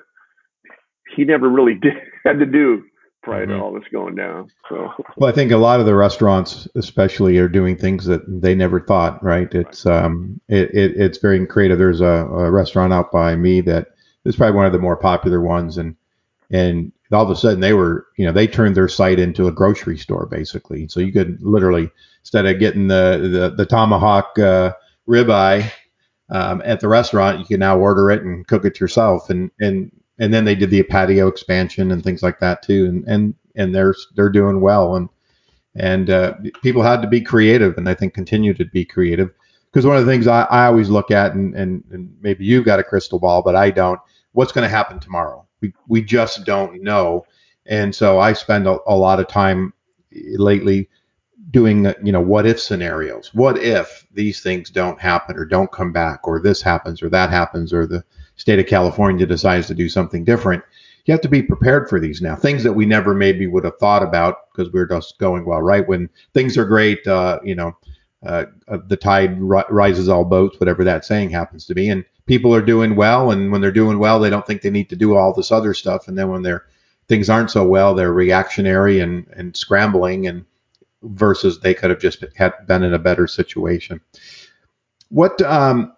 he 1.15 1.23
never 1.23 1.49
really 1.49 1.73
did 1.81 1.93
had 2.25 2.39
to 2.39 2.45
do 2.45 2.83
prior 3.23 3.45
mm-hmm. 3.45 3.57
to 3.57 3.61
all 3.61 3.73
this 3.73 3.83
going 3.91 4.15
down. 4.15 4.47
So 4.69 4.89
well, 5.17 5.29
I 5.29 5.33
think 5.33 5.51
a 5.51 5.57
lot 5.57 5.79
of 5.79 5.85
the 5.85 5.95
restaurants, 5.95 6.67
especially, 6.75 7.37
are 7.37 7.49
doing 7.49 7.77
things 7.77 8.05
that 8.05 8.21
they 8.27 8.55
never 8.55 8.79
thought. 8.79 9.21
Right? 9.23 9.53
It's 9.53 9.85
um 9.85 10.39
it, 10.47 10.73
it 10.73 10.99
it's 10.99 11.17
very 11.17 11.45
creative. 11.45 11.77
There's 11.77 12.01
a, 12.01 12.05
a 12.05 12.51
restaurant 12.51 12.93
out 12.93 13.11
by 13.11 13.35
me 13.35 13.61
that 13.61 13.89
is 14.25 14.35
probably 14.35 14.55
one 14.55 14.65
of 14.65 14.73
the 14.73 14.79
more 14.79 14.97
popular 14.97 15.41
ones, 15.41 15.77
and 15.77 15.95
and 16.51 16.91
all 17.11 17.23
of 17.23 17.29
a 17.29 17.35
sudden 17.35 17.59
they 17.59 17.73
were 17.73 18.07
you 18.17 18.25
know 18.25 18.31
they 18.31 18.47
turned 18.47 18.75
their 18.75 18.87
site 18.87 19.19
into 19.19 19.47
a 19.47 19.51
grocery 19.51 19.97
store 19.97 20.25
basically. 20.25 20.87
So 20.87 20.99
you 20.99 21.11
could 21.11 21.41
literally 21.41 21.89
instead 22.21 22.45
of 22.45 22.59
getting 22.59 22.87
the 22.87 23.29
the, 23.31 23.55
the 23.55 23.65
tomahawk 23.65 24.37
uh, 24.39 24.73
ribeye 25.07 25.71
um, 26.29 26.61
at 26.65 26.79
the 26.79 26.87
restaurant, 26.87 27.39
you 27.39 27.45
can 27.45 27.59
now 27.59 27.77
order 27.77 28.11
it 28.11 28.23
and 28.23 28.45
cook 28.47 28.65
it 28.65 28.79
yourself. 28.79 29.29
And 29.29 29.51
and 29.59 29.91
and 30.19 30.33
then 30.33 30.45
they 30.45 30.55
did 30.55 30.71
the 30.71 30.83
patio 30.83 31.27
expansion 31.27 31.91
and 31.91 32.03
things 32.03 32.23
like 32.23 32.39
that 32.39 32.61
too. 32.61 32.85
And 32.85 33.07
and 33.07 33.35
and 33.55 33.73
they're 33.73 33.95
they're 34.15 34.29
doing 34.29 34.61
well. 34.61 34.95
And 34.95 35.09
and 35.75 36.09
uh, 36.09 36.33
people 36.63 36.81
had 36.81 37.01
to 37.01 37.07
be 37.07 37.21
creative, 37.21 37.77
and 37.77 37.87
I 37.87 37.93
think 37.93 38.13
continue 38.13 38.53
to 38.55 38.65
be 38.65 38.83
creative. 38.83 39.31
Because 39.71 39.85
one 39.85 39.97
of 39.97 40.05
the 40.05 40.11
things 40.11 40.27
I, 40.27 40.43
I 40.43 40.65
always 40.65 40.89
look 40.89 41.11
at, 41.11 41.33
and, 41.33 41.53
and, 41.53 41.83
and 41.91 42.15
maybe 42.21 42.45
you've 42.45 42.65
got 42.65 42.79
a 42.79 42.83
crystal 42.83 43.19
ball, 43.19 43.43
but 43.43 43.55
I 43.55 43.69
don't. 43.69 43.99
What's 44.31 44.51
going 44.51 44.63
to 44.63 44.75
happen 44.75 44.99
tomorrow? 44.99 45.46
We 45.61 45.73
we 45.87 46.01
just 46.01 46.45
don't 46.45 46.81
know. 46.83 47.25
And 47.65 47.93
so 47.93 48.19
I 48.19 48.33
spend 48.33 48.67
a, 48.67 48.77
a 48.87 48.95
lot 48.95 49.19
of 49.19 49.27
time 49.27 49.73
lately 50.11 50.89
doing 51.51 51.85
you 52.03 52.11
know 52.11 52.21
what 52.21 52.45
if 52.45 52.59
scenarios. 52.59 53.33
What 53.33 53.57
if 53.57 54.05
these 54.13 54.41
things 54.41 54.69
don't 54.69 54.99
happen 54.99 55.37
or 55.37 55.45
don't 55.45 55.71
come 55.71 55.91
back 55.91 56.27
or 56.27 56.39
this 56.41 56.61
happens 56.61 57.01
or 57.01 57.09
that 57.09 57.29
happens 57.29 57.73
or 57.73 57.85
the 57.85 58.03
state 58.35 58.59
of 58.59 58.67
california 58.67 59.25
decides 59.25 59.67
to 59.67 59.73
do 59.73 59.89
something 59.89 60.23
different. 60.23 60.63
You 61.05 61.13
have 61.13 61.21
to 61.21 61.29
be 61.29 61.41
prepared 61.41 61.87
for 61.87 61.99
these 62.01 62.21
now. 62.21 62.35
Things 62.35 62.63
that 62.63 62.73
we 62.73 62.85
never 62.85 63.13
maybe 63.13 63.47
would 63.47 63.63
have 63.63 63.77
thought 63.79 64.03
about 64.03 64.51
because 64.51 64.73
we 64.73 64.79
are 64.79 64.87
just 64.87 65.17
going 65.19 65.45
well 65.45 65.61
right? 65.61 65.87
When 65.87 66.09
things 66.33 66.57
are 66.57 66.65
great 66.65 67.05
uh, 67.07 67.39
you 67.43 67.55
know 67.55 67.77
uh, 68.25 68.45
uh, 68.67 68.79
the 68.87 68.97
tide 68.97 69.39
rises 69.39 70.09
all 70.09 70.25
boats 70.25 70.59
whatever 70.59 70.83
that 70.83 71.05
saying 71.05 71.29
happens 71.29 71.65
to 71.65 71.75
be. 71.75 71.89
And 71.89 72.03
people 72.27 72.53
are 72.53 72.61
doing 72.61 72.95
well 72.95 73.31
and 73.31 73.51
when 73.51 73.61
they're 73.61 73.71
doing 73.71 73.97
well 73.97 74.19
they 74.19 74.29
don't 74.29 74.45
think 74.45 74.61
they 74.61 74.69
need 74.69 74.89
to 74.89 74.95
do 74.95 75.15
all 75.15 75.33
this 75.33 75.51
other 75.51 75.73
stuff 75.73 76.07
and 76.07 76.17
then 76.17 76.29
when 76.29 76.43
they're 76.43 76.65
things 77.07 77.29
aren't 77.29 77.49
so 77.49 77.65
well 77.65 77.95
they're 77.95 78.13
reactionary 78.13 78.99
and 78.99 79.25
and 79.35 79.57
scrambling 79.57 80.27
and 80.27 80.45
versus 81.03 81.59
they 81.59 81.73
could 81.73 81.89
have 81.89 81.99
just 81.99 82.23
had 82.35 82.53
been 82.65 82.83
in 82.83 82.93
a 82.93 82.99
better 82.99 83.27
situation. 83.27 84.01
What 85.09 85.41
um, 85.41 85.93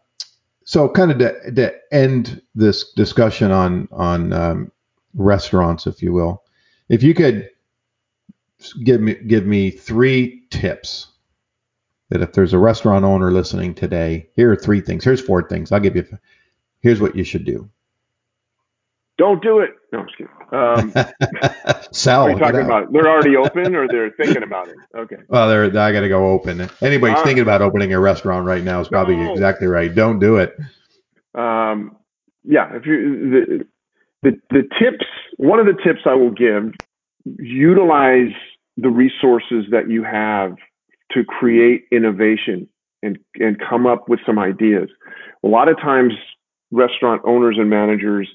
so 0.64 0.90
kind 0.90 1.12
of 1.12 1.18
to, 1.20 1.52
to 1.52 1.74
end 1.92 2.42
this 2.56 2.92
discussion 2.94 3.52
on 3.52 3.88
on 3.92 4.34
um, 4.34 4.72
restaurants, 5.14 5.88
if 5.88 6.02
you 6.02 6.14
will, 6.14 6.44
if 6.90 7.02
you 7.02 7.14
could 7.14 7.50
give 8.84 9.02
me 9.02 9.16
give 9.16 9.46
me 9.46 9.72
three 9.72 10.44
tips 10.50 11.08
that 12.10 12.22
if 12.22 12.34
there's 12.34 12.54
a 12.54 12.60
restaurant 12.60 13.06
owner 13.06 13.32
listening 13.32 13.74
today, 13.74 14.30
here 14.36 14.52
are 14.52 14.56
three 14.56 14.82
things. 14.82 15.04
Here's 15.04 15.22
four 15.22 15.48
things. 15.48 15.72
I'll 15.72 15.80
give 15.80 15.96
you. 15.96 16.06
Here's 16.82 17.02
what 17.02 17.16
you 17.16 17.24
should 17.24 17.46
do. 17.46 17.70
Don't 19.18 19.44
do 19.44 19.60
it. 19.60 19.72
No, 19.92 20.00
I'm 20.00 20.06
just 20.08 20.18
kidding. 20.18 20.34
Um, 20.52 20.94
Sell. 21.92 22.24
What 22.24 22.30
are 22.30 22.34
you 22.34 22.40
talking 22.40 22.66
about? 22.66 22.92
They're 22.92 23.08
already 23.08 23.36
open, 23.36 23.76
or 23.76 23.88
they're 23.88 24.12
thinking 24.12 24.44
about 24.44 24.70
it. 24.70 24.78
Okay. 24.96 25.18
Well, 25.28 25.50
they're. 25.50 25.66
I 25.66 25.92
got 25.92 26.02
to 26.02 26.10
go 26.10 26.32
open. 26.32 26.70
Anybody's 26.82 27.18
uh, 27.18 27.24
thinking 27.24 27.44
about 27.44 27.62
opening 27.62 27.94
a 27.94 28.00
restaurant 28.00 28.46
right 28.46 28.64
now 28.64 28.80
is 28.80 28.88
probably 28.88 29.18
no. 29.18 29.34
exactly 29.34 29.68
right. 29.68 29.94
Don't 29.94 30.20
do 30.20 30.38
it. 30.38 30.58
Um, 31.36 31.98
yeah. 32.44 32.74
If 32.76 32.86
you 32.86 33.30
the, 33.30 33.66
the 34.24 34.42
the 34.50 34.62
tips, 34.80 35.06
one 35.38 35.60
of 35.60 35.66
the 35.66 35.78
tips 35.84 36.02
I 36.06 36.14
will 36.14 36.32
give, 36.32 36.72
utilize 37.26 38.32
the 38.78 38.90
resources 38.90 39.66
that 39.72 39.90
you 39.90 40.04
have 40.04 40.56
to 41.12 41.24
create 41.24 41.86
innovation 41.92 42.68
and 43.02 43.18
and 43.36 43.58
come 43.60 43.86
up 43.86 44.10
with 44.10 44.20
some 44.26 44.40
ideas. 44.40 44.90
A 45.44 45.48
lot 45.48 45.70
of 45.70 45.78
times, 45.78 46.14
restaurant 46.72 47.22
owners 47.26 47.58
and 47.58 47.70
managers 47.70 48.30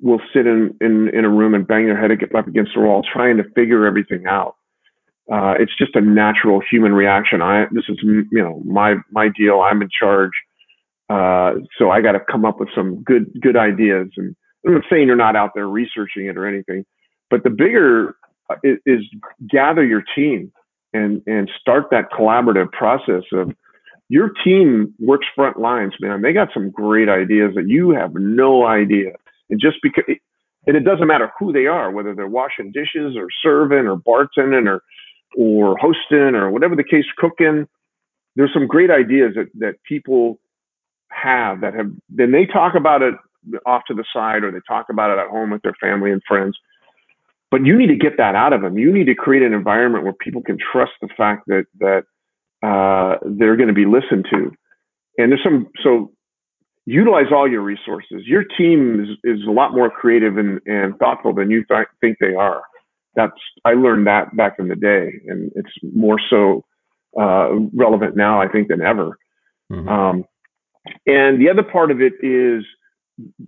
will 0.00 0.20
sit 0.32 0.46
in, 0.46 0.74
in, 0.80 1.10
in 1.12 1.24
a 1.24 1.28
room 1.28 1.54
and 1.54 1.66
bang 1.66 1.86
their 1.86 2.00
head 2.00 2.10
up 2.34 2.48
against 2.48 2.72
the 2.74 2.80
wall 2.80 3.02
trying 3.12 3.36
to 3.36 3.44
figure 3.54 3.86
everything 3.86 4.24
out. 4.26 4.56
Uh, 5.30 5.54
it's 5.58 5.76
just 5.76 5.94
a 5.96 6.00
natural 6.00 6.60
human 6.70 6.92
reaction. 6.92 7.42
I 7.42 7.66
this 7.72 7.84
is 7.88 7.98
you 8.02 8.26
know 8.30 8.62
my 8.64 8.94
my 9.10 9.28
deal. 9.36 9.60
I'm 9.60 9.82
in 9.82 9.88
charge, 9.88 10.30
uh, 11.10 11.54
so 11.76 11.90
I 11.90 12.00
got 12.00 12.12
to 12.12 12.20
come 12.20 12.44
up 12.44 12.60
with 12.60 12.68
some 12.76 13.02
good 13.02 13.28
good 13.42 13.56
ideas. 13.56 14.08
And 14.16 14.36
I'm 14.64 14.74
not 14.74 14.84
saying 14.88 15.08
you're 15.08 15.16
not 15.16 15.34
out 15.34 15.50
there 15.54 15.66
researching 15.66 16.26
it 16.26 16.36
or 16.36 16.46
anything, 16.46 16.84
but 17.28 17.42
the 17.42 17.50
bigger 17.50 18.14
uh, 18.48 18.54
is, 18.62 18.78
is 18.86 19.00
gather 19.50 19.84
your 19.84 20.04
team 20.14 20.52
and 20.96 21.22
and 21.26 21.50
start 21.60 21.84
that 21.90 22.10
collaborative 22.10 22.72
process 22.72 23.24
of 23.32 23.52
your 24.08 24.30
team 24.44 24.94
works 25.00 25.26
front 25.34 25.58
lines, 25.58 25.94
man. 26.00 26.22
They 26.22 26.32
got 26.32 26.48
some 26.54 26.70
great 26.70 27.08
ideas 27.08 27.54
that 27.56 27.68
you 27.68 27.90
have 27.90 28.14
no 28.14 28.66
idea 28.66 29.12
and 29.50 29.60
just 29.60 29.76
because, 29.82 30.04
and 30.66 30.76
it 30.76 30.84
doesn't 30.84 31.06
matter 31.06 31.32
who 31.38 31.52
they 31.52 31.66
are, 31.66 31.90
whether 31.90 32.14
they're 32.14 32.26
washing 32.26 32.72
dishes 32.72 33.16
or 33.16 33.28
serving 33.42 33.86
or 33.86 33.96
bartending 33.96 34.68
or, 34.68 34.82
or 35.36 35.76
hosting 35.78 36.34
or 36.34 36.50
whatever 36.50 36.74
the 36.74 36.84
case, 36.84 37.04
cooking. 37.16 37.66
There's 38.34 38.52
some 38.52 38.66
great 38.66 38.90
ideas 38.90 39.32
that, 39.36 39.48
that 39.58 39.74
people 39.84 40.38
have 41.10 41.60
that 41.60 41.74
have, 41.74 41.90
then 42.08 42.32
they 42.32 42.46
talk 42.46 42.74
about 42.74 43.02
it 43.02 43.14
off 43.64 43.82
to 43.86 43.94
the 43.94 44.04
side 44.12 44.42
or 44.42 44.50
they 44.50 44.58
talk 44.66 44.86
about 44.90 45.10
it 45.10 45.20
at 45.20 45.30
home 45.30 45.50
with 45.50 45.62
their 45.62 45.76
family 45.80 46.10
and 46.10 46.20
friends. 46.26 46.58
But 47.50 47.64
you 47.64 47.76
need 47.76 47.88
to 47.88 47.96
get 47.96 48.16
that 48.18 48.34
out 48.34 48.52
of 48.52 48.62
them. 48.62 48.76
You 48.76 48.92
need 48.92 49.06
to 49.06 49.14
create 49.14 49.42
an 49.42 49.52
environment 49.52 50.04
where 50.04 50.12
people 50.12 50.42
can 50.42 50.58
trust 50.58 50.92
the 51.00 51.08
fact 51.16 51.44
that, 51.46 51.66
that, 51.78 52.04
uh, 52.66 53.18
they're 53.24 53.56
going 53.56 53.68
to 53.68 53.74
be 53.74 53.86
listened 53.86 54.26
to. 54.30 54.50
And 55.18 55.30
there's 55.30 55.42
some, 55.44 55.68
so 55.82 56.12
utilize 56.86 57.26
all 57.32 57.48
your 57.48 57.62
resources. 57.62 58.22
Your 58.24 58.44
team 58.44 59.00
is, 59.02 59.38
is 59.38 59.46
a 59.46 59.50
lot 59.50 59.74
more 59.74 59.90
creative 59.90 60.38
and, 60.38 60.60
and 60.66 60.96
thoughtful 60.98 61.34
than 61.34 61.50
you 61.50 61.64
th- 61.64 61.86
think 62.00 62.18
they 62.20 62.34
are. 62.34 62.62
That's 63.14 63.32
I 63.64 63.72
learned 63.72 64.06
that 64.06 64.36
back 64.36 64.56
in 64.58 64.68
the 64.68 64.76
day, 64.76 65.10
and 65.26 65.50
it's 65.54 65.72
more 65.94 66.18
so 66.28 66.64
uh, 67.18 67.48
relevant 67.72 68.14
now, 68.14 68.42
I 68.42 68.48
think, 68.48 68.68
than 68.68 68.82
ever. 68.82 69.18
Mm-hmm. 69.72 69.88
Um, 69.88 70.24
and 71.06 71.40
the 71.40 71.48
other 71.50 71.62
part 71.62 71.90
of 71.90 72.00
it 72.02 72.12
is, 72.22 72.64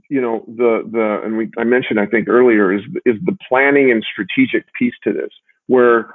you 0.09 0.21
know, 0.21 0.45
the 0.47 0.89
the 0.91 1.21
and 1.25 1.37
we 1.37 1.51
I 1.59 1.65
mentioned 1.65 2.01
I 2.01 2.07
think 2.07 2.29
earlier 2.29 2.73
is 2.73 2.83
is 3.05 3.17
the 3.25 3.37
planning 3.49 3.91
and 3.91 4.05
strategic 4.11 4.65
piece 4.79 4.95
to 5.05 5.13
this, 5.13 5.31
where 5.67 6.15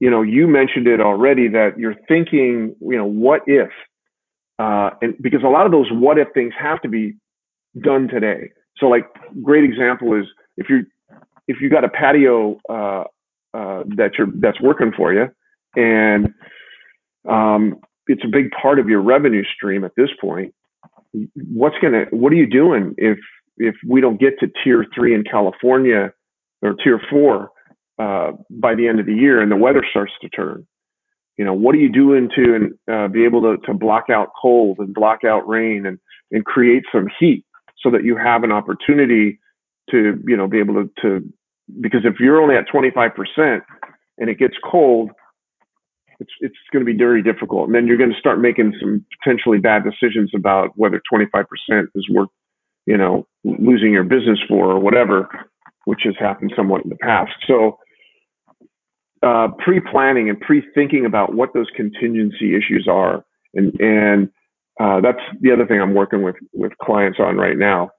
you 0.00 0.10
know 0.10 0.22
you 0.22 0.46
mentioned 0.46 0.86
it 0.86 1.00
already 1.00 1.48
that 1.48 1.78
you're 1.78 1.96
thinking, 2.08 2.74
you 2.80 2.96
know, 2.96 3.06
what 3.06 3.42
if 3.46 3.70
uh, 4.58 4.90
and 5.00 5.14
because 5.20 5.42
a 5.42 5.48
lot 5.48 5.66
of 5.66 5.72
those 5.72 5.86
what 5.90 6.18
if 6.18 6.28
things 6.34 6.52
have 6.58 6.80
to 6.82 6.88
be 6.88 7.14
done 7.80 8.08
today. 8.08 8.50
So 8.78 8.86
like 8.86 9.06
great 9.42 9.64
example 9.64 10.14
is 10.18 10.26
if 10.56 10.68
you 10.68 10.86
if 11.48 11.60
you 11.60 11.70
got 11.70 11.84
a 11.84 11.88
patio 11.88 12.60
uh, 12.68 13.04
uh, 13.54 13.84
that 13.96 14.12
you're 14.18 14.28
that's 14.34 14.60
working 14.60 14.92
for 14.96 15.12
you, 15.12 15.28
and 15.74 16.34
um, 17.28 17.80
it's 18.06 18.24
a 18.24 18.28
big 18.28 18.50
part 18.50 18.78
of 18.78 18.88
your 18.88 19.00
revenue 19.00 19.44
stream 19.56 19.84
at 19.84 19.92
this 19.96 20.10
point. 20.20 20.54
What's 21.34 21.76
gonna 21.80 22.06
what 22.10 22.32
are 22.32 22.36
you 22.36 22.46
doing 22.46 22.94
if 22.98 23.18
if 23.58 23.74
we 23.86 24.00
don't 24.00 24.20
get 24.20 24.38
to 24.40 24.48
tier 24.62 24.86
three 24.94 25.14
in 25.14 25.24
California 25.24 26.12
or 26.62 26.74
tier 26.74 27.00
four 27.10 27.50
uh, 27.98 28.32
by 28.50 28.74
the 28.74 28.88
end 28.88 29.00
of 29.00 29.06
the 29.06 29.14
year 29.14 29.40
and 29.40 29.50
the 29.50 29.56
weather 29.56 29.84
starts 29.90 30.12
to 30.22 30.28
turn? 30.28 30.66
you 31.38 31.44
know, 31.44 31.54
what 31.54 31.74
are 31.74 31.78
you 31.78 31.90
doing 31.90 32.28
to 32.36 32.78
uh, 32.92 33.08
be 33.08 33.24
able 33.24 33.42
to, 33.42 33.56
to 33.66 33.74
block 33.74 34.10
out 34.10 34.28
cold 34.40 34.78
and 34.78 34.94
block 34.94 35.24
out 35.24 35.48
rain 35.48 35.86
and, 35.86 35.98
and 36.30 36.44
create 36.44 36.84
some 36.92 37.08
heat 37.18 37.44
so 37.78 37.90
that 37.90 38.04
you 38.04 38.16
have 38.16 38.44
an 38.44 38.52
opportunity 38.52 39.38
to, 39.90 40.22
you 40.26 40.36
know, 40.36 40.46
be 40.46 40.58
able 40.58 40.74
to, 40.74 40.90
to 41.00 41.32
because 41.80 42.02
if 42.04 42.20
you're 42.20 42.40
only 42.40 42.54
at 42.54 42.68
25% 42.68 43.60
and 44.18 44.28
it 44.28 44.38
gets 44.38 44.54
cold, 44.64 45.10
it's, 46.22 46.32
it's 46.40 46.56
going 46.72 46.84
to 46.84 46.90
be 46.90 46.96
very 46.96 47.22
difficult. 47.22 47.66
And 47.66 47.74
then 47.74 47.86
you're 47.86 47.96
going 47.96 48.12
to 48.12 48.18
start 48.18 48.40
making 48.40 48.74
some 48.80 49.04
potentially 49.18 49.58
bad 49.58 49.82
decisions 49.84 50.30
about 50.34 50.70
whether 50.76 51.00
25% 51.12 51.44
is 51.94 52.08
worth, 52.10 52.28
you 52.86 52.96
know, 52.96 53.26
losing 53.44 53.92
your 53.92 54.04
business 54.04 54.38
for 54.48 54.72
or 54.72 54.78
whatever, 54.78 55.28
which 55.84 56.00
has 56.04 56.14
happened 56.18 56.52
somewhat 56.56 56.84
in 56.84 56.90
the 56.90 56.96
past. 56.96 57.32
So, 57.46 57.78
uh, 59.22 59.48
pre-planning 59.58 60.28
and 60.28 60.40
pre-thinking 60.40 61.06
about 61.06 61.32
what 61.34 61.54
those 61.54 61.68
contingency 61.76 62.56
issues 62.56 62.88
are 62.90 63.24
and 63.54 63.80
and 63.80 64.28
uh, 64.80 65.00
that's 65.00 65.20
the 65.40 65.52
other 65.52 65.66
thing 65.66 65.80
I'm 65.80 65.94
working 65.94 66.22
with 66.22 66.36
with 66.52 66.72
clients 66.78 67.18
on 67.20 67.36
right 67.36 67.56
now. 67.56 67.90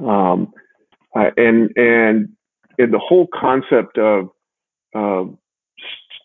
Um, 0.00 0.52
uh, 1.16 1.30
and 1.36 1.70
and 1.76 2.28
and 2.78 2.92
the 2.92 2.98
whole 2.98 3.26
concept 3.34 3.98
of 3.98 4.28
uh, 4.94 5.24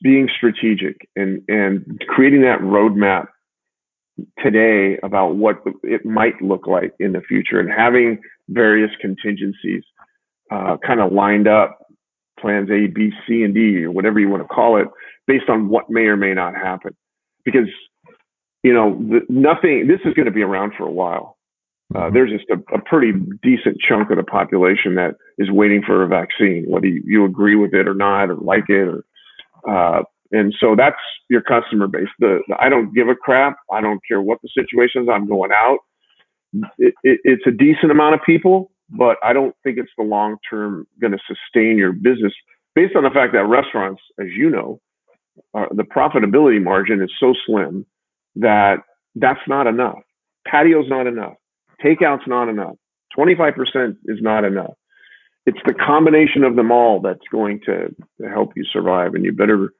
being 0.02 0.30
strategic 0.36 1.08
and 1.16 1.44
and 1.48 2.02
creating 2.08 2.42
that 2.42 2.60
roadmap 2.60 3.28
today 4.40 4.98
about 5.04 5.36
what 5.36 5.62
it 5.84 6.06
might 6.06 6.42
look 6.42 6.68
like 6.68 6.94
in 7.00 7.14
the 7.14 7.22
future 7.22 7.60
and 7.60 7.70
having 7.72 8.20
various 8.50 8.92
contingencies 9.00 9.84
uh, 10.52 10.78
kind 10.86 11.00
of 11.00 11.12
lined 11.12 11.48
up 11.48 11.80
plans 12.40 12.70
A, 12.70 12.88
B, 12.88 13.12
C, 13.28 13.44
and 13.44 13.54
D, 13.54 13.84
or 13.84 13.92
whatever 13.92 14.20
you 14.20 14.30
want 14.30 14.44
to 14.44 14.48
call 14.48 14.82
it, 14.82 14.88
based 15.28 15.48
on 15.48 15.70
what 15.70 15.90
may 15.90 16.02
or 16.02 16.18
may 16.18 16.34
not 16.34 16.56
happen. 16.56 16.96
Because, 17.46 17.70
you 18.64 18.74
know, 18.74 18.98
the, 18.98 19.22
nothing, 19.30 19.88
this 19.88 20.00
is 20.06 20.14
going 20.14 20.26
to 20.26 20.32
be 20.32 20.42
around 20.42 20.74
for 20.78 20.86
a 20.86 20.92
while. 20.92 21.38
Uh, 21.94 22.00
mm-hmm. 22.00 22.14
there's 22.14 22.32
just 22.32 22.50
a, 22.50 22.76
a, 22.76 22.82
pretty 22.82 23.12
decent 23.44 23.78
chunk 23.88 24.10
of 24.12 24.18
the 24.18 24.24
population 24.24 24.96
that 24.96 25.16
is 25.38 25.52
waiting 25.52 25.82
for 25.86 26.04
a 26.04 26.08
vaccine, 26.08 26.66
whether 26.68 26.88
you, 26.88 27.02
you 27.06 27.26
agree 27.26 27.56
with 27.56 27.74
it 27.74 27.88
or 27.88 27.94
not, 27.94 28.30
or 28.30 28.36
like 28.36 28.70
it, 28.70 28.88
or, 28.88 29.04
uh, 29.68 30.04
and 30.32 30.54
so 30.60 30.76
that's 30.76 30.98
your 31.30 31.42
customer 31.42 31.88
base. 31.88 32.08
The, 32.20 32.40
the, 32.48 32.56
I 32.60 32.70
don't 32.70 32.94
give 32.94 33.10
a 33.10 33.16
crap. 33.16 33.58
I 33.72 33.82
don't 33.82 34.00
care 34.08 34.22
what 34.22 34.40
the 34.42 34.50
situation 34.54 35.04
is. 35.04 35.10
I'm 35.12 35.28
going 35.28 35.52
out. 35.52 35.80
It, 36.78 36.94
it, 37.04 37.20
it's 37.24 37.44
a 37.48 37.52
decent 37.52 37.92
amount 37.92 38.16
of 38.16 38.22
people, 38.26 38.72
but 38.90 39.18
I 39.24 39.34
don't 39.34 39.56
think 39.64 39.78
it's 39.78 39.92
the 39.98 40.04
long 40.04 40.38
term 40.50 40.88
going 41.00 41.14
to 41.14 41.20
sustain 41.28 41.78
your 41.78 41.92
business 41.92 42.34
based 42.76 42.96
on 42.96 43.04
the 43.04 43.10
fact 43.10 43.34
that 43.34 43.46
restaurants, 43.46 44.02
as 44.20 44.28
you 44.36 44.50
know, 44.50 44.80
the 45.54 45.84
profitability 45.84 46.62
margin 46.62 47.02
is 47.02 47.12
so 47.20 47.34
slim 47.46 47.86
that 48.36 48.80
that's 49.16 49.40
not 49.48 49.68
enough. 49.68 50.00
Patio's 50.48 50.90
not 50.90 51.08
enough. 51.08 51.34
Takeout's 51.84 52.28
not 52.28 52.50
enough. 52.50 52.76
25% 53.18 53.98
is 54.06 54.20
not 54.22 54.46
enough. 54.46 54.74
It's 55.46 55.60
the 55.66 55.74
combination 55.74 56.44
of 56.44 56.56
them 56.56 56.72
all 56.72 57.02
that's 57.02 57.28
going 57.32 57.62
to, 57.66 57.94
to 58.22 58.30
help 58.30 58.54
you 58.56 58.64
survive, 58.66 59.16
and 59.16 59.26
you 59.26 59.32
better 59.32 59.74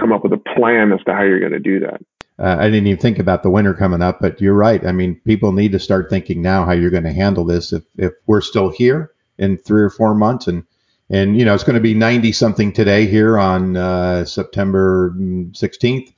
come 0.00 0.12
up 0.12 0.22
with 0.22 0.32
a 0.32 0.54
plan 0.56 0.92
as 0.92 1.02
to 1.04 1.12
how 1.12 1.22
you're 1.22 1.40
going 1.40 1.52
to 1.52 1.58
do 1.58 1.80
that. 1.80 2.00
Uh, 2.38 2.56
I 2.58 2.64
didn't 2.64 2.86
even 2.88 3.00
think 3.00 3.18
about 3.18 3.42
the 3.42 3.50
winter 3.50 3.74
coming 3.74 4.02
up, 4.02 4.18
but 4.20 4.40
you're 4.40 4.54
right. 4.54 4.84
I 4.84 4.92
mean, 4.92 5.20
people 5.24 5.52
need 5.52 5.72
to 5.72 5.78
start 5.78 6.10
thinking 6.10 6.42
now 6.42 6.64
how 6.64 6.72
you're 6.72 6.90
going 6.90 7.04
to 7.04 7.12
handle 7.12 7.44
this 7.44 7.72
if, 7.72 7.84
if 7.96 8.12
we're 8.26 8.40
still 8.40 8.70
here 8.70 9.12
in 9.38 9.56
three 9.58 9.82
or 9.82 9.90
four 9.90 10.14
months. 10.14 10.48
And, 10.48 10.64
and 11.10 11.38
you 11.38 11.44
know, 11.44 11.54
it's 11.54 11.62
going 11.64 11.74
to 11.74 11.80
be 11.80 11.94
90 11.94 12.32
something 12.32 12.72
today 12.72 13.06
here 13.06 13.38
on 13.38 13.76
uh, 13.76 14.24
September 14.24 15.14
16th, 15.16 16.12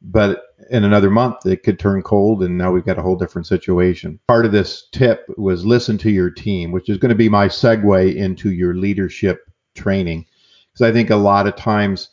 but 0.00 0.49
in 0.68 0.84
another 0.84 1.10
month 1.10 1.46
it 1.46 1.62
could 1.62 1.78
turn 1.78 2.02
cold 2.02 2.42
and 2.42 2.58
now 2.58 2.70
we've 2.70 2.84
got 2.84 2.98
a 2.98 3.02
whole 3.02 3.16
different 3.16 3.46
situation. 3.46 4.18
Part 4.28 4.46
of 4.46 4.52
this 4.52 4.88
tip 4.92 5.26
was 5.36 5.64
listen 5.64 5.98
to 5.98 6.10
your 6.10 6.30
team, 6.30 6.72
which 6.72 6.88
is 6.88 6.98
going 6.98 7.10
to 7.10 7.14
be 7.14 7.28
my 7.28 7.48
segue 7.48 8.14
into 8.14 8.52
your 8.52 8.74
leadership 8.74 9.50
training. 9.74 10.26
Because 10.72 10.88
I 10.88 10.92
think 10.92 11.10
a 11.10 11.16
lot 11.16 11.46
of 11.46 11.56
times 11.56 12.10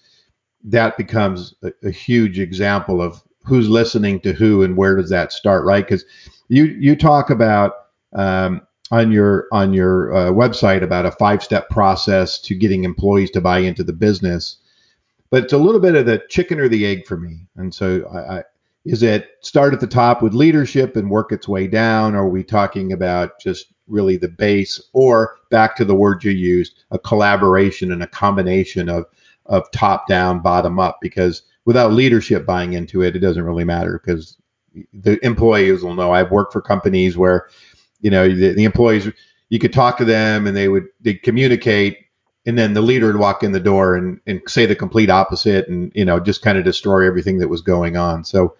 that 0.64 0.98
becomes 0.98 1.56
a, 1.64 1.72
a 1.84 1.91
huge 1.91 2.39
example 2.39 3.02
of 3.02 3.22
who's 3.43 3.70
listening 3.70 4.20
to 4.22 4.34
who 4.34 4.64
and 4.64 4.76
where 4.76 4.95
does 4.95 5.10
that 5.10 5.32
start, 5.32 5.66
right? 5.66 5.86
Because 5.86 6.06
you 6.50 6.66
you 6.66 6.95
talk 6.95 7.30
about 7.30 7.74
um, 8.14 8.62
on 8.91 9.12
your 9.12 9.48
on 9.52 9.74
your 9.74 10.14
uh, 10.14 10.32
website 10.32 10.84
about 10.84 11.06
a 11.06 11.12
five 11.12 11.43
step 11.43 11.70
process 11.70 12.39
to 12.41 12.56
getting 12.56 12.84
employees 12.84 13.32
to 13.32 13.41
buy 13.41 13.60
into 13.60 13.84
the 13.84 13.93
business, 13.93 14.58
but 15.30 15.43
it's 15.43 15.53
a 15.53 15.57
little 15.57 15.82
bit 15.82 15.95
of 15.95 16.05
the 16.05 16.23
chicken 16.30 16.59
or 16.59 16.67
the 16.67 16.86
egg 16.86 17.05
for 17.05 17.17
me. 17.17 17.47
And 17.55 17.73
so, 17.73 18.07
I, 18.13 18.39
I, 18.39 18.43
is 18.86 19.03
it 19.03 19.28
start 19.41 19.73
at 19.73 19.82
the 19.82 19.88
top 19.88 20.21
with 20.21 20.34
leadership 20.34 20.95
and 20.95 21.09
work 21.09 21.34
its 21.34 21.47
way 21.47 21.67
down? 21.67 22.15
Or 22.15 22.23
are 22.23 22.30
we 22.30 22.43
talking 22.43 22.93
about 22.93 23.38
just 23.39 23.73
really 23.88 24.15
the 24.15 24.30
base, 24.30 24.82
or 24.93 25.38
back 25.49 25.75
to 25.75 25.86
the 25.86 25.95
word 25.95 26.23
you 26.23 26.32
used, 26.32 26.84
a 26.91 26.99
collaboration 26.99 27.91
and 27.91 28.03
a 28.03 28.07
combination 28.07 28.89
of 28.89 29.05
of 29.45 29.69
top 29.71 30.07
down, 30.07 30.41
bottom 30.41 30.80
up? 30.80 30.99
Because 31.01 31.41
without 31.65 31.91
leadership 31.91 32.45
buying 32.45 32.73
into 32.73 33.01
it, 33.01 33.15
it 33.15 33.19
doesn't 33.19 33.43
really 33.43 33.65
matter 33.65 34.01
because 34.03 34.38
the 34.93 35.23
employees 35.25 35.84
will 35.84 35.95
know. 35.95 36.13
I've 36.13 36.32
worked 36.32 36.53
for 36.53 36.61
companies 36.61 37.17
where, 37.17 37.49
you 37.99 38.09
know, 38.09 38.28
the, 38.28 38.53
the 38.53 38.63
employees, 38.63 39.09
you 39.49 39.59
could 39.59 39.73
talk 39.73 39.97
to 39.97 40.05
them 40.05 40.47
and 40.47 40.55
they 40.55 40.69
would 40.69 40.88
they 41.01 41.15
communicate, 41.15 41.97
and 42.48 42.58
then 42.58 42.74
the 42.74 42.82
leader 42.82 43.08
would 43.08 43.18
walk 43.18 43.43
in 43.43 43.52
the 43.52 43.60
door 43.60 43.95
and, 43.95 44.22
and 44.26 44.41
say 44.48 44.66
the 44.66 44.76
complete 44.76 45.10
opposite, 45.10 45.68
and 45.68 45.91
you 45.93 46.06
know, 46.06 46.18
just 46.18 46.41
kind 46.41 46.58
of 46.58 46.64
destroy 46.64 47.06
everything 47.06 47.39
that 47.39 47.50
was 47.50 47.62
going 47.62 47.98
on. 47.98 48.24
So, 48.24 48.56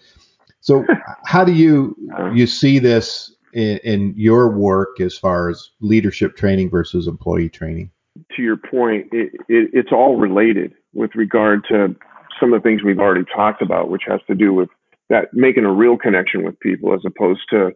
so 0.60 0.86
how 1.26 1.46
do 1.46 1.54
you 1.54 1.96
you 2.36 2.46
see 2.46 2.80
this 2.80 3.34
in, 3.54 3.78
in 3.80 4.14
your 4.18 4.52
work 4.52 5.00
as 5.00 5.18
far 5.18 5.50
as 5.50 5.70
leadership 5.80 6.36
training 6.36 6.70
versus 6.70 7.08
employee 7.08 7.50
training? 7.50 7.90
To 8.36 8.42
your 8.42 8.58
point, 8.58 9.08
it, 9.14 9.32
it, 9.48 9.70
it's 9.74 9.92
all 9.94 10.18
related 10.18 10.74
with 10.94 11.16
regard 11.16 11.64
to 11.70 11.96
some 12.40 12.54
of 12.54 12.62
the 12.62 12.68
things 12.68 12.84
we've 12.84 13.00
already 13.00 13.26
talked 13.34 13.62
about, 13.62 13.90
which 13.90 14.04
has 14.08 14.20
to 14.28 14.36
do 14.36 14.54
with 14.54 14.70
that 15.10 15.34
making 15.34 15.64
a 15.64 15.72
real 15.72 15.98
connection 15.98 16.44
with 16.44 16.60
people 16.60 16.94
as 16.94 17.00
opposed 17.06 17.42
to 17.52 17.72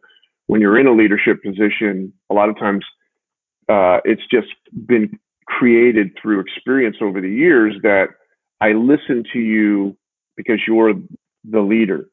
when 0.48 0.60
you're 0.60 0.78
in 0.78 0.88
a 0.88 0.94
leadership 0.94 1.42
position, 1.42 2.12
a 2.30 2.34
lot 2.34 2.50
of 2.50 2.60
times 2.60 2.84
uh, 3.70 4.00
it's 4.04 4.24
just 4.30 4.50
been 4.86 5.18
created 5.58 6.12
through 6.20 6.40
experience 6.40 6.98
over 7.02 7.22
the 7.22 7.30
years 7.30 7.76
that 7.84 8.08
I 8.62 8.72
listen 8.72 9.24
to 9.34 9.40
you 9.40 9.98
because 10.38 10.60
you're 10.68 10.94
the 11.44 11.62
leader. 11.62 12.06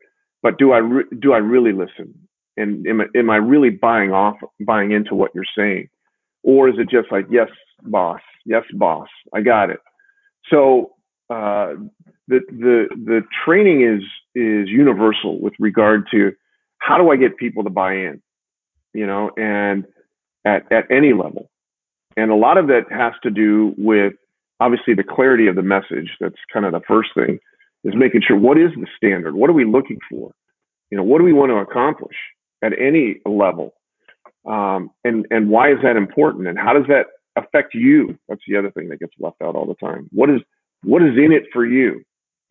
But 0.43 0.59
do 0.59 0.73
I 0.73 0.79
re- 0.79 1.05
do 1.21 1.33
I 1.33 1.39
really 1.39 1.73
listen? 1.73 2.15
And 2.57 2.87
am 2.87 3.01
I, 3.01 3.05
am 3.17 3.31
I 3.31 3.37
really 3.37 3.71
buying 3.71 4.13
off, 4.13 4.37
buying 4.67 4.91
into 4.93 5.15
what 5.15 5.31
you're 5.35 5.45
saying, 5.57 5.89
or 6.43 6.69
is 6.69 6.77
it 6.79 6.89
just 6.91 7.13
like 7.13 7.27
yes, 7.31 7.49
boss, 7.83 8.21
yes, 8.45 8.65
boss, 8.75 9.09
I 9.33 9.41
got 9.43 9.71
it? 9.71 9.81
So 10.51 10.95
uh, 11.31 11.75
the 12.27 12.41
the 12.49 12.89
the 12.91 13.21
training 13.45 13.83
is 13.83 14.03
is 14.35 14.69
universal 14.69 15.41
with 15.41 15.55
regard 15.59 16.09
to 16.13 16.33
how 16.79 16.99
do 16.99 17.11
I 17.11 17.17
get 17.17 17.37
people 17.37 17.65
to 17.65 17.71
buy 17.71 17.95
in, 17.95 18.23
you 18.95 19.07
know, 19.07 19.31
and 19.37 19.85
at 20.45 20.71
at 20.73 20.91
any 20.91 21.13
level, 21.13 21.51
and 22.19 22.31
a 22.31 22.35
lot 22.35 22.59
of 22.59 22.67
that 22.67 22.85
has 22.91 23.13
to 23.23 23.31
do 23.31 23.75
with 23.79 24.15
obviously 24.61 24.95
the 24.95 25.05
clarity 25.05 25.47
of 25.47 25.57
the 25.57 25.63
message. 25.63 26.11
That's 26.21 26.35
kind 26.53 26.67
of 26.67 26.73
the 26.73 26.81
first 26.87 27.11
thing 27.15 27.39
is 27.85 27.95
making 27.97 28.23
sure 28.27 28.37
what 28.37 28.59
is 28.59 28.71
the 28.75 28.87
standard, 28.97 29.35
what 29.35 29.49
are 29.49 29.55
we 29.55 29.65
looking 29.65 29.99
for, 30.11 30.33
you 30.91 30.97
know, 30.99 31.05
what 31.05 31.19
do 31.19 31.25
we 31.25 31.33
want 31.33 31.51
to 31.51 31.57
accomplish 31.57 32.17
at 32.63 32.73
any 32.79 33.21
level, 33.25 33.75
um, 34.47 34.91
and 35.05 35.27
and 35.31 35.49
why 35.49 35.71
is 35.71 35.79
that 35.83 35.97
important, 35.97 36.49
and 36.49 36.59
how 36.59 36.73
does 36.73 36.87
that 36.89 37.07
affect 37.37 37.75
you? 37.75 38.19
That's 38.29 38.41
the 38.49 38.57
other 38.57 38.71
thing 38.73 38.89
that 38.89 38.99
gets 38.99 39.13
left 39.21 39.41
out 39.43 39.55
all 39.55 39.67
the 39.67 39.87
time. 39.87 40.09
What 40.13 40.29
is 40.29 40.41
what 40.83 41.03
is 41.03 41.17
in 41.17 41.33
it 41.33 41.45
for 41.53 41.65
you? 41.65 42.03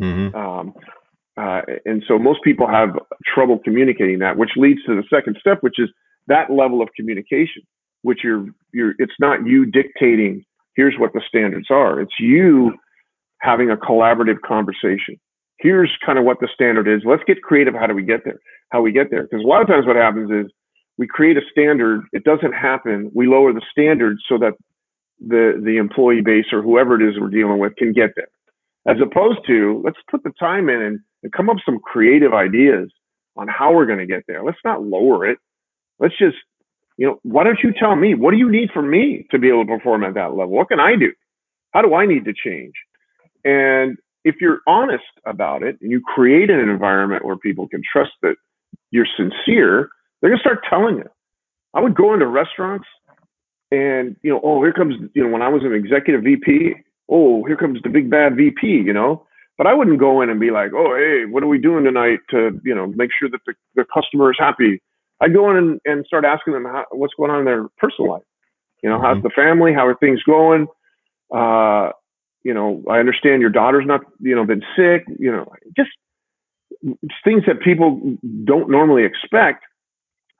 Mm-hmm. 0.02 0.36
Um, 0.36 0.74
uh, 1.36 1.62
and 1.86 2.04
so 2.08 2.18
most 2.18 2.40
people 2.44 2.68
have 2.68 2.90
trouble 3.26 3.60
communicating 3.60 4.20
that, 4.20 4.38
which 4.38 4.52
leads 4.56 4.84
to 4.86 4.96
the 4.96 5.04
second 5.14 5.38
step, 5.40 5.60
which 5.62 5.78
is 5.78 5.90
that 6.28 6.52
level 6.52 6.82
of 6.82 6.90
communication, 6.96 7.64
which 8.08 8.20
you're, 8.24 8.46
you're, 8.74 8.94
it's 9.00 9.20
not 9.20 9.46
you 9.46 9.66
dictating, 9.66 10.44
here's 10.76 10.96
what 10.98 11.14
the 11.14 11.22
standards 11.28 11.68
are. 11.70 12.00
It's 12.00 12.20
you 12.20 12.74
having 13.42 13.70
a 13.70 13.78
collaborative 13.78 14.42
conversation. 14.46 15.20
Here's 15.60 15.92
kind 16.06 16.18
of 16.18 16.26
what 16.26 16.40
the 16.40 16.48
standard 16.54 16.88
is. 16.88 17.02
Let's 17.06 17.24
get 17.28 17.42
creative. 17.42 17.74
How 17.74 17.88
do 17.88 17.94
we 17.94 18.04
get 18.04 18.24
there? 18.24 18.40
How 18.70 18.82
we 18.82 18.92
get 18.92 19.12
there? 19.12 19.24
Because 19.24 19.44
a 19.44 19.48
lot 19.48 19.62
of 19.62 19.68
times 19.68 19.86
what 19.86 19.96
happens 19.96 20.32
is 20.32 20.52
we 20.98 21.08
create 21.08 21.38
a 21.38 21.42
standard. 21.52 22.02
It 22.14 22.24
doesn't 22.24 22.54
happen. 22.54 23.12
We 23.14 23.28
lower 23.28 23.54
the 23.54 23.66
standard 23.72 24.18
so 24.30 24.38
that 24.38 24.54
the, 25.20 25.62
the 25.64 25.78
employee 25.78 26.22
base 26.22 26.46
or 26.52 26.62
whoever 26.62 27.00
it 27.00 27.08
is 27.08 27.20
we're 27.20 27.30
dealing 27.30 27.60
with 27.60 27.76
can 27.76 27.92
get 27.92 28.12
there 28.16 28.30
as 28.88 28.98
opposed 29.02 29.40
to 29.48 29.82
let's 29.84 29.98
put 30.10 30.24
the 30.24 30.32
time 30.40 30.70
in 30.70 30.82
and, 30.82 31.00
and 31.22 31.34
come 31.34 31.50
up 31.50 31.58
with 31.58 31.66
some 31.66 31.80
creative 31.80 32.34
ideas 32.34 32.90
on 33.36 33.48
how 33.48 33.74
we're 33.74 33.86
going 33.86 34.00
to 34.00 34.06
get 34.06 34.24
there. 34.28 34.44
Let's 34.44 34.64
not 34.64 34.84
lower 34.84 35.26
it. 35.26 35.38
Let's 36.00 36.18
just, 36.18 36.38
you 36.98 37.08
know, 37.08 37.20
why 37.24 37.44
don't 37.44 37.60
you 37.64 37.72
tell 37.72 37.96
me 37.96 38.16
what 38.16 38.32
do 38.32 38.38
you 38.38 38.52
need 38.52 38.72
from 38.72 38.90
me 38.90 39.26
to 39.32 39.40
be 39.40 39.50
able 39.50 39.66
to 39.66 39.78
perform 39.78 40.04
at 40.04 40.16
that 40.16 40.32
level? 40.34 40.50
What 40.50 40.70
can 40.70 40.80
I 40.80 40.96
do? 40.96 41.12
How 41.72 41.82
do 41.82 41.94
I 41.94 42.06
need 42.06 42.26
to 42.26 42.34
change? 42.34 42.74
And 43.46 43.98
if 44.24 44.36
you're 44.42 44.60
honest 44.68 45.04
about 45.26 45.64
it 45.64 45.78
and 45.82 45.92
you 45.92 46.02
create 46.02 46.50
an 46.50 46.60
environment 46.60 47.24
where 47.24 47.38
people 47.38 47.68
can 47.68 47.82
trust 47.90 48.12
that 48.24 48.36
you're 48.92 49.08
sincere, 49.16 49.90
they're 50.22 50.32
to 50.32 50.40
start 50.40 50.66
telling 50.70 50.98
you. 50.98 51.10
I 51.74 51.82
would 51.82 51.96
go 51.96 52.14
into 52.14 52.26
restaurants 52.26 52.88
and, 53.72 54.16
you 54.24 54.32
know, 54.32 54.42
oh, 54.44 54.64
here 54.64 54.74
comes, 54.74 54.96
you 55.14 55.24
know, 55.24 55.30
when 55.30 55.42
I 55.42 55.50
was 55.50 55.64
an 55.64 55.74
executive 55.74 56.24
VP, 56.24 56.74
oh, 57.10 57.44
here 57.46 57.58
comes 57.58 57.80
the 57.84 57.90
big 57.90 58.10
bad 58.10 58.36
VP, 58.36 58.66
you 58.66 58.94
know. 58.94 59.26
But 59.58 59.68
I 59.68 59.74
wouldn't 59.74 60.00
go 60.00 60.22
in 60.22 60.30
and 60.30 60.40
be 60.40 60.52
like, 60.52 60.72
oh, 60.74 60.96
hey, 60.96 61.26
what 61.30 61.44
are 61.44 61.48
we 61.48 61.58
doing 61.58 61.84
tonight 61.84 62.20
to, 62.30 62.60
you 62.64 62.76
know, 62.76 62.88
make 62.88 63.10
sure 63.18 63.30
that 63.30 63.42
the, 63.46 63.54
the 63.76 63.86
customer 63.94 64.32
is 64.32 64.38
happy. 64.40 64.82
I'd 65.22 65.34
go 65.34 65.50
in 65.50 65.58
and, 65.58 65.82
and 65.86 66.06
start 66.06 66.26
asking 66.26 66.54
them 66.54 66.66
how, 66.66 66.86
what's 66.92 67.14
going 67.16 67.32
on 67.32 67.40
in 67.40 67.46
their 67.46 67.68
personal 67.78 68.12
life. 68.12 68.24
You 68.84 68.90
know, 68.90 68.98
mm-hmm. 68.98 69.06
how's 69.06 69.24
the 69.24 69.32
family? 69.36 69.74
How 69.74 69.88
are 69.88 69.96
things 69.96 70.22
going? 70.24 70.68
Uh, 71.34 71.92
you 72.44 72.54
know, 72.54 72.84
I 72.90 73.00
understand 73.00 73.42
your 73.42 73.50
daughter's 73.50 73.86
not, 73.86 74.02
you 74.20 74.36
know, 74.36 74.46
been 74.46 74.64
sick. 74.76 75.06
You 75.20 75.32
know, 75.32 75.52
just 75.76 75.90
things 77.24 77.44
that 77.48 77.62
people 77.62 78.18
don't 78.46 78.70
normally 78.70 79.04
expect 79.04 79.64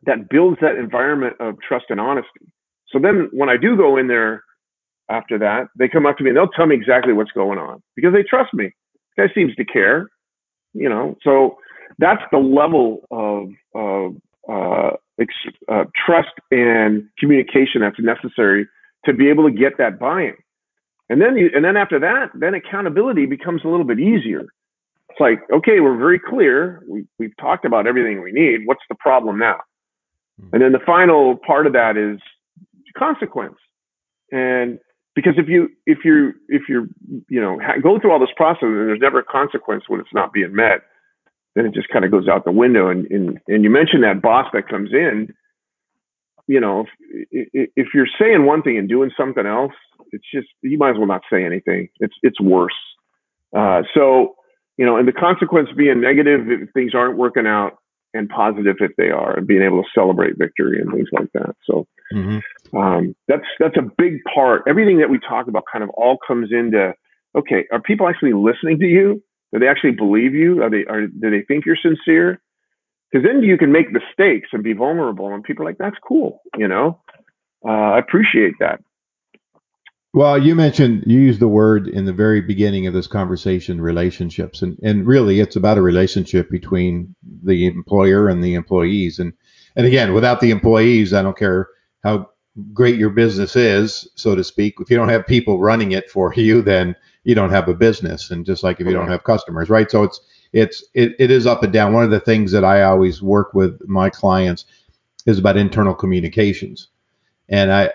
that 0.04 0.30
builds 0.30 0.58
that 0.62 0.76
environment 0.76 1.36
of 1.40 1.56
trust 1.68 1.86
and 1.90 2.00
honesty. 2.00 2.52
So 2.90 3.00
then 3.00 3.30
when 3.32 3.50
I 3.50 3.58
do 3.58 3.76
go 3.76 3.98
in 3.98 4.08
there 4.08 4.44
after 5.10 5.38
that, 5.40 5.68
they 5.78 5.88
come 5.88 6.06
up 6.06 6.18
to 6.18 6.24
me 6.24 6.30
and 6.30 6.38
they'll 6.38 6.48
tell 6.48 6.68
me 6.68 6.76
exactly 6.76 7.14
what's 7.14 7.32
going 7.32 7.60
on 7.60 7.82
because 7.96 8.14
they 8.14 8.24
trust 8.24 8.54
me. 8.54 8.72
This 9.18 9.28
guy 9.28 9.34
seems 9.34 9.56
to 9.56 9.66
care, 9.66 10.10
you 10.74 10.88
know. 10.88 11.18
So 11.24 11.58
that's 11.98 12.22
the 12.32 12.38
level 12.38 13.02
of, 13.12 13.50
of 13.76 14.16
uh, 14.50 14.92
ex- 15.20 15.56
uh, 15.72 15.86
trust 16.06 16.34
and 16.52 17.08
communication 17.20 17.82
that's 17.82 18.00
necessary 18.00 18.68
to 19.06 19.14
be 19.14 19.30
able 19.30 19.50
to 19.50 19.56
get 19.56 19.78
that 19.78 20.00
buy-in. 20.00 20.36
And 21.10 21.22
then 21.22 21.38
you, 21.38 21.50
and 21.56 21.64
then 21.64 21.78
after 21.78 22.00
that, 22.00 22.32
then 22.34 22.54
accountability 22.54 23.26
becomes 23.26 23.62
a 23.64 23.68
little 23.68 23.86
bit 23.86 24.00
easier. 24.00 24.46
It's 25.10 25.20
like, 25.20 25.40
okay, 25.52 25.80
we're 25.80 25.98
very 25.98 26.20
clear. 26.20 26.84
We, 26.88 27.06
we've 27.18 27.36
talked 27.40 27.66
about 27.66 27.88
everything 27.88 28.22
we 28.22 28.32
need. 28.32 28.62
What's 28.66 28.84
the 28.90 28.96
problem 28.96 29.40
now? 29.40 29.62
Hmm. 30.40 30.50
And 30.54 30.62
then 30.62 30.72
the 30.74 30.86
final 30.86 31.38
part 31.38 31.66
of 31.66 31.74
that 31.74 31.96
is 31.96 32.20
consequence. 32.98 33.56
And 34.32 34.80
because 35.16 35.34
if 35.38 35.48
you 35.48 35.70
if 35.86 36.00
you 36.04 36.34
if 36.50 36.64
you're 36.70 36.88
you 37.30 37.42
know 37.42 37.60
go 37.82 38.00
through 38.00 38.12
all 38.12 38.20
this 38.20 38.30
process 38.36 38.64
and 38.64 38.88
there's 38.88 39.00
never 39.02 39.20
a 39.20 39.24
consequence 39.24 39.86
when 39.88 40.00
it's 40.00 40.14
not 40.14 40.34
being 40.34 40.54
met, 40.54 40.82
then 41.58 41.66
it 41.66 41.74
just 41.74 41.90
kind 41.90 42.06
of 42.06 42.12
goes 42.12 42.28
out 42.28 42.46
the 42.46 42.52
window. 42.52 42.90
And 42.90 43.10
and 43.10 43.40
and 43.48 43.64
you 43.64 43.70
mentioned 43.70 44.04
that 44.04 44.22
boss 44.22 44.46
that 44.54 44.70
comes 44.70 44.92
in, 44.94 45.34
you 46.48 46.60
know, 46.60 46.86
if, 47.32 47.70
if 47.76 47.88
you're 47.94 48.08
saying 48.20 48.46
one 48.46 48.62
thing 48.62 48.78
and 48.78 48.88
doing 48.88 49.12
something 49.18 49.46
else, 49.46 49.74
it's 50.12 50.26
just 50.34 50.48
you 50.62 50.78
might 50.78 50.92
as 50.92 50.98
well 50.98 51.08
not 51.08 51.24
say 51.32 51.44
anything. 51.44 51.90
It's 52.00 52.14
it's 52.22 52.40
worse. 52.40 52.78
Uh, 53.56 53.82
so 53.94 54.36
you 54.78 54.86
know, 54.86 54.98
and 54.98 55.08
the 55.08 55.14
consequence 55.14 55.70
being 55.76 56.00
negative 56.00 56.42
if 56.50 56.70
things 56.74 56.94
aren't 56.94 57.18
working 57.18 57.48
out, 57.48 57.80
and 58.14 58.30
positive 58.30 58.78
if 58.80 58.92
they 58.98 59.10
are, 59.10 59.38
and 59.38 59.48
being 59.48 59.64
able 59.64 59.82
to 59.82 59.90
celebrate 59.94 60.38
victory 60.38 60.80
and 60.80 60.92
things 60.94 61.10
like 61.12 61.32
that. 61.34 61.56
So 61.66 61.88
mm-hmm. 62.14 62.78
um, 62.78 63.16
that's 63.28 63.46
that's 63.60 63.78
a 63.78 63.90
big 63.98 64.20
part. 64.34 64.64
Everything 64.68 65.00
that 65.00 65.10
we 65.10 65.20
talk 65.20 65.48
about 65.48 65.64
kind 65.72 65.84
of 65.84 65.90
all 65.90 66.18
comes 66.26 66.50
into 66.52 66.94
okay. 67.36 67.66
Are 67.72 67.82
people 67.82 68.08
actually 68.08 68.34
listening 68.34 68.78
to 68.80 68.86
you? 68.86 69.24
Do 69.54 69.60
they 69.60 69.68
actually 69.68 69.92
believe 69.92 70.34
you? 70.34 70.64
Are 70.64 70.70
they 70.70 70.86
are 70.86 71.08
do 71.08 71.30
they 71.32 71.44
think 71.48 71.66
you're 71.66 71.78
sincere? 71.82 72.42
Because 73.12 73.26
then 73.26 73.42
you 73.42 73.58
can 73.58 73.72
make 73.72 73.88
mistakes 73.92 74.50
and 74.52 74.64
be 74.64 74.74
vulnerable, 74.74 75.34
and 75.34 75.44
people 75.44 75.64
are 75.64 75.70
like, 75.70 75.78
"That's 75.78 75.96
cool," 76.06 76.42
you 76.58 76.68
know. 76.68 77.00
Uh, 77.66 77.72
I 77.72 78.00
appreciate 78.00 78.56
that. 78.60 78.82
Well, 80.14 80.42
you 80.42 80.56
mentioned 80.56 81.04
you 81.06 81.20
used 81.20 81.40
the 81.40 81.48
word 81.48 81.88
in 81.88 82.06
the 82.06 82.14
very 82.14 82.42
beginning 82.42 82.88
of 82.88 82.94
this 82.94 83.08
conversation, 83.08 83.80
relationships, 83.80 84.62
and 84.62 84.78
and 84.82 85.06
really 85.06 85.40
it's 85.40 85.56
about 85.56 85.78
a 85.78 85.82
relationship 85.82 86.50
between 86.50 87.16
the 87.44 87.68
employer 87.68 88.28
and 88.28 88.44
the 88.44 88.56
employees, 88.56 89.20
and 89.20 89.34
and 89.76 89.86
again, 89.86 90.14
without 90.14 90.40
the 90.42 90.52
employees, 90.52 91.14
I 91.14 91.22
don't 91.22 91.38
care 91.38 91.68
how 92.04 92.30
great 92.74 92.98
your 92.98 93.12
business 93.12 93.56
is, 93.56 94.10
so 94.16 94.36
to 94.36 94.44
speak. 94.44 94.76
If 94.80 94.90
you 94.90 94.98
don't 94.98 95.10
have 95.10 95.28
people 95.28 95.60
running 95.60 95.92
it 95.92 96.10
for 96.10 96.34
you, 96.36 96.62
then 96.62 96.96
you 97.28 97.36
don't 97.36 97.50
have 97.50 97.68
a 97.68 97.74
business, 97.74 98.32
and 98.32 98.46
just 98.46 98.64
like 98.64 98.80
if 98.80 98.88
you 98.88 98.94
don't 98.94 99.10
have 99.10 99.26
customers, 99.26 99.70
right? 99.70 99.92
So 99.92 100.04
it's 100.04 100.22
it's 100.54 100.82
it, 100.94 101.14
it 101.20 101.30
is 101.30 101.46
up 101.46 101.62
and 101.62 101.74
down. 101.74 101.92
One 101.92 102.06
of 102.06 102.10
the 102.10 102.22
things 102.22 102.54
that 102.54 102.64
I 102.64 102.84
always 102.84 103.22
work 103.22 103.54
with 103.54 103.82
my 103.86 104.10
clients 104.10 104.64
is 105.26 105.38
about 105.38 105.58
internal 105.58 105.94
communications, 105.94 106.88
and 107.50 107.70
I 107.70 107.92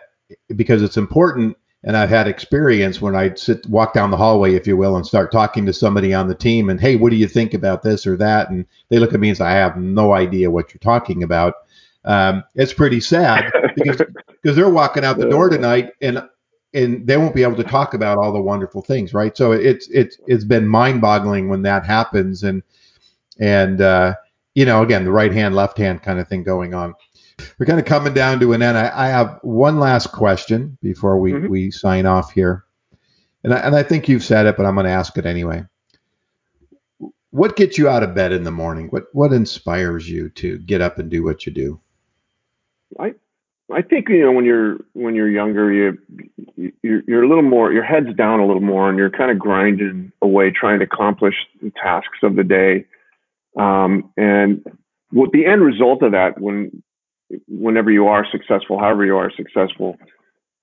because 0.55 0.83
it's 0.83 0.99
important 0.99 1.57
and 1.83 1.97
I've 1.97 2.11
had 2.11 2.29
experience 2.29 3.01
when 3.01 3.17
I 3.17 3.33
sit 3.35 3.67
walk 3.67 3.95
down 3.95 4.11
the 4.11 4.19
hallway, 4.19 4.55
if 4.55 4.67
you 4.67 4.77
will, 4.77 4.97
and 4.97 5.07
start 5.07 5.33
talking 5.33 5.65
to 5.65 5.73
somebody 5.73 6.13
on 6.13 6.29
the 6.29 6.35
team 6.35 6.69
and 6.69 6.79
hey, 6.79 6.97
what 6.97 7.09
do 7.11 7.17
you 7.17 7.27
think 7.27 7.55
about 7.55 7.83
this 7.83 8.07
or 8.07 8.19
that? 8.19 8.51
And 8.51 8.67
they 8.91 8.99
look 8.99 9.15
at 9.15 9.21
me 9.21 9.31
and 9.31 9.39
say, 9.39 9.47
I 9.47 9.55
have 9.55 9.79
no 9.79 10.13
idea 10.13 10.51
what 10.51 10.75
you're 10.75 10.79
talking 10.81 11.23
about. 11.23 11.55
Um, 12.05 12.45
it's 12.55 12.75
pretty 12.75 13.01
sad 13.01 13.51
because 13.77 14.03
because 14.43 14.57
they're 14.57 14.69
walking 14.69 15.05
out 15.05 15.17
the 15.17 15.31
door 15.31 15.49
tonight 15.49 15.93
and 16.03 16.23
and 16.75 17.07
they 17.07 17.17
won't 17.17 17.35
be 17.35 17.43
able 17.43 17.57
to 17.57 17.65
talk 17.65 17.95
about 17.95 18.19
all 18.19 18.33
the 18.33 18.41
wonderful 18.41 18.83
things, 18.83 19.13
right? 19.15 19.37
So 19.37 19.53
it's 19.53 19.89
it's 19.89 20.19
it's 20.27 20.45
been 20.45 20.67
mind-boggling 20.67 21.49
when 21.49 21.63
that 21.63 21.85
happens 21.87 22.43
and 22.43 22.63
and 23.41 23.81
uh, 23.81 24.15
you 24.55 24.65
know 24.65 24.83
again 24.83 25.05
the 25.05 25.13
right 25.13 25.33
hand 25.33 25.55
left 25.55 25.79
hand 25.79 26.03
kind 26.03 26.19
of 26.19 26.29
thing 26.29 26.43
going 26.43 26.75
on 26.75 26.95
we're 27.59 27.67
kind 27.67 27.79
of 27.79 27.87
coming 27.87 28.15
down 28.15 28.41
to 28.41 28.53
an 28.53 28.63
end. 28.63 28.77
I, 28.77 28.91
I 28.95 29.09
have 29.09 29.39
one 29.43 29.79
last 29.79 30.13
question 30.13 30.79
before 30.83 31.19
we, 31.19 31.33
mm-hmm. 31.33 31.49
we 31.49 31.71
sign 31.71 32.07
off 32.07 32.33
here. 32.33 32.65
And 33.45 33.53
I, 33.53 33.59
and 33.59 33.75
I 33.75 33.83
think 33.83 34.09
you've 34.09 34.25
said 34.25 34.47
it, 34.47 34.57
but 34.57 34.67
I'm 34.67 34.75
going 34.75 34.87
to 34.87 34.93
ask 34.93 35.17
it 35.19 35.27
anyway. 35.27 35.65
What 37.31 37.57
gets 37.57 37.79
you 37.79 37.89
out 37.89 38.03
of 38.03 38.15
bed 38.15 38.33
in 38.33 38.45
the 38.45 38.51
morning? 38.51 38.89
What 38.89 39.05
what 39.13 39.33
inspires 39.33 40.09
you 40.09 40.29
to 40.31 40.59
get 40.59 40.83
up 40.83 40.99
and 40.99 41.11
do 41.11 41.25
what 41.25 41.47
you 41.47 41.53
do? 41.53 41.81
I 43.01 43.15
I 43.75 43.83
think 43.83 44.09
you 44.09 44.23
know 44.23 44.33
when 44.33 44.45
you're 44.45 44.79
when 44.93 45.15
you're 45.15 45.31
younger, 45.31 45.73
you 45.73 45.99
you're, 46.83 47.03
you're 47.07 47.25
a 47.25 47.29
little 47.29 47.43
more 47.43 47.73
your 47.73 47.85
head's 47.85 48.15
down 48.17 48.41
a 48.41 48.47
little 48.47 48.63
more, 48.63 48.89
and 48.89 48.99
you're 48.99 49.11
kind 49.11 49.31
of 49.31 49.39
grinding 49.39 50.13
away 50.23 50.51
trying 50.51 50.79
to 50.81 50.85
accomplish 50.85 51.35
the 51.63 51.71
tasks 51.71 52.19
of 52.23 52.37
the 52.37 52.45
day. 52.45 52.87
Um, 53.59 54.11
and 54.17 54.65
what 55.11 55.33
the 55.33 55.47
end 55.47 55.63
result 55.63 56.03
of 56.03 56.13
that, 56.13 56.41
when 56.41 56.83
whenever 57.49 57.91
you 57.91 58.07
are 58.07 58.27
successful, 58.31 58.79
however 58.79 59.05
you 59.05 59.17
are 59.17 59.31
successful, 59.37 59.97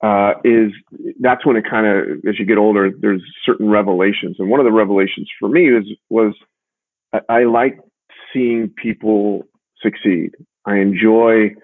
uh, 0.03 0.33
is 0.43 0.71
that's 1.19 1.45
when 1.45 1.55
it 1.55 1.65
kind 1.69 1.85
of, 1.85 2.17
as 2.27 2.39
you 2.39 2.45
get 2.45 2.57
older, 2.57 2.91
there's 2.97 3.21
certain 3.45 3.69
revelations. 3.69 4.37
And 4.39 4.49
one 4.49 4.59
of 4.59 4.65
the 4.65 4.71
revelations 4.71 5.29
for 5.39 5.49
me 5.49 5.69
is, 5.69 5.85
was 6.09 6.33
I, 7.13 7.19
I 7.29 7.43
like 7.43 7.79
seeing 8.33 8.69
people 8.69 9.43
succeed. 9.81 10.31
I 10.65 10.77
enjoy 10.77 11.55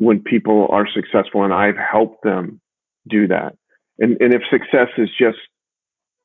when 0.00 0.18
people 0.18 0.66
are 0.70 0.88
successful 0.88 1.44
and 1.44 1.52
I've 1.52 1.76
helped 1.76 2.24
them 2.24 2.58
do 3.06 3.28
that. 3.28 3.54
And, 3.98 4.16
and 4.18 4.32
if 4.32 4.40
success 4.50 4.88
is 4.96 5.10
just 5.18 5.36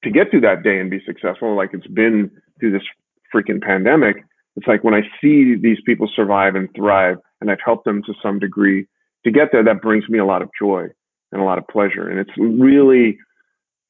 to 0.06 0.10
get 0.10 0.32
through 0.32 0.42
that 0.42 0.64
day 0.64 0.80
and 0.80 0.90
be 0.90 1.02
successful, 1.06 1.58
like 1.58 1.72
it's 1.74 1.88
been 1.88 2.32
through 2.58 2.72
this 2.72 2.88
freaking 3.34 3.62
pandemic, 3.62 4.24
it's 4.56 4.66
like 4.66 4.86
when 4.86 4.94
I 4.94 5.02
see 5.22 5.56
these 5.62 5.80
people 5.86 6.10
survive 6.16 6.56
and 6.56 6.70
thrive, 6.74 7.18
and 7.42 7.52
I've 7.52 7.60
helped 7.64 7.84
them 7.84 8.02
to 8.04 8.14
some 8.24 8.40
degree 8.40 8.88
to 9.26 9.32
get 9.32 9.50
there, 9.52 9.64
that 9.66 9.82
brings 9.82 10.08
me 10.08 10.20
a 10.20 10.26
lot 10.26 10.42
of 10.42 10.50
joy 10.58 10.86
and 11.34 11.42
a 11.42 11.44
lot 11.44 11.58
of 11.58 11.68
pleasure. 11.68 12.08
And 12.10 12.18
it's 12.18 12.32
really 12.38 13.18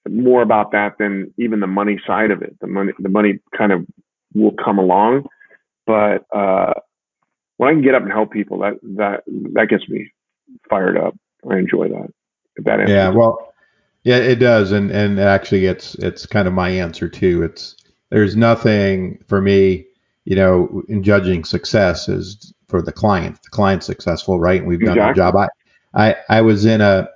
more 0.10 0.42
about 0.42 0.72
that 0.72 0.94
than 0.98 1.32
even 1.38 1.60
the 1.60 1.68
money 1.68 2.00
side 2.08 2.32
of 2.32 2.42
it. 2.42 2.56
The 2.60 2.68
money, 2.68 2.94
the 2.98 3.10
money 3.10 3.38
kind 3.56 3.72
of 3.72 3.86
will 4.34 4.56
come 4.64 4.80
along, 4.80 5.28
but 5.86 6.26
uh, 6.36 6.74
when 7.58 7.70
I 7.70 7.74
can 7.74 7.82
get 7.82 7.96
up 7.96 8.04
and 8.04 8.12
help 8.12 8.32
people, 8.32 8.60
that 8.60 8.76
that 8.98 9.24
that 9.54 9.68
gets 9.70 9.88
me 9.90 10.12
fired 10.70 10.98
up. 10.98 11.16
I 11.50 11.58
enjoy 11.58 11.90
that. 11.90 12.14
that 12.64 12.88
yeah, 12.90 13.10
well, 13.10 13.54
yeah, 14.04 14.18
it 14.18 14.36
does, 14.36 14.72
and 14.72 14.92
and 14.92 15.20
actually, 15.20 15.66
it's 15.66 15.96
it's 15.96 16.26
kind 16.26 16.48
of 16.48 16.54
my 16.54 16.70
answer 16.70 17.08
too. 17.10 17.44
It's 17.44 17.76
there's 18.10 18.36
nothing 18.36 19.24
for 19.28 19.42
me, 19.42 19.86
you 20.26 20.36
know, 20.36 20.84
in 20.88 21.04
judging 21.04 21.44
success 21.44 22.08
is 22.08 22.54
for 22.68 22.82
the 22.82 22.92
client. 22.92 23.42
The 23.44 23.50
client's 23.50 23.86
successful, 23.86 24.40
right? 24.40 24.60
And 24.60 24.68
we've 24.68 24.80
done 24.80 24.98
exactly. 24.98 25.22
our 25.22 25.32
job. 25.32 25.50
I, 25.94 26.10
I, 26.10 26.16
I 26.38 26.42
was 26.42 26.66
in 26.66 26.82
a, 26.82 27.08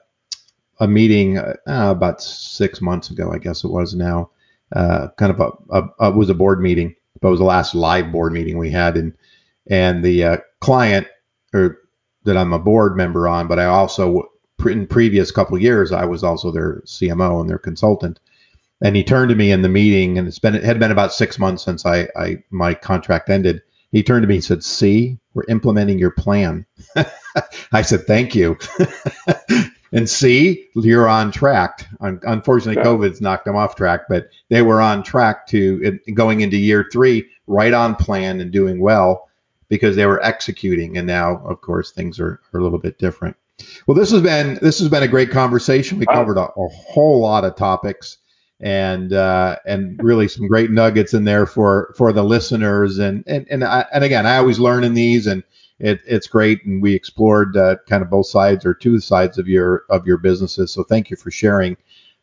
a 0.79 0.87
meeting 0.87 1.37
uh, 1.37 1.55
about 1.65 2.21
six 2.21 2.81
months 2.81 3.09
ago, 3.09 3.31
I 3.31 3.37
guess 3.37 3.63
it 3.63 3.69
was 3.69 3.95
now, 3.95 4.29
uh, 4.75 5.07
kind 5.17 5.31
of 5.31 5.39
a, 5.39 5.51
a, 5.75 5.89
a, 5.99 6.11
was 6.11 6.29
a 6.29 6.35
board 6.35 6.61
meeting, 6.61 6.95
but 7.19 7.29
it 7.29 7.31
was 7.31 7.39
the 7.39 7.45
last 7.45 7.75
live 7.75 8.11
board 8.11 8.31
meeting 8.31 8.57
we 8.57 8.69
had. 8.69 8.95
And, 8.95 9.13
and 9.70 10.03
the 10.03 10.24
uh, 10.24 10.38
client 10.59 11.07
or 11.53 11.78
that 12.26 12.38
I'm 12.38 12.53
a 12.53 12.59
board 12.59 12.97
member 12.97 13.28
on, 13.28 13.47
but 13.47 13.59
I 13.59 13.65
also, 13.65 14.24
in 14.65 14.88
previous 14.88 15.32
couple 15.32 15.57
years, 15.57 15.91
I 15.91 16.05
was 16.05 16.24
also 16.24 16.51
their 16.51 16.82
CMO 16.86 17.39
and 17.39 17.49
their 17.49 17.59
consultant. 17.59 18.20
And 18.82 18.95
he 18.95 19.03
turned 19.03 19.30
to 19.30 19.36
me 19.36 19.51
in 19.51 19.61
the 19.61 19.70
meeting, 19.70 20.17
and 20.17 20.28
it's 20.28 20.39
been 20.39 20.55
it 20.55 20.63
had 20.63 20.80
been 20.80 20.91
about 20.91 21.13
six 21.13 21.38
months 21.38 21.63
since 21.63 21.86
I, 21.86 22.07
I 22.15 22.43
my 22.49 22.74
contract 22.74 23.30
ended. 23.30 23.61
He 23.91 24.03
turned 24.03 24.24
to 24.24 24.28
me 24.28 24.36
and 24.36 24.43
said, 24.43 24.63
"See, 24.63 25.20
we're 25.34 25.43
implementing 25.49 25.99
your 25.99 26.11
plan." 26.11 26.65
I 27.74 27.82
said, 27.82 28.07
"Thank 28.07 28.36
you." 28.36 28.57
and 29.91 30.09
see, 30.09 30.65
you're 30.76 31.09
on 31.09 31.32
track. 31.32 31.88
Unfortunately, 31.99 32.82
COVID's 32.82 33.20
knocked 33.20 33.43
them 33.43 33.57
off 33.57 33.76
track, 33.76 34.01
but 34.07 34.30
they 34.49 34.61
were 34.61 34.80
on 34.80 35.03
track 35.03 35.47
to 35.47 35.99
going 36.13 36.39
into 36.39 36.55
year 36.55 36.88
three, 36.89 37.28
right 37.47 37.74
on 37.74 37.95
plan 37.95 38.39
and 38.39 38.49
doing 38.49 38.80
well 38.80 39.28
because 39.70 39.95
they 39.95 40.05
were 40.05 40.24
executing. 40.24 40.97
And 40.97 41.07
now, 41.07 41.38
of 41.45 41.61
course, 41.61 41.91
things 41.91 42.20
are, 42.20 42.41
are 42.53 42.59
a 42.59 42.63
little 42.63 42.80
bit 42.80 42.97
different. 42.97 43.38
Well, 43.88 43.95
this 43.95 44.11
has 44.11 44.22
been 44.22 44.57
this 44.61 44.80
has 44.80 44.89
been 44.89 45.03
a 45.03 45.07
great 45.07 45.32
conversation. 45.32 45.99
We 45.99 46.05
covered 46.05 46.38
a, 46.38 46.43
a 46.43 46.67
whole 46.70 47.20
lot 47.20 47.43
of 47.43 47.55
topics 47.55 48.17
and 48.59 49.13
uh, 49.13 49.57
and 49.65 50.01
really 50.03 50.28
some 50.28 50.47
great 50.47 50.72
nuggets 50.72 51.13
in 51.13 51.24
there 51.24 51.45
for 51.45 51.93
for 51.97 52.13
the 52.13 52.24
listeners. 52.24 52.99
And 52.99 53.24
and 53.28 53.45
and, 53.49 53.63
I, 53.63 53.86
and 53.93 54.03
again, 54.03 54.26
I 54.26 54.38
always 54.38 54.59
learn 54.59 54.84
in 54.84 54.93
these, 54.93 55.28
and 55.28 55.43
it, 55.80 56.01
it's 56.05 56.28
great. 56.28 56.63
And 56.65 56.82
we 56.82 56.93
explored 56.93 57.55
uh, 57.57 57.78
kind 57.88 58.01
of 58.01 58.09
both 58.09 58.28
sides 58.28 58.65
or 58.65 58.74
two 58.74 58.99
sides 58.99 59.38
of 59.38 59.47
your 59.47 59.84
of 59.89 60.07
your 60.07 60.17
businesses. 60.17 60.72
So 60.72 60.84
thank 60.84 61.09
you 61.09 61.17
for 61.17 61.32
sharing. 61.32 61.78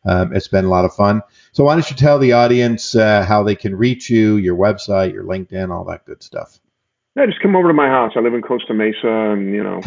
Um, 0.05 0.33
it's 0.33 0.47
been 0.47 0.65
a 0.65 0.69
lot 0.69 0.85
of 0.85 0.95
fun. 0.95 1.21
So 1.51 1.65
why 1.65 1.73
don't 1.73 1.89
you 1.89 1.97
tell 1.97 2.17
the 2.17 2.31
audience 2.31 2.95
uh, 2.95 3.25
how 3.25 3.43
they 3.43 3.55
can 3.55 3.75
reach 3.75 4.09
you, 4.09 4.37
your 4.37 4.55
website, 4.55 5.11
your 5.11 5.23
LinkedIn, 5.23 5.69
all 5.69 5.83
that 5.85 6.05
good 6.05 6.23
stuff. 6.23 6.59
Yeah, 7.17 7.25
just 7.25 7.41
come 7.41 7.55
over 7.55 7.67
to 7.67 7.73
my 7.73 7.87
house. 7.87 8.13
I 8.15 8.19
live 8.19 8.35
in 8.35 8.43
Costa 8.43 8.75
Mesa, 8.75 9.07
and 9.07 9.51
you 9.51 9.63
know, 9.63 9.81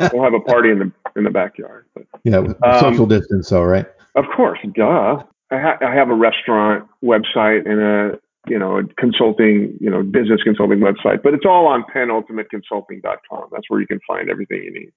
we'll 0.12 0.22
have 0.22 0.34
a 0.34 0.40
party 0.40 0.70
in 0.70 0.78
the 0.78 0.92
in 1.16 1.24
the 1.24 1.30
backyard. 1.30 1.86
But, 1.94 2.04
yeah, 2.24 2.40
with 2.40 2.62
um, 2.62 2.78
social 2.80 3.06
distance, 3.06 3.48
though, 3.48 3.62
right? 3.62 3.86
Of 4.14 4.26
course, 4.36 4.58
duh. 4.74 5.22
I, 5.50 5.58
ha- 5.58 5.78
I 5.80 5.94
have 5.94 6.10
a 6.10 6.14
restaurant 6.14 6.86
website 7.02 7.66
and 7.66 7.80
a 7.80 8.18
you 8.48 8.58
know 8.58 8.76
a 8.80 8.84
consulting 8.98 9.78
you 9.80 9.88
know 9.88 10.02
business 10.02 10.42
consulting 10.44 10.80
website, 10.80 11.22
but 11.22 11.32
it's 11.32 11.46
all 11.46 11.66
on 11.66 11.84
penultimateconsulting.com. 11.84 13.48
That's 13.50 13.64
where 13.68 13.80
you 13.80 13.86
can 13.86 14.00
find 14.06 14.28
everything 14.28 14.62
you 14.62 14.70
need. 14.74 14.92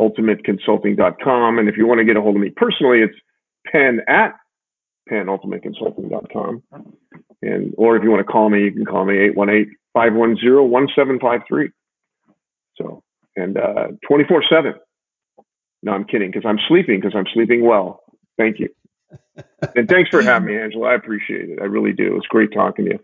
Penultimateconsulting.com, 0.00 1.58
and 1.58 1.68
if 1.68 1.76
you 1.76 1.86
want 1.86 1.98
to 1.98 2.06
get 2.06 2.16
a 2.16 2.22
hold 2.22 2.36
of 2.36 2.40
me 2.40 2.48
personally, 2.56 3.00
it's 3.02 3.18
pen 3.70 4.00
at 4.08 4.32
penultimateconsulting.com. 5.10 6.62
And 7.42 7.74
or 7.76 7.96
if 7.96 8.02
you 8.02 8.10
want 8.10 8.26
to 8.26 8.32
call 8.32 8.48
me, 8.48 8.62
you 8.62 8.72
can 8.72 8.86
call 8.86 9.04
me 9.04 9.28
818-510-1753. 9.96 11.68
So 12.76 13.02
and 13.36 13.56
uh 13.56 13.88
24-7. 14.10 14.74
No, 15.82 15.92
I'm 15.92 16.04
kidding, 16.04 16.30
because 16.30 16.44
I'm 16.46 16.58
sleeping, 16.68 17.00
because 17.00 17.14
I'm 17.16 17.26
sleeping 17.34 17.64
well. 17.64 18.02
Thank 18.38 18.60
you. 18.60 18.68
and 19.76 19.88
thanks 19.88 20.10
for 20.10 20.22
having 20.22 20.48
me, 20.48 20.56
Angelo. 20.58 20.86
I 20.86 20.94
appreciate 20.94 21.50
it. 21.50 21.58
I 21.60 21.64
really 21.64 21.92
do. 21.92 22.16
It's 22.16 22.26
great 22.26 22.52
talking 22.52 22.84
to 22.84 22.92
you. 22.92 23.00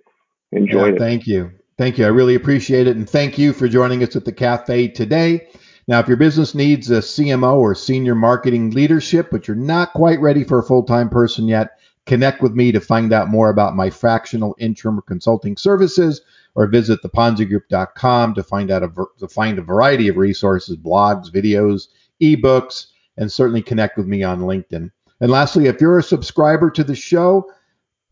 Enjoyed 0.52 0.90
yeah, 0.90 0.94
it. 0.94 0.98
Thank 0.98 1.26
you. 1.26 1.50
Thank 1.76 1.98
you. 1.98 2.04
I 2.04 2.08
really 2.08 2.34
appreciate 2.34 2.86
it. 2.86 2.96
And 2.96 3.08
thank 3.08 3.38
you 3.38 3.52
for 3.52 3.68
joining 3.68 4.02
us 4.02 4.16
at 4.16 4.24
the 4.24 4.32
cafe 4.32 4.88
today. 4.88 5.48
Now, 5.86 6.00
if 6.00 6.08
your 6.08 6.16
business 6.16 6.54
needs 6.54 6.90
a 6.90 6.98
CMO 6.98 7.56
or 7.56 7.74
senior 7.74 8.14
marketing 8.14 8.70
leadership, 8.70 9.28
but 9.30 9.48
you're 9.48 9.56
not 9.56 9.92
quite 9.92 10.20
ready 10.20 10.44
for 10.44 10.58
a 10.58 10.62
full 10.62 10.84
time 10.84 11.08
person 11.08 11.48
yet, 11.48 11.78
connect 12.06 12.42
with 12.42 12.52
me 12.52 12.72
to 12.72 12.80
find 12.80 13.12
out 13.12 13.28
more 13.28 13.50
about 13.50 13.74
my 13.74 13.90
fractional 13.90 14.54
interim 14.58 15.00
consulting 15.06 15.56
services 15.56 16.20
or 16.54 16.66
visit 16.66 17.02
theponzigroup.com 17.02 18.34
to 18.34 18.42
find 18.42 18.70
out 18.70 18.82
a, 18.82 18.90
to 19.18 19.28
find 19.28 19.58
a 19.58 19.62
variety 19.62 20.08
of 20.08 20.16
resources, 20.16 20.76
blogs, 20.76 21.30
videos, 21.30 21.88
ebooks, 22.22 22.86
and 23.16 23.30
certainly 23.30 23.62
connect 23.62 23.96
with 23.96 24.06
me 24.06 24.22
on 24.22 24.40
LinkedIn. 24.40 24.90
And 25.20 25.30
lastly, 25.30 25.66
if 25.66 25.80
you're 25.80 25.98
a 25.98 26.02
subscriber 26.02 26.70
to 26.70 26.84
the 26.84 26.94
show, 26.94 27.50